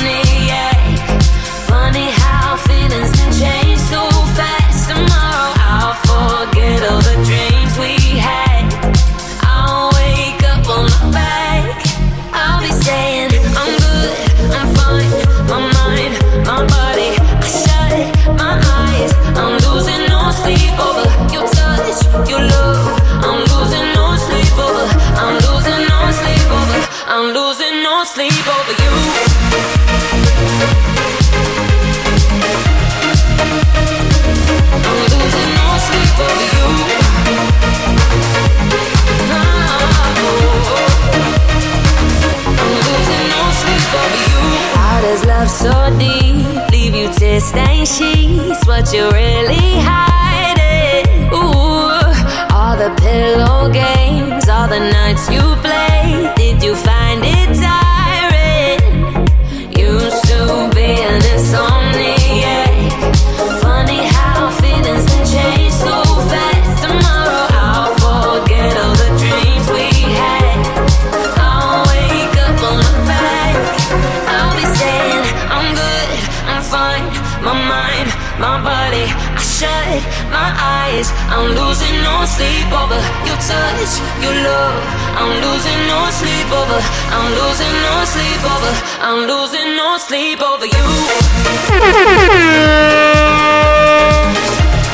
[45.64, 48.68] So deep leave you tear stained sheets?
[48.68, 51.08] What you really hiding?
[51.32, 52.04] Ooh,
[52.54, 56.36] all the pillow games, all the nights you played.
[56.36, 57.53] Did you find it
[81.04, 81.12] eyes.
[81.30, 84.84] I'm losing no sleep over your touch, your love.
[85.16, 86.80] I'm losing no sleep over.
[87.12, 88.72] I'm losing no sleep over.
[89.02, 90.84] I'm losing no sleep over you.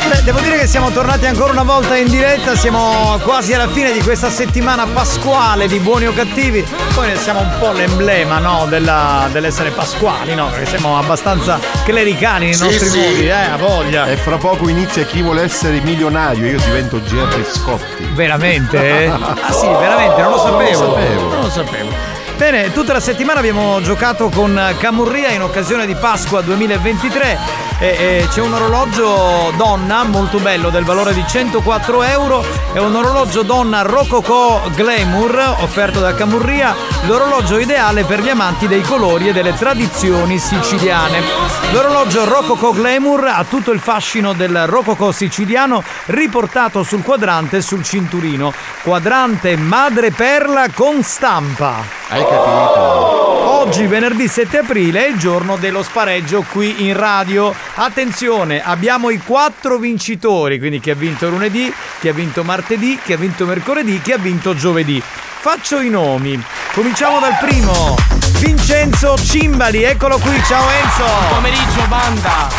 [0.09, 3.91] Beh, devo dire che siamo tornati ancora una volta in diretta, siamo quasi alla fine
[3.91, 6.65] di questa settimana pasquale di buoni o cattivi.
[6.95, 10.47] Poi siamo un po' l'emblema, no, della- dell'essere pasquali, no?
[10.49, 12.97] Perché siamo abbastanza clericali nei Sì, nostri sì.
[12.99, 14.07] modi, eh, a voglia.
[14.07, 18.07] E fra poco inizia chi vuole essere milionario, io divento Gerry Scotti.
[18.13, 19.07] Veramente?
[19.49, 20.85] Ah sì, veramente, non lo sapevo.
[20.85, 21.29] Non lo sapevo.
[21.29, 22.08] Non lo sapevo.
[22.39, 27.37] Bene, tutta la settimana abbiamo giocato con Camurria in occasione di Pasqua 2023
[27.79, 32.95] e, e c'è un orologio donna molto bello del valore di 104 euro, è un
[32.95, 36.73] orologio donna Rococo Glamour offerto da Camurria,
[37.07, 41.21] l'orologio ideale per gli amanti dei colori e delle tradizioni siciliane.
[41.71, 47.83] L'orologio Rococo Glamour ha tutto il fascino del Rococo siciliano riportato sul quadrante e sul
[47.83, 48.53] cinturino.
[48.83, 51.83] Quadrante madreperla con stampa.
[52.09, 53.27] Hai capito?
[53.59, 57.53] Oggi, venerdì 7 aprile, è il giorno dello spareggio qui in radio.
[57.75, 63.13] Attenzione, abbiamo i quattro vincitori, quindi chi ha vinto lunedì, chi ha vinto martedì, chi
[63.13, 65.01] ha vinto mercoledì, chi ha vinto giovedì.
[65.41, 66.37] Faccio i nomi.
[66.73, 67.95] Cominciamo dal primo.
[68.39, 71.05] Vincenzo Cimbali, eccolo qui, ciao Enzo.
[71.05, 72.49] Buon pomeriggio, banda.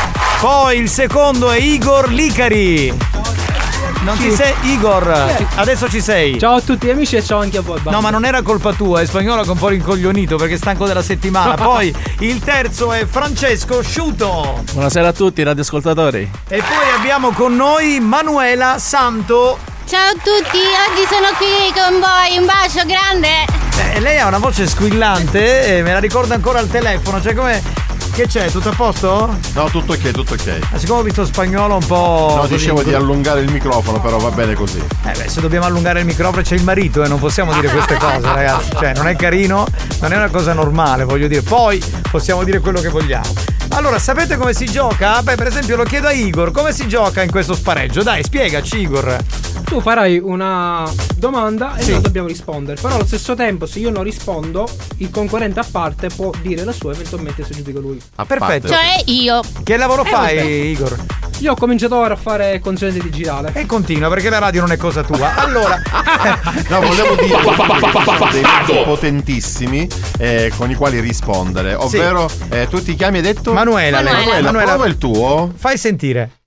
[0.41, 2.97] Poi il secondo è Igor Licari.
[4.03, 6.39] Non ti sei Igor, adesso ci sei.
[6.39, 7.81] Ciao a tutti gli amici e ciao anche a voi.
[7.81, 7.91] banda.
[7.91, 10.57] No, ma non era colpa tua, è spagnolo che è un po' rincoglionito perché è
[10.57, 11.57] stanco della settimana.
[11.63, 14.65] Poi il terzo è Francesco Sciuto.
[14.73, 16.31] Buonasera a tutti, radioascoltatori.
[16.49, 19.59] E poi abbiamo con noi Manuela Santo.
[19.91, 23.29] Ciao a tutti, oggi sono qui con voi, un bacio grande.
[23.93, 27.61] Eh, lei ha una voce squillante e me la ricordo ancora al telefono, cioè come.
[28.13, 28.49] Che c'è?
[28.53, 29.37] Tutto a posto?
[29.55, 30.59] No, tutto ok, tutto ok.
[30.71, 32.35] Ma siccome ho visto spagnolo un po'.
[32.41, 34.79] No, dicevo di allungare il microfono, però va bene così.
[34.79, 37.97] Eh beh, se dobbiamo allungare il microfono c'è il marito e non possiamo dire queste
[37.99, 38.71] cose, ragazzi.
[38.79, 39.67] Cioè, non è carino,
[40.03, 41.43] non è una cosa normale, voglio dire.
[41.43, 43.33] Poi possiamo dire quello che vogliamo.
[43.71, 45.21] Allora, sapete come si gioca?
[45.23, 48.05] Beh, per esempio, lo chiedo a Igor, come si gioca in questo spareggio?
[48.05, 49.17] Dai, spiegaci, Igor.
[49.71, 50.83] Tu farai una
[51.15, 51.93] domanda e Sì.
[51.93, 52.81] noi dobbiamo rispondere.
[52.81, 56.73] Però allo stesso tempo, se io non rispondo, il concorrente a parte può dire la
[56.73, 58.01] sua, eventualmente se giudico lui.
[58.27, 58.67] Perfetto.
[58.67, 59.41] Cioè io.
[59.63, 60.49] Che lavoro Eh, fai, vabbè.
[60.49, 60.97] Igor?
[61.39, 63.53] Io ho cominciato ora a fare consulenza digitale.
[63.55, 65.37] E continua perché la radio non è cosa tua.
[65.37, 65.81] Allora,
[66.69, 67.39] No, volevo dire
[68.67, 69.89] dei potentissimi
[70.19, 71.75] eh, con i quali rispondere.
[71.75, 73.53] Ovvero, eh, tu ti chiami hai detto?
[73.53, 74.13] Manuela, lei.
[74.15, 74.71] Manuela, Manuela.
[74.73, 75.53] prova il tuo.
[75.57, 76.39] fai sentire.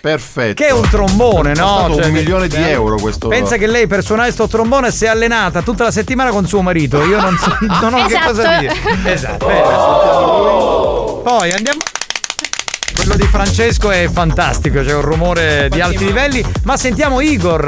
[0.00, 0.62] Perfetto.
[0.62, 1.92] Che è un trombone, no?
[1.94, 3.28] Cioè, un milione di eh, euro questo.
[3.28, 6.62] Pensa che lei per suonare sto trombone si è allenata tutta la settimana con suo
[6.62, 7.04] marito.
[7.04, 8.26] Io non, so, non ho che Esatto.
[8.28, 8.74] cosa dire.
[9.04, 9.46] Esatto.
[9.46, 9.60] bene.
[11.22, 11.78] Poi andiamo.
[12.94, 16.44] Quello di Francesco è fantastico, c'è un rumore di alti livelli.
[16.64, 17.64] Ma sentiamo Igor.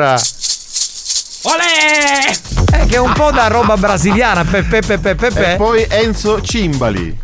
[1.44, 2.30] Olè!
[2.74, 4.44] Eh, che è un po' da roba brasiliana.
[4.44, 5.52] Pe, pe, pe, pe, pe, pe.
[5.52, 7.18] E poi Enzo Cimbali.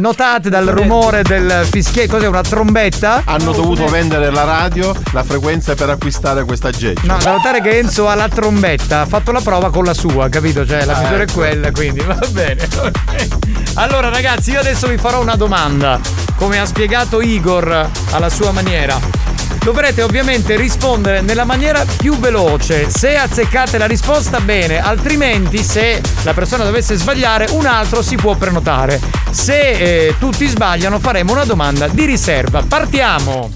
[0.00, 3.20] Notate dal rumore del fischietto, cos'è una trombetta?
[3.26, 7.02] Hanno dovuto vendere la radio, la frequenza per acquistare questa aggeggio.
[7.06, 10.30] No, da notare che Enzo ha la trombetta, ha fatto la prova con la sua,
[10.30, 10.66] capito?
[10.66, 11.30] Cioè la Ah, misura ecco.
[11.30, 12.66] è quella, quindi va bene.
[13.74, 16.00] Allora ragazzi, io adesso vi farò una domanda,
[16.36, 18.98] come ha spiegato Igor alla sua maniera.
[19.62, 22.88] Dovrete ovviamente rispondere nella maniera più veloce.
[22.88, 28.34] Se azzeccate la risposta, bene, altrimenti se la persona dovesse sbagliare, un altro si può
[28.36, 28.98] prenotare.
[29.30, 32.64] Se eh, tutti sbagliano, faremo una domanda di riserva.
[32.66, 33.50] Partiamo!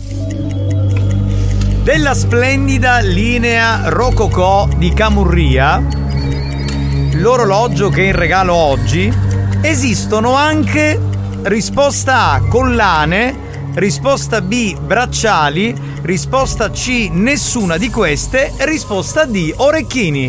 [1.82, 5.82] Della splendida linea Rococò di Camurria,
[7.12, 9.12] l'orologio che è in regalo oggi,
[9.62, 10.98] esistono anche
[11.42, 20.28] risposta A collane, risposta B bracciali, risposta C nessuna di queste, risposta D orecchini.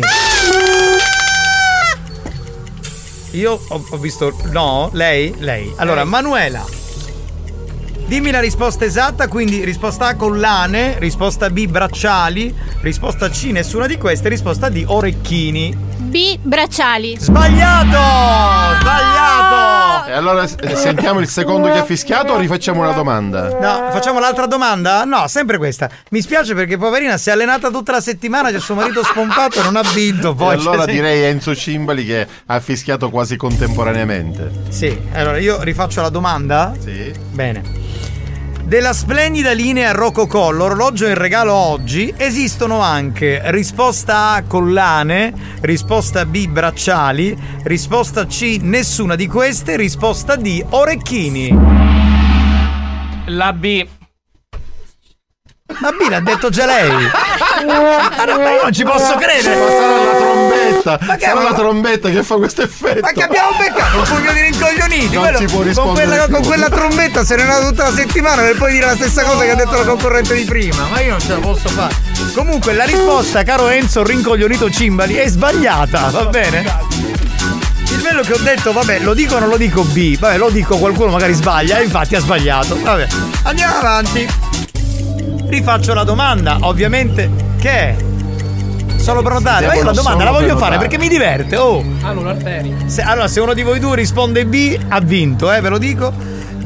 [3.32, 5.72] Io ho, ho visto no, lei, lei.
[5.76, 6.64] Allora, Manuela.
[8.06, 13.98] Dimmi la risposta esatta, quindi risposta A collane, risposta B bracciali, risposta C nessuna di
[13.98, 15.74] queste, risposta D orecchini.
[15.98, 17.16] B bracciali.
[17.18, 18.78] Sbagliato!
[18.80, 19.95] Sbagliato!
[20.06, 23.48] E allora sentiamo il secondo che ha fischiato o rifacciamo una domanda?
[23.58, 25.04] No, facciamo l'altra domanda?
[25.04, 25.90] No, sempre questa.
[26.10, 29.62] Mi spiace perché poverina si è allenata tutta la settimana, c'è suo marito spompato e
[29.64, 30.30] non ha vinto.
[30.30, 34.50] E Poi allora cioè, direi Enzo Cimbali che ha fischiato quasi contemporaneamente.
[34.68, 36.72] Sì, allora io rifaccio la domanda?
[36.78, 37.12] Sì.
[37.32, 37.85] Bene.
[38.66, 46.48] Della splendida linea Rococò, l'orologio in regalo oggi, esistono anche risposta A collane, risposta B
[46.48, 51.56] bracciali, risposta C nessuna di queste, risposta D orecchini.
[53.26, 53.86] La B.
[55.78, 56.90] Ma B l'ha detto già lei.
[57.66, 59.56] Ma io non ci posso credere.
[59.56, 60.98] Ma sarà la trombetta!
[61.02, 63.00] Ma che- sarà la trombetta che fa questo effetto!
[63.00, 66.28] Ma che abbiamo beccato un pugno di rincoglioniti Non quello- si può con, rispondere quella,
[66.28, 69.22] con quella trombetta se ne è andato tutta la settimana per poi dire la stessa
[69.24, 71.94] cosa che ha detto la concorrente di prima ma io non ce la posso fare
[72.34, 76.64] comunque la risposta caro Enzo rincoglionito Cimbali è sbagliata va bene?
[77.90, 80.50] il bello che ho detto vabbè lo dico o non lo dico B vabbè lo
[80.50, 83.06] dico qualcuno magari sbaglia infatti ha sbagliato vabbè
[83.44, 84.28] andiamo avanti
[85.48, 87.96] rifaccio la domanda ovviamente che è?
[88.96, 91.84] Solo prenotare ma io la domanda la voglio fare perché mi diverte oh.
[92.02, 92.36] Allora,
[92.86, 96.12] se, allora, se uno di voi due risponde B, ha vinto, eh, ve lo dico.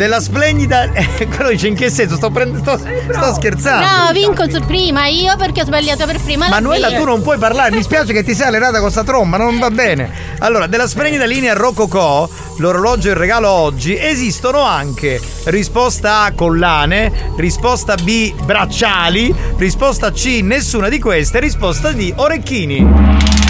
[0.00, 0.90] Della splendida.
[0.96, 2.16] eh, quello dice in che senso?
[2.16, 4.04] Sto, prend- sto, sto scherzando.
[4.06, 7.36] No, vinco su prima io perché ho sbagliato per prima la Manuela, tu non puoi
[7.36, 10.10] parlare, mi spiace che ti sei allenata con sta tromba, non va bene.
[10.38, 17.94] Allora, della splendida linea Rococò, l'orologio in regalo oggi, esistono anche risposta A collane, risposta
[17.96, 22.88] B bracciali, risposta C nessuna di queste, risposta D orecchini.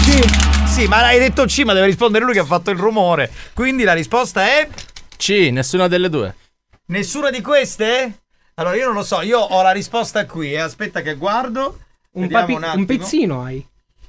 [0.03, 0.49] Sì.
[0.65, 3.31] Sì, ma hai detto C, ma deve rispondere lui che ha fatto il rumore.
[3.53, 4.67] Quindi la risposta è
[5.15, 6.35] C, nessuna delle due.
[6.91, 8.19] Nessuna di queste?
[8.55, 10.59] Allora io non lo so, io ho la risposta qui, eh.
[10.59, 11.79] aspetta che guardo.
[12.11, 13.65] Un, papi- un un pizzino hai.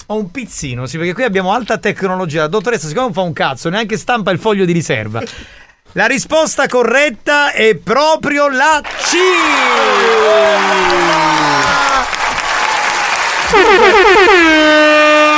[0.06, 2.42] Ho un pizzino, sì, perché qui abbiamo alta tecnologia.
[2.42, 5.22] La dottoressa, siccome non fa un cazzo, neanche stampa il foglio di riserva.
[5.94, 9.16] La risposta corretta è proprio la C.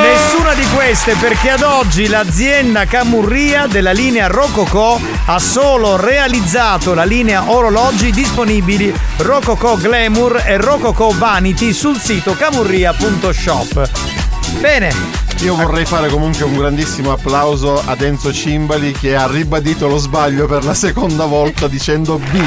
[0.00, 7.04] Nessuna di queste perché ad oggi l'azienda Camurria della linea Rococò ha solo realizzato la
[7.04, 13.90] linea orologi disponibili Rococò Glamour e Rococò Vanity sul sito camurria.shop.
[14.58, 14.94] Bene,
[15.42, 20.46] Io vorrei fare comunque un grandissimo applauso ad Enzo Cimbali che ha ribadito lo sbaglio
[20.46, 22.38] per la seconda volta dicendo B.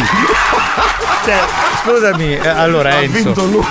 [1.26, 1.38] Cioè,
[1.86, 3.14] scusami, eh, allora Ha Enzo.
[3.24, 3.64] vinto lui.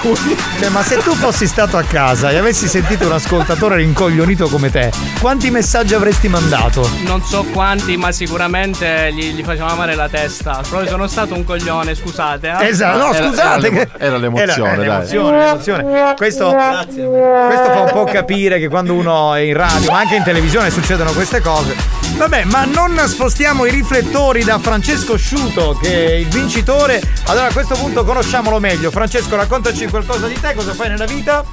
[0.59, 4.71] Cioè, ma se tu fossi stato a casa e avessi sentito un ascoltatore rincoglionito come
[4.71, 4.91] te,
[5.21, 6.89] quanti messaggi avresti mandato?
[7.05, 10.63] Non so quanti, ma sicuramente gli, gli faceva male la testa.
[10.67, 12.55] Proprio sono stato un coglione, scusate.
[12.59, 12.67] eh.
[12.69, 13.49] Esatto, no, Era- scusate.
[13.49, 14.87] era l'emo- era l'emozione, era- dai.
[14.87, 16.15] l'emozione, l'emozione.
[16.17, 20.23] Questo, questo fa un po' capire che quando uno è in radio, ma anche in
[20.23, 21.75] televisione succedono queste cose.
[22.17, 27.03] Vabbè, ma non spostiamo i riflettori da Francesco Sciuto, che è il vincitore.
[27.27, 28.91] Allora a questo punto conosciamolo meglio.
[28.91, 31.45] Francesco, raccontaci qualcosa di te, cosa fai nella vita?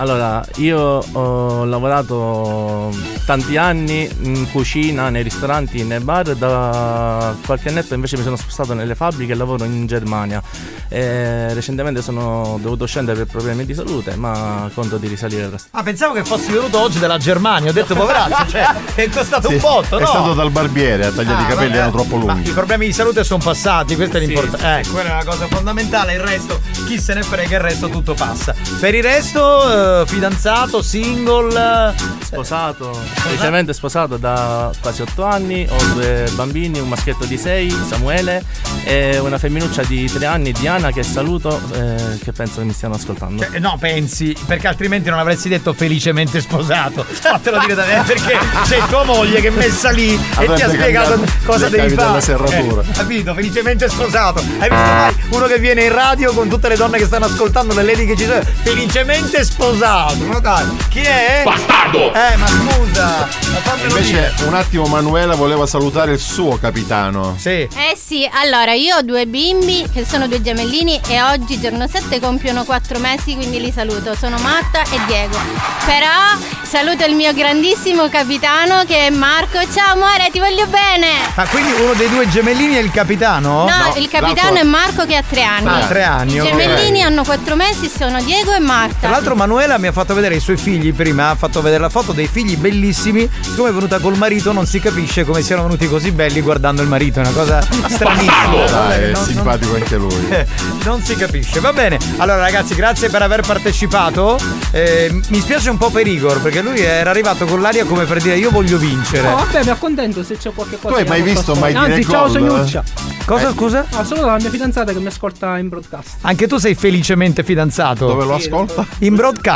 [0.00, 2.94] Allora, io ho lavorato
[3.26, 8.74] tanti anni in cucina, nei ristoranti, nei bar, da qualche annetto invece mi sono spostato
[8.74, 10.40] nelle fabbriche e lavoro in Germania.
[10.88, 15.68] E recentemente sono dovuto scendere per problemi di salute, ma conto di risalire presto.
[15.72, 17.70] Ah, pensavo che fossi venuto oggi dalla Germania.
[17.70, 20.06] Ho detto, poveraccio, cioè, è costato Sì, un botto, È no?
[20.06, 21.76] stato dal barbiere a tagliare Ah, i capelli, vabbè.
[21.76, 22.48] erano troppo Ma lunghi.
[22.50, 24.88] i problemi di salute sono passati, questa è l'importante.
[24.88, 28.14] Eh, quella è la cosa fondamentale, il resto, chi se ne frega, il resto tutto
[28.14, 28.54] passa.
[28.78, 31.92] Per il resto, fidanzato, single.
[31.94, 32.90] eh, Sposato,
[33.24, 38.44] recentemente sposato da quasi 8 anni, ho due bambini, un maschietto di 6, Samuele,
[38.84, 42.96] e una femminuccia di 3 anni, Diana, che saluto, eh, che penso che mi stiano
[42.96, 43.44] ascoltando.
[43.44, 47.02] Cioè, no, pensi, perché altrimenti non avresti detto felicemente sposato.
[47.08, 50.68] Fatelo dire da me, perché c'è tua moglie che è messa lì e ti ha
[50.68, 52.20] spiegato cosa devi fare.
[52.20, 52.82] serratura.
[52.82, 54.40] Eh, capito, felicemente sposato.
[54.58, 57.72] Hai visto mai uno che viene in radio con tutte le donne che stanno ascoltando,
[57.74, 58.42] le lady che ci sono?
[58.62, 59.77] Felicemente sposato.
[59.78, 61.42] Ma dai, chi è?
[61.44, 62.12] Bastardo!
[62.12, 63.28] Eh, ma scusa,
[63.64, 64.34] ma Invece dire.
[64.48, 67.36] un attimo Manuela voleva salutare il suo capitano.
[67.38, 67.50] Sì.
[67.50, 72.18] Eh sì, allora io ho due bimbi che sono due gemellini e oggi giorno 7
[72.18, 74.16] compiono 4 mesi, quindi li saluto.
[74.16, 75.38] Sono Marta e Diego.
[75.84, 79.60] Però saluto il mio grandissimo capitano che è Marco.
[79.72, 81.06] Ciao amore, ti voglio bene.
[81.36, 83.68] Ma quindi uno dei due gemellini è il capitano?
[83.68, 85.68] No, il capitano è Marco che ha 3 anni.
[85.68, 86.48] Ah, tre anni, I ok.
[86.48, 88.96] gemellini hanno 4 mesi, sono Diego e Marta.
[88.98, 91.88] Tra l'altro Manuela mi ha fatto vedere i suoi figli prima, ha fatto vedere la
[91.88, 95.88] foto dei figli bellissimi, siccome è venuta col marito non si capisce come siano venuti
[95.88, 98.64] così belli guardando il marito, è una cosa stranissima.
[98.70, 100.28] Dai, è Non- non- simpatico anche lui.
[100.30, 100.46] eh,
[100.84, 101.60] non si capisce.
[101.60, 101.98] Va bene.
[102.18, 104.38] Allora, ragazzi, grazie per aver partecipato.
[104.70, 108.20] Eh, mi spiace un po' per Igor, perché lui era arrivato con l'aria come per
[108.22, 109.28] dire io voglio vincere.
[109.28, 110.94] No, vabbè, mi accontento se c'è qualche cosa.
[110.94, 112.28] Tu hai mai visto mai dire Anzi, ciao?
[112.28, 112.82] Sognuccia.
[113.24, 113.84] Cosa, scusa?
[113.92, 116.16] No, saluto la mia fidanzata che mi ascolta in broadcast.
[116.22, 118.06] Anche tu sei felicemente fidanzato.
[118.06, 118.86] Dove lo ascolta?
[119.00, 119.47] In broadcast.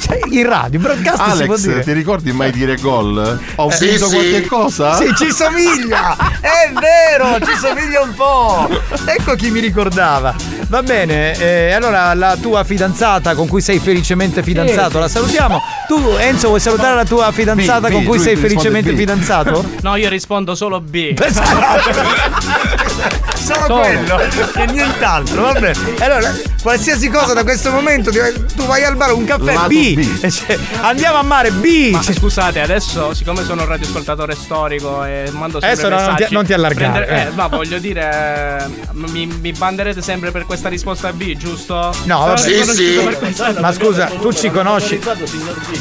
[0.00, 0.80] Cioè, in radio.
[0.80, 1.82] Broadcast si può Alex, dire.
[1.82, 3.38] ti ricordi mai dire gol?
[3.56, 4.46] Ho Eh, vinto sì, qualche sì.
[4.48, 4.94] cosa?
[4.96, 6.16] Sì, ci somiglia!
[6.40, 8.68] È vero, ci somiglia un po'!
[9.04, 10.34] Ecco chi mi ricordava.
[10.68, 14.98] Va bene, eh, allora la tua fidanzata con cui sei felicemente fidanzato, sì.
[14.98, 15.62] la salutiamo.
[15.86, 18.96] Tu, Enzo, vuoi salutare la tua fidanzata B, con B, cui lui sei felicemente B.
[18.96, 19.64] fidanzato?
[19.82, 21.14] No, io rispondo solo B.
[23.34, 23.80] Solo, Solo.
[23.80, 24.18] quello
[24.54, 25.74] e nient'altro, va bene.
[26.00, 29.94] Allora, qualsiasi cosa da questo momento tu vai al bar un caffè Lato B.
[29.94, 30.28] B.
[30.28, 31.90] Cioè, andiamo a mare B.
[31.92, 36.10] Ma scusate, adesso, siccome sono un radioascoltatore storico e mando sempre Adesso no, non ti-
[36.12, 37.26] messaggi, non ti allargare, prendere- eh.
[37.28, 41.94] eh, ma voglio dire, eh, mi, mi banderete sempre per questa risposta B, giusto?
[42.04, 42.42] No, vabbè.
[42.42, 43.60] Per questo.
[43.60, 45.00] Ma scusa, tu ci conosci?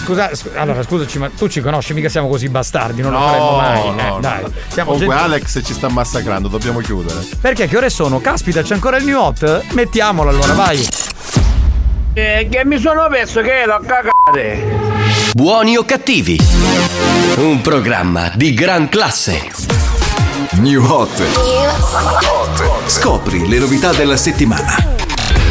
[0.04, 3.56] Scusa, scu- allora scusaci, ma tu ci conosci, mica siamo così bastardi, non lo faremmo
[3.58, 3.84] mai.
[3.84, 4.42] No, eh, no, dai.
[4.42, 4.52] no.
[4.70, 7.07] Siamo Comunque gente- Alex ci sta massacrando, dobbiamo chiudere.
[7.40, 8.20] Perché che ore sono?
[8.20, 9.66] Caspita, c'è ancora il new hot?
[9.72, 10.88] Mettiamolo allora, vai.
[12.14, 14.64] Eh, che mi sono perso che ero a cagare.
[15.34, 16.40] Buoni o cattivi?
[17.38, 19.52] Un programma di gran classe.
[20.54, 21.22] New Hot.
[22.88, 24.76] Scopri le novità della settimana.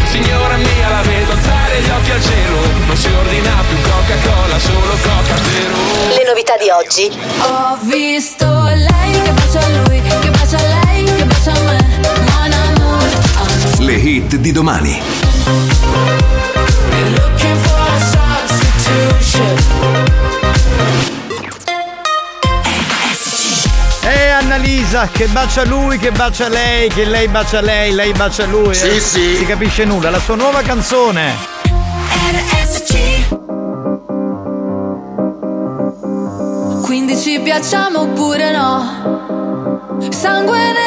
[0.09, 2.57] Signora mia la vedo alzare gli occhi al cielo
[2.87, 7.11] Non si ordina più Coca-Cola, solo Coca Zero Le novità di oggi.
[7.43, 10.86] Ho visto lei che bacia a lui, che bacia a lei,
[13.79, 15.01] Le hit di domani.
[24.03, 28.75] E Annalisa, che bacia lui, che bacia lei, che lei bacia lei, lei bacia lui.
[28.75, 29.37] Sì, eh, sì.
[29.37, 31.33] Si capisce nulla, la sua nuova canzone.
[32.33, 33.29] RSC.
[36.83, 39.15] Quindi ci piacciamo oppure no?
[40.11, 40.86] Sangue nella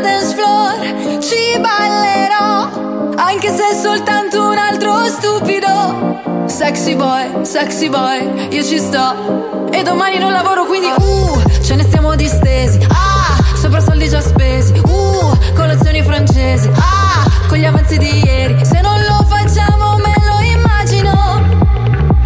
[0.00, 6.46] dance floor, ci ballerò, anche se è soltanto un altro stupido.
[6.46, 9.68] Sexy boy, sexy boy, io ci sto.
[9.70, 12.78] E domani non lavoro, quindi uh, ce ne stiamo distesi.
[12.88, 14.72] Ah, sopra soldi già spesi.
[14.84, 16.70] Uh, colazioni francesi.
[16.74, 18.64] Ah, con gli avanzi di ieri.
[18.64, 21.42] Se non lo facciamo me lo immagino.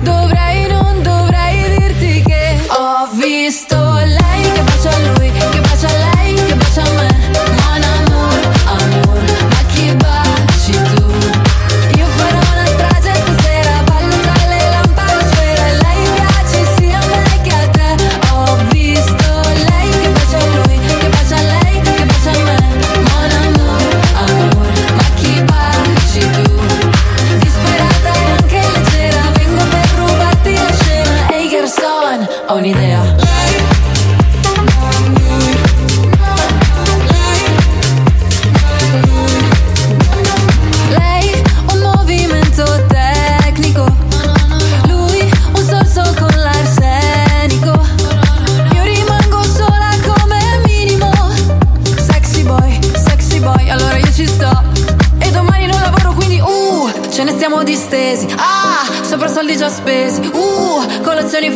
[0.03, 5.22] Dovrei, non dovrei dirti che ho visto lei che bacia lui,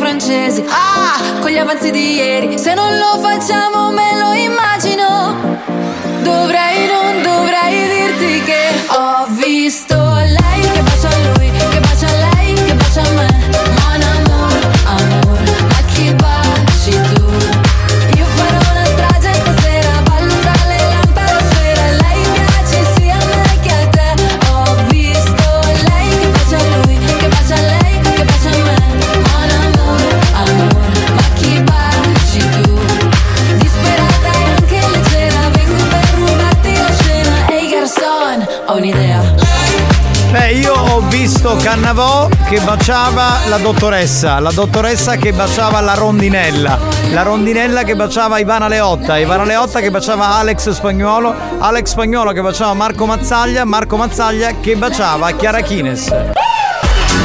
[0.07, 0.63] francesi.
[0.69, 2.57] Ah, con gli avanzi di ieri.
[2.57, 4.96] Se non lo facciamo me lo immagino.
[41.97, 46.77] Cannavò che baciava la dottoressa, la dottoressa che baciava la rondinella,
[47.09, 52.41] la rondinella che baciava Ivana Leotta, Ivana Leotta che baciava Alex Spagnuolo, Alex Spagnuolo che
[52.43, 56.05] baciava Marco Mazzaglia, Marco Mazzaglia che baciava Chiara Chines.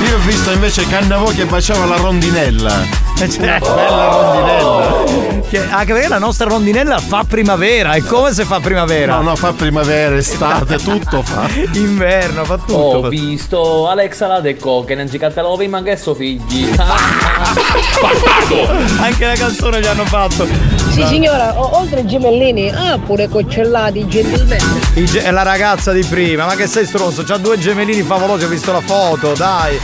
[0.07, 3.12] Io ho visto invece Cannavò che baciava la rondinella.
[3.29, 5.41] Cioè, bella rondinella.
[5.49, 9.17] Che- anche perché la nostra rondinella fa primavera, è come se fa primavera.
[9.17, 11.47] No, no, fa primavera, estate, tutto fa.
[11.75, 12.75] Inverno, fa tutto.
[12.75, 16.71] Ho visto Alexa Ladecco che non ci catalovi ma che so figli.
[19.01, 20.47] Anche la canzone gli hanno fatto.
[20.91, 24.65] Sì signora, o- oltre ai gemellini, ah pure coccellati gentilmente.
[25.05, 27.25] Ge- è la ragazza di prima, ma che sei stronzo?
[27.25, 29.79] C'ha due gemellini favolosi, ho visto la foto, dai.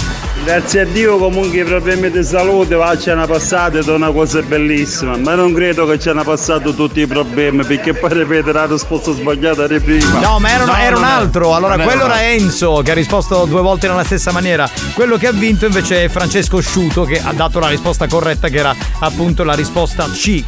[0.48, 4.10] Grazie a Dio comunque i problemi di salute va, ci hanno passato ed è una
[4.10, 8.54] cosa bellissima, ma non credo che ci hanno passato tutti i problemi perché poi ripetere
[8.54, 10.20] la risposta sbagliata di prima.
[10.20, 11.54] No, ma era, un- era un altro.
[11.54, 14.66] Allora, non quello un era Enzo che ha risposto due volte nella stessa maniera.
[14.94, 18.56] Quello che ha vinto invece è Francesco Sciuto che ha dato la risposta corretta, che
[18.56, 20.42] era appunto la risposta C.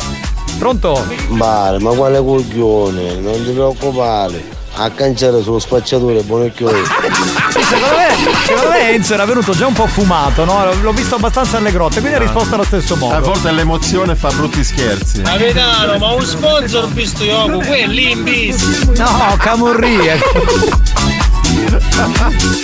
[0.59, 1.05] Pronto?
[1.29, 4.60] Mare, ma quale coglione, non ti preoccupare.
[4.73, 6.69] A canciare sullo spacciatore, buon occhio.
[6.69, 10.73] Secondo me, secondo me Enzo era venuto già un po' fumato, no?
[10.81, 13.15] L'ho visto abbastanza alle grotte, quindi ha risposto allo stesso modo.
[13.15, 15.21] A volte l'emozione fa brutti scherzi.
[15.23, 18.85] Capitano, ma un sponsor visto io, quelli in bis.
[18.97, 20.19] No, Camurrie.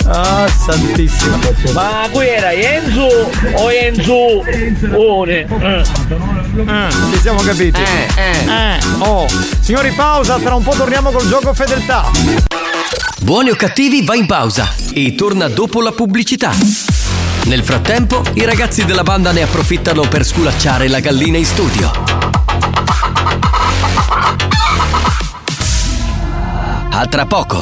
[0.07, 1.37] Ah, santissimo.
[1.73, 4.43] Ma qui era Enzo o Enzo?
[4.95, 5.45] One.
[6.65, 7.81] Eh, ci siamo capiti.
[7.81, 9.27] Eh, Oh.
[9.59, 12.05] Signori, pausa, tra un po' torniamo col gioco fedeltà.
[13.19, 16.51] Buoni o cattivi va in pausa e torna dopo la pubblicità.
[17.43, 21.91] Nel frattempo, i ragazzi della banda ne approfittano per sculacciare la gallina in studio.
[26.89, 27.61] A tra poco.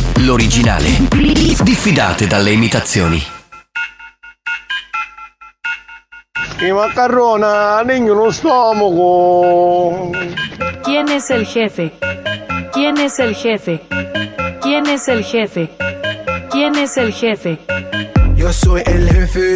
[0.23, 1.07] L'originale.
[1.63, 3.21] Diffidate dalle imitazioni.
[6.59, 10.11] I macarrona, niño, no stomaco.
[10.83, 11.91] ¿Quién es el jefe?
[12.71, 13.81] ¿Quién es el jefe?
[14.61, 15.69] ¿Quién es el jefe?
[16.51, 17.57] ¿Quién es el jefe?
[18.35, 19.55] Yo soy el jefe,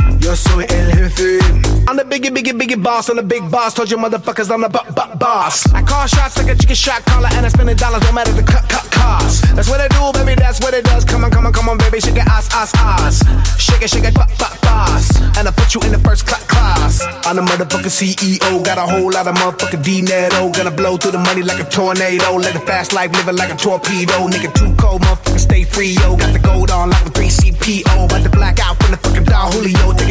[0.21, 1.39] Yo soy el jefe.
[1.87, 3.09] I'm the biggie, biggie, biggie boss.
[3.09, 3.73] I'm the big boss.
[3.73, 5.65] Told you motherfuckers I'm the bu- bu- boss.
[5.73, 8.31] I call shots like a chicken shot caller, and I spend the dollars no matter
[8.31, 9.43] the cut, cut cost.
[9.55, 10.35] That's what I do, baby.
[10.39, 11.03] That's what it does.
[11.05, 11.99] Come on, come on, come on, baby.
[11.99, 13.23] Shake it, ass, ass, ass.
[13.59, 15.09] Shake it, shake it, pop, pop, boss.
[15.37, 17.01] And I put you in the first cla- class.
[17.25, 18.63] I'm the motherfucking CEO.
[18.63, 20.51] Got a whole lot of motherfucking dinero.
[20.51, 22.35] Gonna blow through the money like a tornado.
[22.37, 24.27] Live a fast life, living like a torpedo.
[24.29, 26.15] Nigga, too cold, motherfucker, stay free, yo.
[26.15, 28.05] Got the gold on like a 3CPO.
[28.05, 29.91] About to black out from the fucking Don Julio.
[29.97, 30.10] Take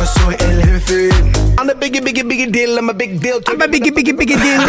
[0.00, 1.08] yo soy el jefe.
[1.58, 3.38] I'm the biggie, biggie, biggie deal, I'm a big deal.
[3.46, 4.66] I'm a biggie, biggie, biggie deal.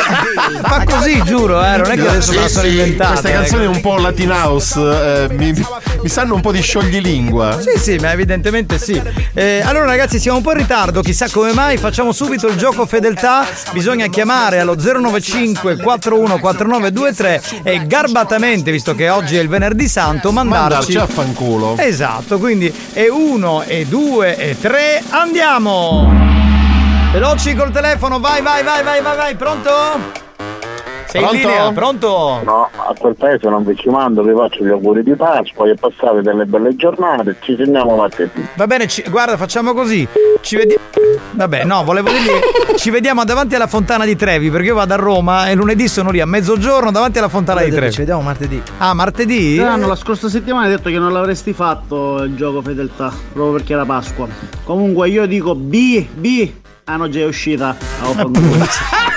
[0.62, 3.12] Fa così, giuro, eh, non è che adesso la sono inventata.
[3.12, 3.34] Queste eh.
[3.34, 7.62] canzoni un po' Latin House eh, mi, mi sanno un po' di scioglilingua.
[7.62, 9.02] Sì, sì, ma evidentemente sì.
[9.34, 11.78] Eh, allora, ragazzi, siamo un po' in ritardo, chissà come mai.
[11.78, 13.48] Facciamo subito il gioco fedeltà.
[13.72, 20.94] Bisogna chiamare allo 095 414923 e garbatamente, visto che oggi è il venerdì santo, mandarci.
[20.94, 21.78] Mandarci a fanculo.
[21.78, 25.02] Esatto, quindi è uno, e due, e tre.
[25.22, 26.10] Andiamo!
[27.12, 29.70] Veloci col telefono, vai, vai, vai, vai, vai, vai, pronto?
[31.12, 31.36] Sei Pronto?
[31.36, 32.42] in linea, pronto?
[32.46, 35.76] No, a quel paese non vi ci mando, vi faccio gli auguri di Pasqua e
[35.76, 38.48] passate delle belle giornate, ci sentiamo martedì.
[38.56, 40.08] Va bene, ci- guarda, facciamo così.
[40.40, 40.82] Ci vediamo.
[41.32, 42.78] Vabbè, no, volevo dirgli.
[42.78, 46.12] ci vediamo davanti alla fontana di Trevi, perché io vado a Roma e lunedì sono
[46.12, 47.92] lì a mezzogiorno davanti alla fontana di Trevi.
[47.92, 48.62] Ci vediamo martedì.
[48.78, 49.58] Ah, martedì?
[49.58, 53.74] Saranno la scorsa settimana hai detto che non l'avresti fatto il gioco fedeltà, proprio perché
[53.74, 54.28] era Pasqua.
[54.64, 56.52] Comunque io dico B, B.
[56.86, 57.76] Ah no, già è uscita.
[58.02, 58.14] Ah,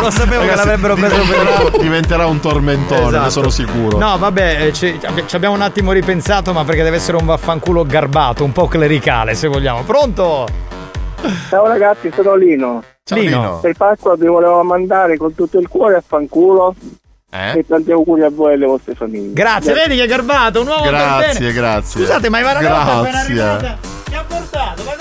[0.00, 3.24] Lo sapevo che Ragazzi, l'avrebbero preso per diventerà, diventerà un tormentone, Esatto.
[3.24, 3.98] ne sono sicuro.
[3.98, 7.84] No, vabbè, eh, ci, ci abbiamo un attimo ripensato, ma perché deve essere un vaffanculo
[7.84, 9.82] garbato, un po' clericale, se vogliamo.
[9.82, 10.46] Pronto?
[11.48, 12.82] Ciao ragazzi, sono Lino.
[13.04, 13.36] Ciao, Lino.
[13.40, 13.58] Lino.
[13.60, 16.74] Per Pasqua vi volevo mandare con tutto il cuore a fanculo
[17.30, 17.58] Eh?
[17.58, 19.32] e tanti auguri a voi e alle vostre famiglie.
[19.32, 22.00] Grazie, vedi che è garbato, un uomo per Grazie, grazie.
[22.00, 23.40] Scusate, ma Ivana Gatta è appena Grazie.
[23.40, 23.78] arrivata.
[24.08, 24.82] Che ha portato?
[24.84, 24.92] Ma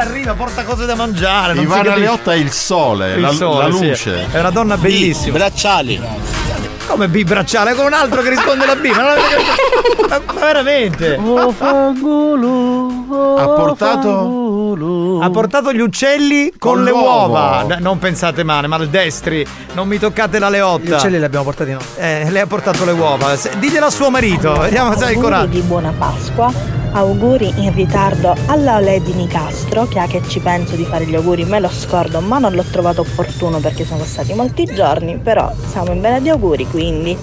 [0.00, 1.54] arriva, porta cose da mangiare.
[1.54, 1.94] non Ivana.
[1.96, 3.88] Leotta è il sole, Il la, sole, la sì.
[3.88, 4.26] luce.
[4.30, 5.36] È una donna bellissima.
[5.38, 6.00] bracciali.
[6.86, 7.74] Come B bracciale?
[7.74, 8.86] Con un altro che risponde la B.
[8.86, 10.06] Ma, non avete capito?
[10.08, 11.20] ma, ma veramente?
[11.22, 15.18] Oh fangolo, Ha portato-.
[15.22, 17.06] Ha portato gli uccelli con, Con le l'uovo.
[17.32, 17.64] uova.
[17.68, 19.46] No, non pensate male, maldestri.
[19.74, 20.82] Non mi toccate la leotta.
[20.84, 21.82] Gli uccelli li abbiamo portati noi.
[21.96, 23.36] Eh, lei ha portato le uova.
[23.36, 24.52] Se- Diglielo a suo marito.
[24.58, 25.46] Vediamo se hai il coraggio.
[25.46, 26.50] di buona Pasqua,
[26.92, 31.44] auguri in ritardo alla Lady Nicastro che ha che ci penso di fare gli auguri,
[31.44, 35.92] me lo scordo ma non l'ho trovato opportuno perché sono passati molti giorni, però siamo
[35.92, 37.16] in vena di auguri quindi.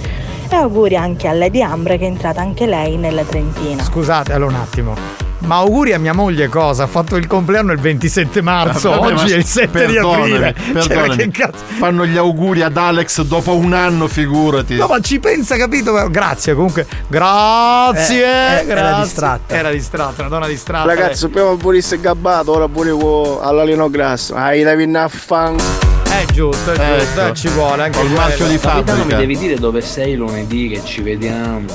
[0.47, 3.83] E auguri anche a Lady Ambre che è entrata anche lei nella Trentina.
[3.83, 5.24] Scusate, allora un attimo.
[5.45, 6.83] Ma auguri a mia moglie cosa?
[6.83, 10.21] Ha fatto il compleanno il 27 marzo, Vabbè, oggi ma è il 7 di perdonami,
[10.21, 10.55] aprile.
[10.57, 11.15] Cioè, perdonami.
[11.17, 11.63] che cazzo?
[11.77, 14.75] Fanno gli auguri ad Alex dopo un anno, figurati.
[14.75, 16.09] No, ma ci pensa, capito?
[16.09, 16.87] Grazie comunque.
[17.07, 18.23] Grazie.
[18.23, 18.71] Eh, eh, grazie.
[18.73, 19.55] era distratta.
[19.55, 20.87] Era distratta, una donna distratta.
[20.87, 24.33] Ragazzi, prima pure il gabbato, ora pure con alla Lino Grasso.
[24.35, 25.55] Hai da vinnare a fan.
[25.55, 27.31] È giusto, è giusto, Ecco.
[27.31, 29.17] eh, ci vuole anche Col marchio di Capitano, mi fabbrica.
[29.17, 31.65] devi dire dove sei lunedì che ci vediamo.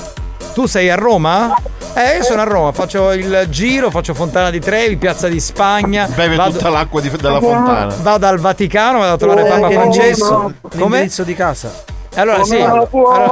[0.55, 1.55] Tu sei a Roma?
[1.95, 6.07] Eh, io sono a Roma, faccio il giro, faccio Fontana di Trevi, Piazza di Spagna.
[6.15, 7.95] Beve vado- tutta l'acqua di- della fontana.
[8.01, 10.53] Vado al Vaticano, vado a trovare Eh, Papa Francesco.
[10.61, 10.79] Come?
[10.79, 11.73] L'indirizzo di casa.
[12.17, 12.57] Allora sì.
[12.61, 13.29] Allora-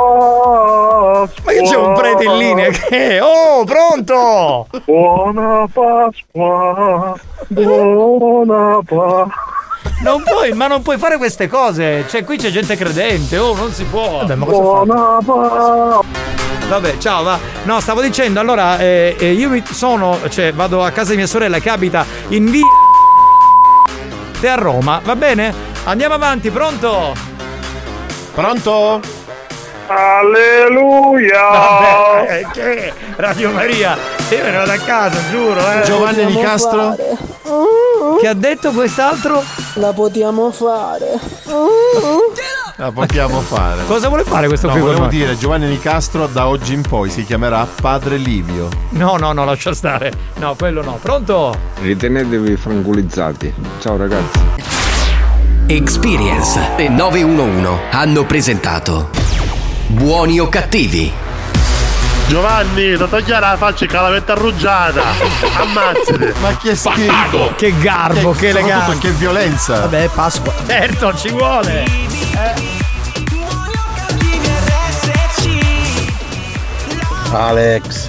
[1.45, 3.21] Ma che c'è un prete in linea che.
[3.21, 4.67] Oh, pronto!
[4.85, 7.15] Buona Pasqua,
[7.49, 9.27] buona Pasqua.
[10.01, 12.05] Non puoi, ma non puoi fare queste cose.
[12.09, 14.19] Cioè, qui c'è gente credente, oh, non si può.
[14.19, 16.05] Vabbè, ma Buona Pasqua.
[16.69, 17.39] Vabbè, ciao, va.
[17.65, 21.27] No, stavo dicendo, allora, eh, eh, io mi sono, cioè, vado a casa di mia
[21.27, 22.65] sorella che abita in via
[24.53, 25.53] a Roma, va bene?
[25.85, 27.15] Andiamo avanti, pronto?
[28.35, 29.18] Pronto?
[29.89, 31.49] Alleluia.
[31.49, 32.93] Vabbè, eh, che?
[33.17, 33.97] Radio Maria,
[34.29, 35.83] io me ne vado a casa, giuro, eh.
[35.85, 36.95] Giovanni Nicastro?
[38.21, 39.43] Che ha detto quest'altro?
[39.75, 41.19] La potiamo fare.
[42.77, 43.83] La possiamo fare.
[43.87, 47.25] Cosa vuole fare questo No, qui volevo dire, Giovanni Nicastro da oggi in poi si
[47.25, 48.69] chiamerà Padre Livio.
[48.91, 50.13] No, no, no, lascia stare.
[50.35, 50.99] No, quello no.
[51.01, 51.57] Pronto?
[51.81, 53.53] Ritenetevi franculizzati.
[53.81, 54.39] Ciao ragazzi.
[55.67, 59.11] Experience e 911 hanno presentato
[59.91, 61.11] Buoni o cattivi?
[62.27, 65.03] Giovanni, ti tagliare la faccia e calavetta arruggiata.
[65.57, 66.35] Ammazzate.
[66.41, 67.55] Ma che schifo.
[67.57, 68.99] Che garbo, che, soprattutto eleganza.
[68.99, 69.81] Che violenza.
[69.81, 70.53] Vabbè, Pasqua.
[70.67, 71.85] Certo, ci vuole.
[71.85, 72.77] Eh.
[77.33, 78.09] Alex,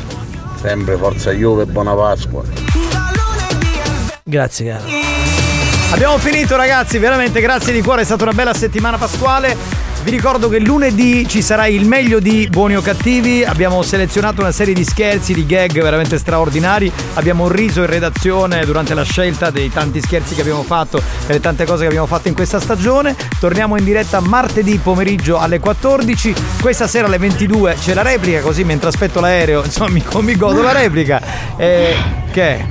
[0.59, 2.43] sempre forza Juve e buona Pasqua.
[4.23, 4.83] Grazie, caro.
[5.91, 9.87] Abbiamo finito ragazzi, veramente grazie di cuore, è stata una bella settimana pasquale.
[10.01, 14.51] Vi ricordo che lunedì ci sarà il meglio di Buoni o Cattivi, abbiamo selezionato una
[14.53, 19.69] serie di scherzi, di gag veramente straordinari, abbiamo riso in redazione durante la scelta dei
[19.71, 23.15] tanti scherzi che abbiamo fatto, delle tante cose che abbiamo fatto in questa stagione.
[23.39, 28.63] Torniamo in diretta martedì pomeriggio alle 14, questa sera alle 22 c'è la replica, così
[28.63, 31.21] mentre aspetto l'aereo, insomma mi, mi godo la replica.
[31.57, 31.95] Eh,
[32.31, 32.65] che è?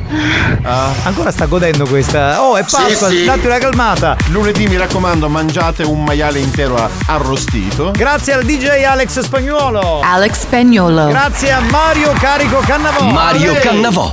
[1.05, 2.43] Ancora sta godendo questa.
[2.43, 3.25] Oh, è Pasqua, Sì, sì.
[3.25, 4.17] date una calmata.
[4.31, 6.89] Lunedì mi raccomando, mangiate un maiale intero a-
[7.19, 7.91] arrostito.
[7.91, 10.01] Grazie al DJ Alex Spagnuolo.
[10.01, 11.09] Alex Spagnolo.
[11.09, 13.11] Grazie a Mario Carico Cannavò.
[13.11, 13.55] Mario.
[13.55, 14.13] Cannavò.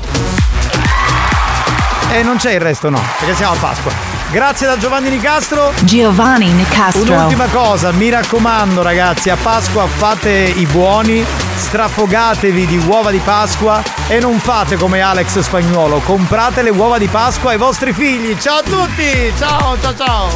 [2.11, 4.14] E non c'è il resto, no, perché siamo a Pasqua.
[4.31, 5.71] Grazie da Giovanni Nicastro.
[5.83, 7.03] Giovanni Nicastro.
[7.13, 11.23] Un'ultima cosa, mi raccomando ragazzi, a Pasqua fate i buoni,
[11.55, 17.07] strafogatevi di uova di Pasqua e non fate come Alex Spagnuolo, comprate le uova di
[17.07, 18.35] Pasqua ai vostri figli.
[18.37, 19.31] Ciao a tutti!
[19.37, 20.27] Ciao, ciao, ciao!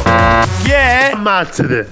[0.62, 1.10] Chi è?
[1.12, 1.88] Ammazzate.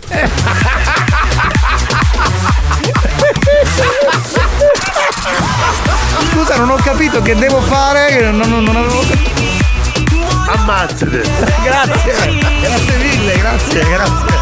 [6.30, 9.57] Scusa, non ho capito che devo fare, non, non- non avevo capito.
[10.48, 11.20] Ammazzate.
[11.62, 14.36] Grazie, grazie mille, grazie, grazie.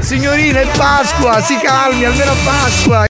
[0.00, 3.06] Signorina, è Pasqua, si calmi, almeno Pasqua.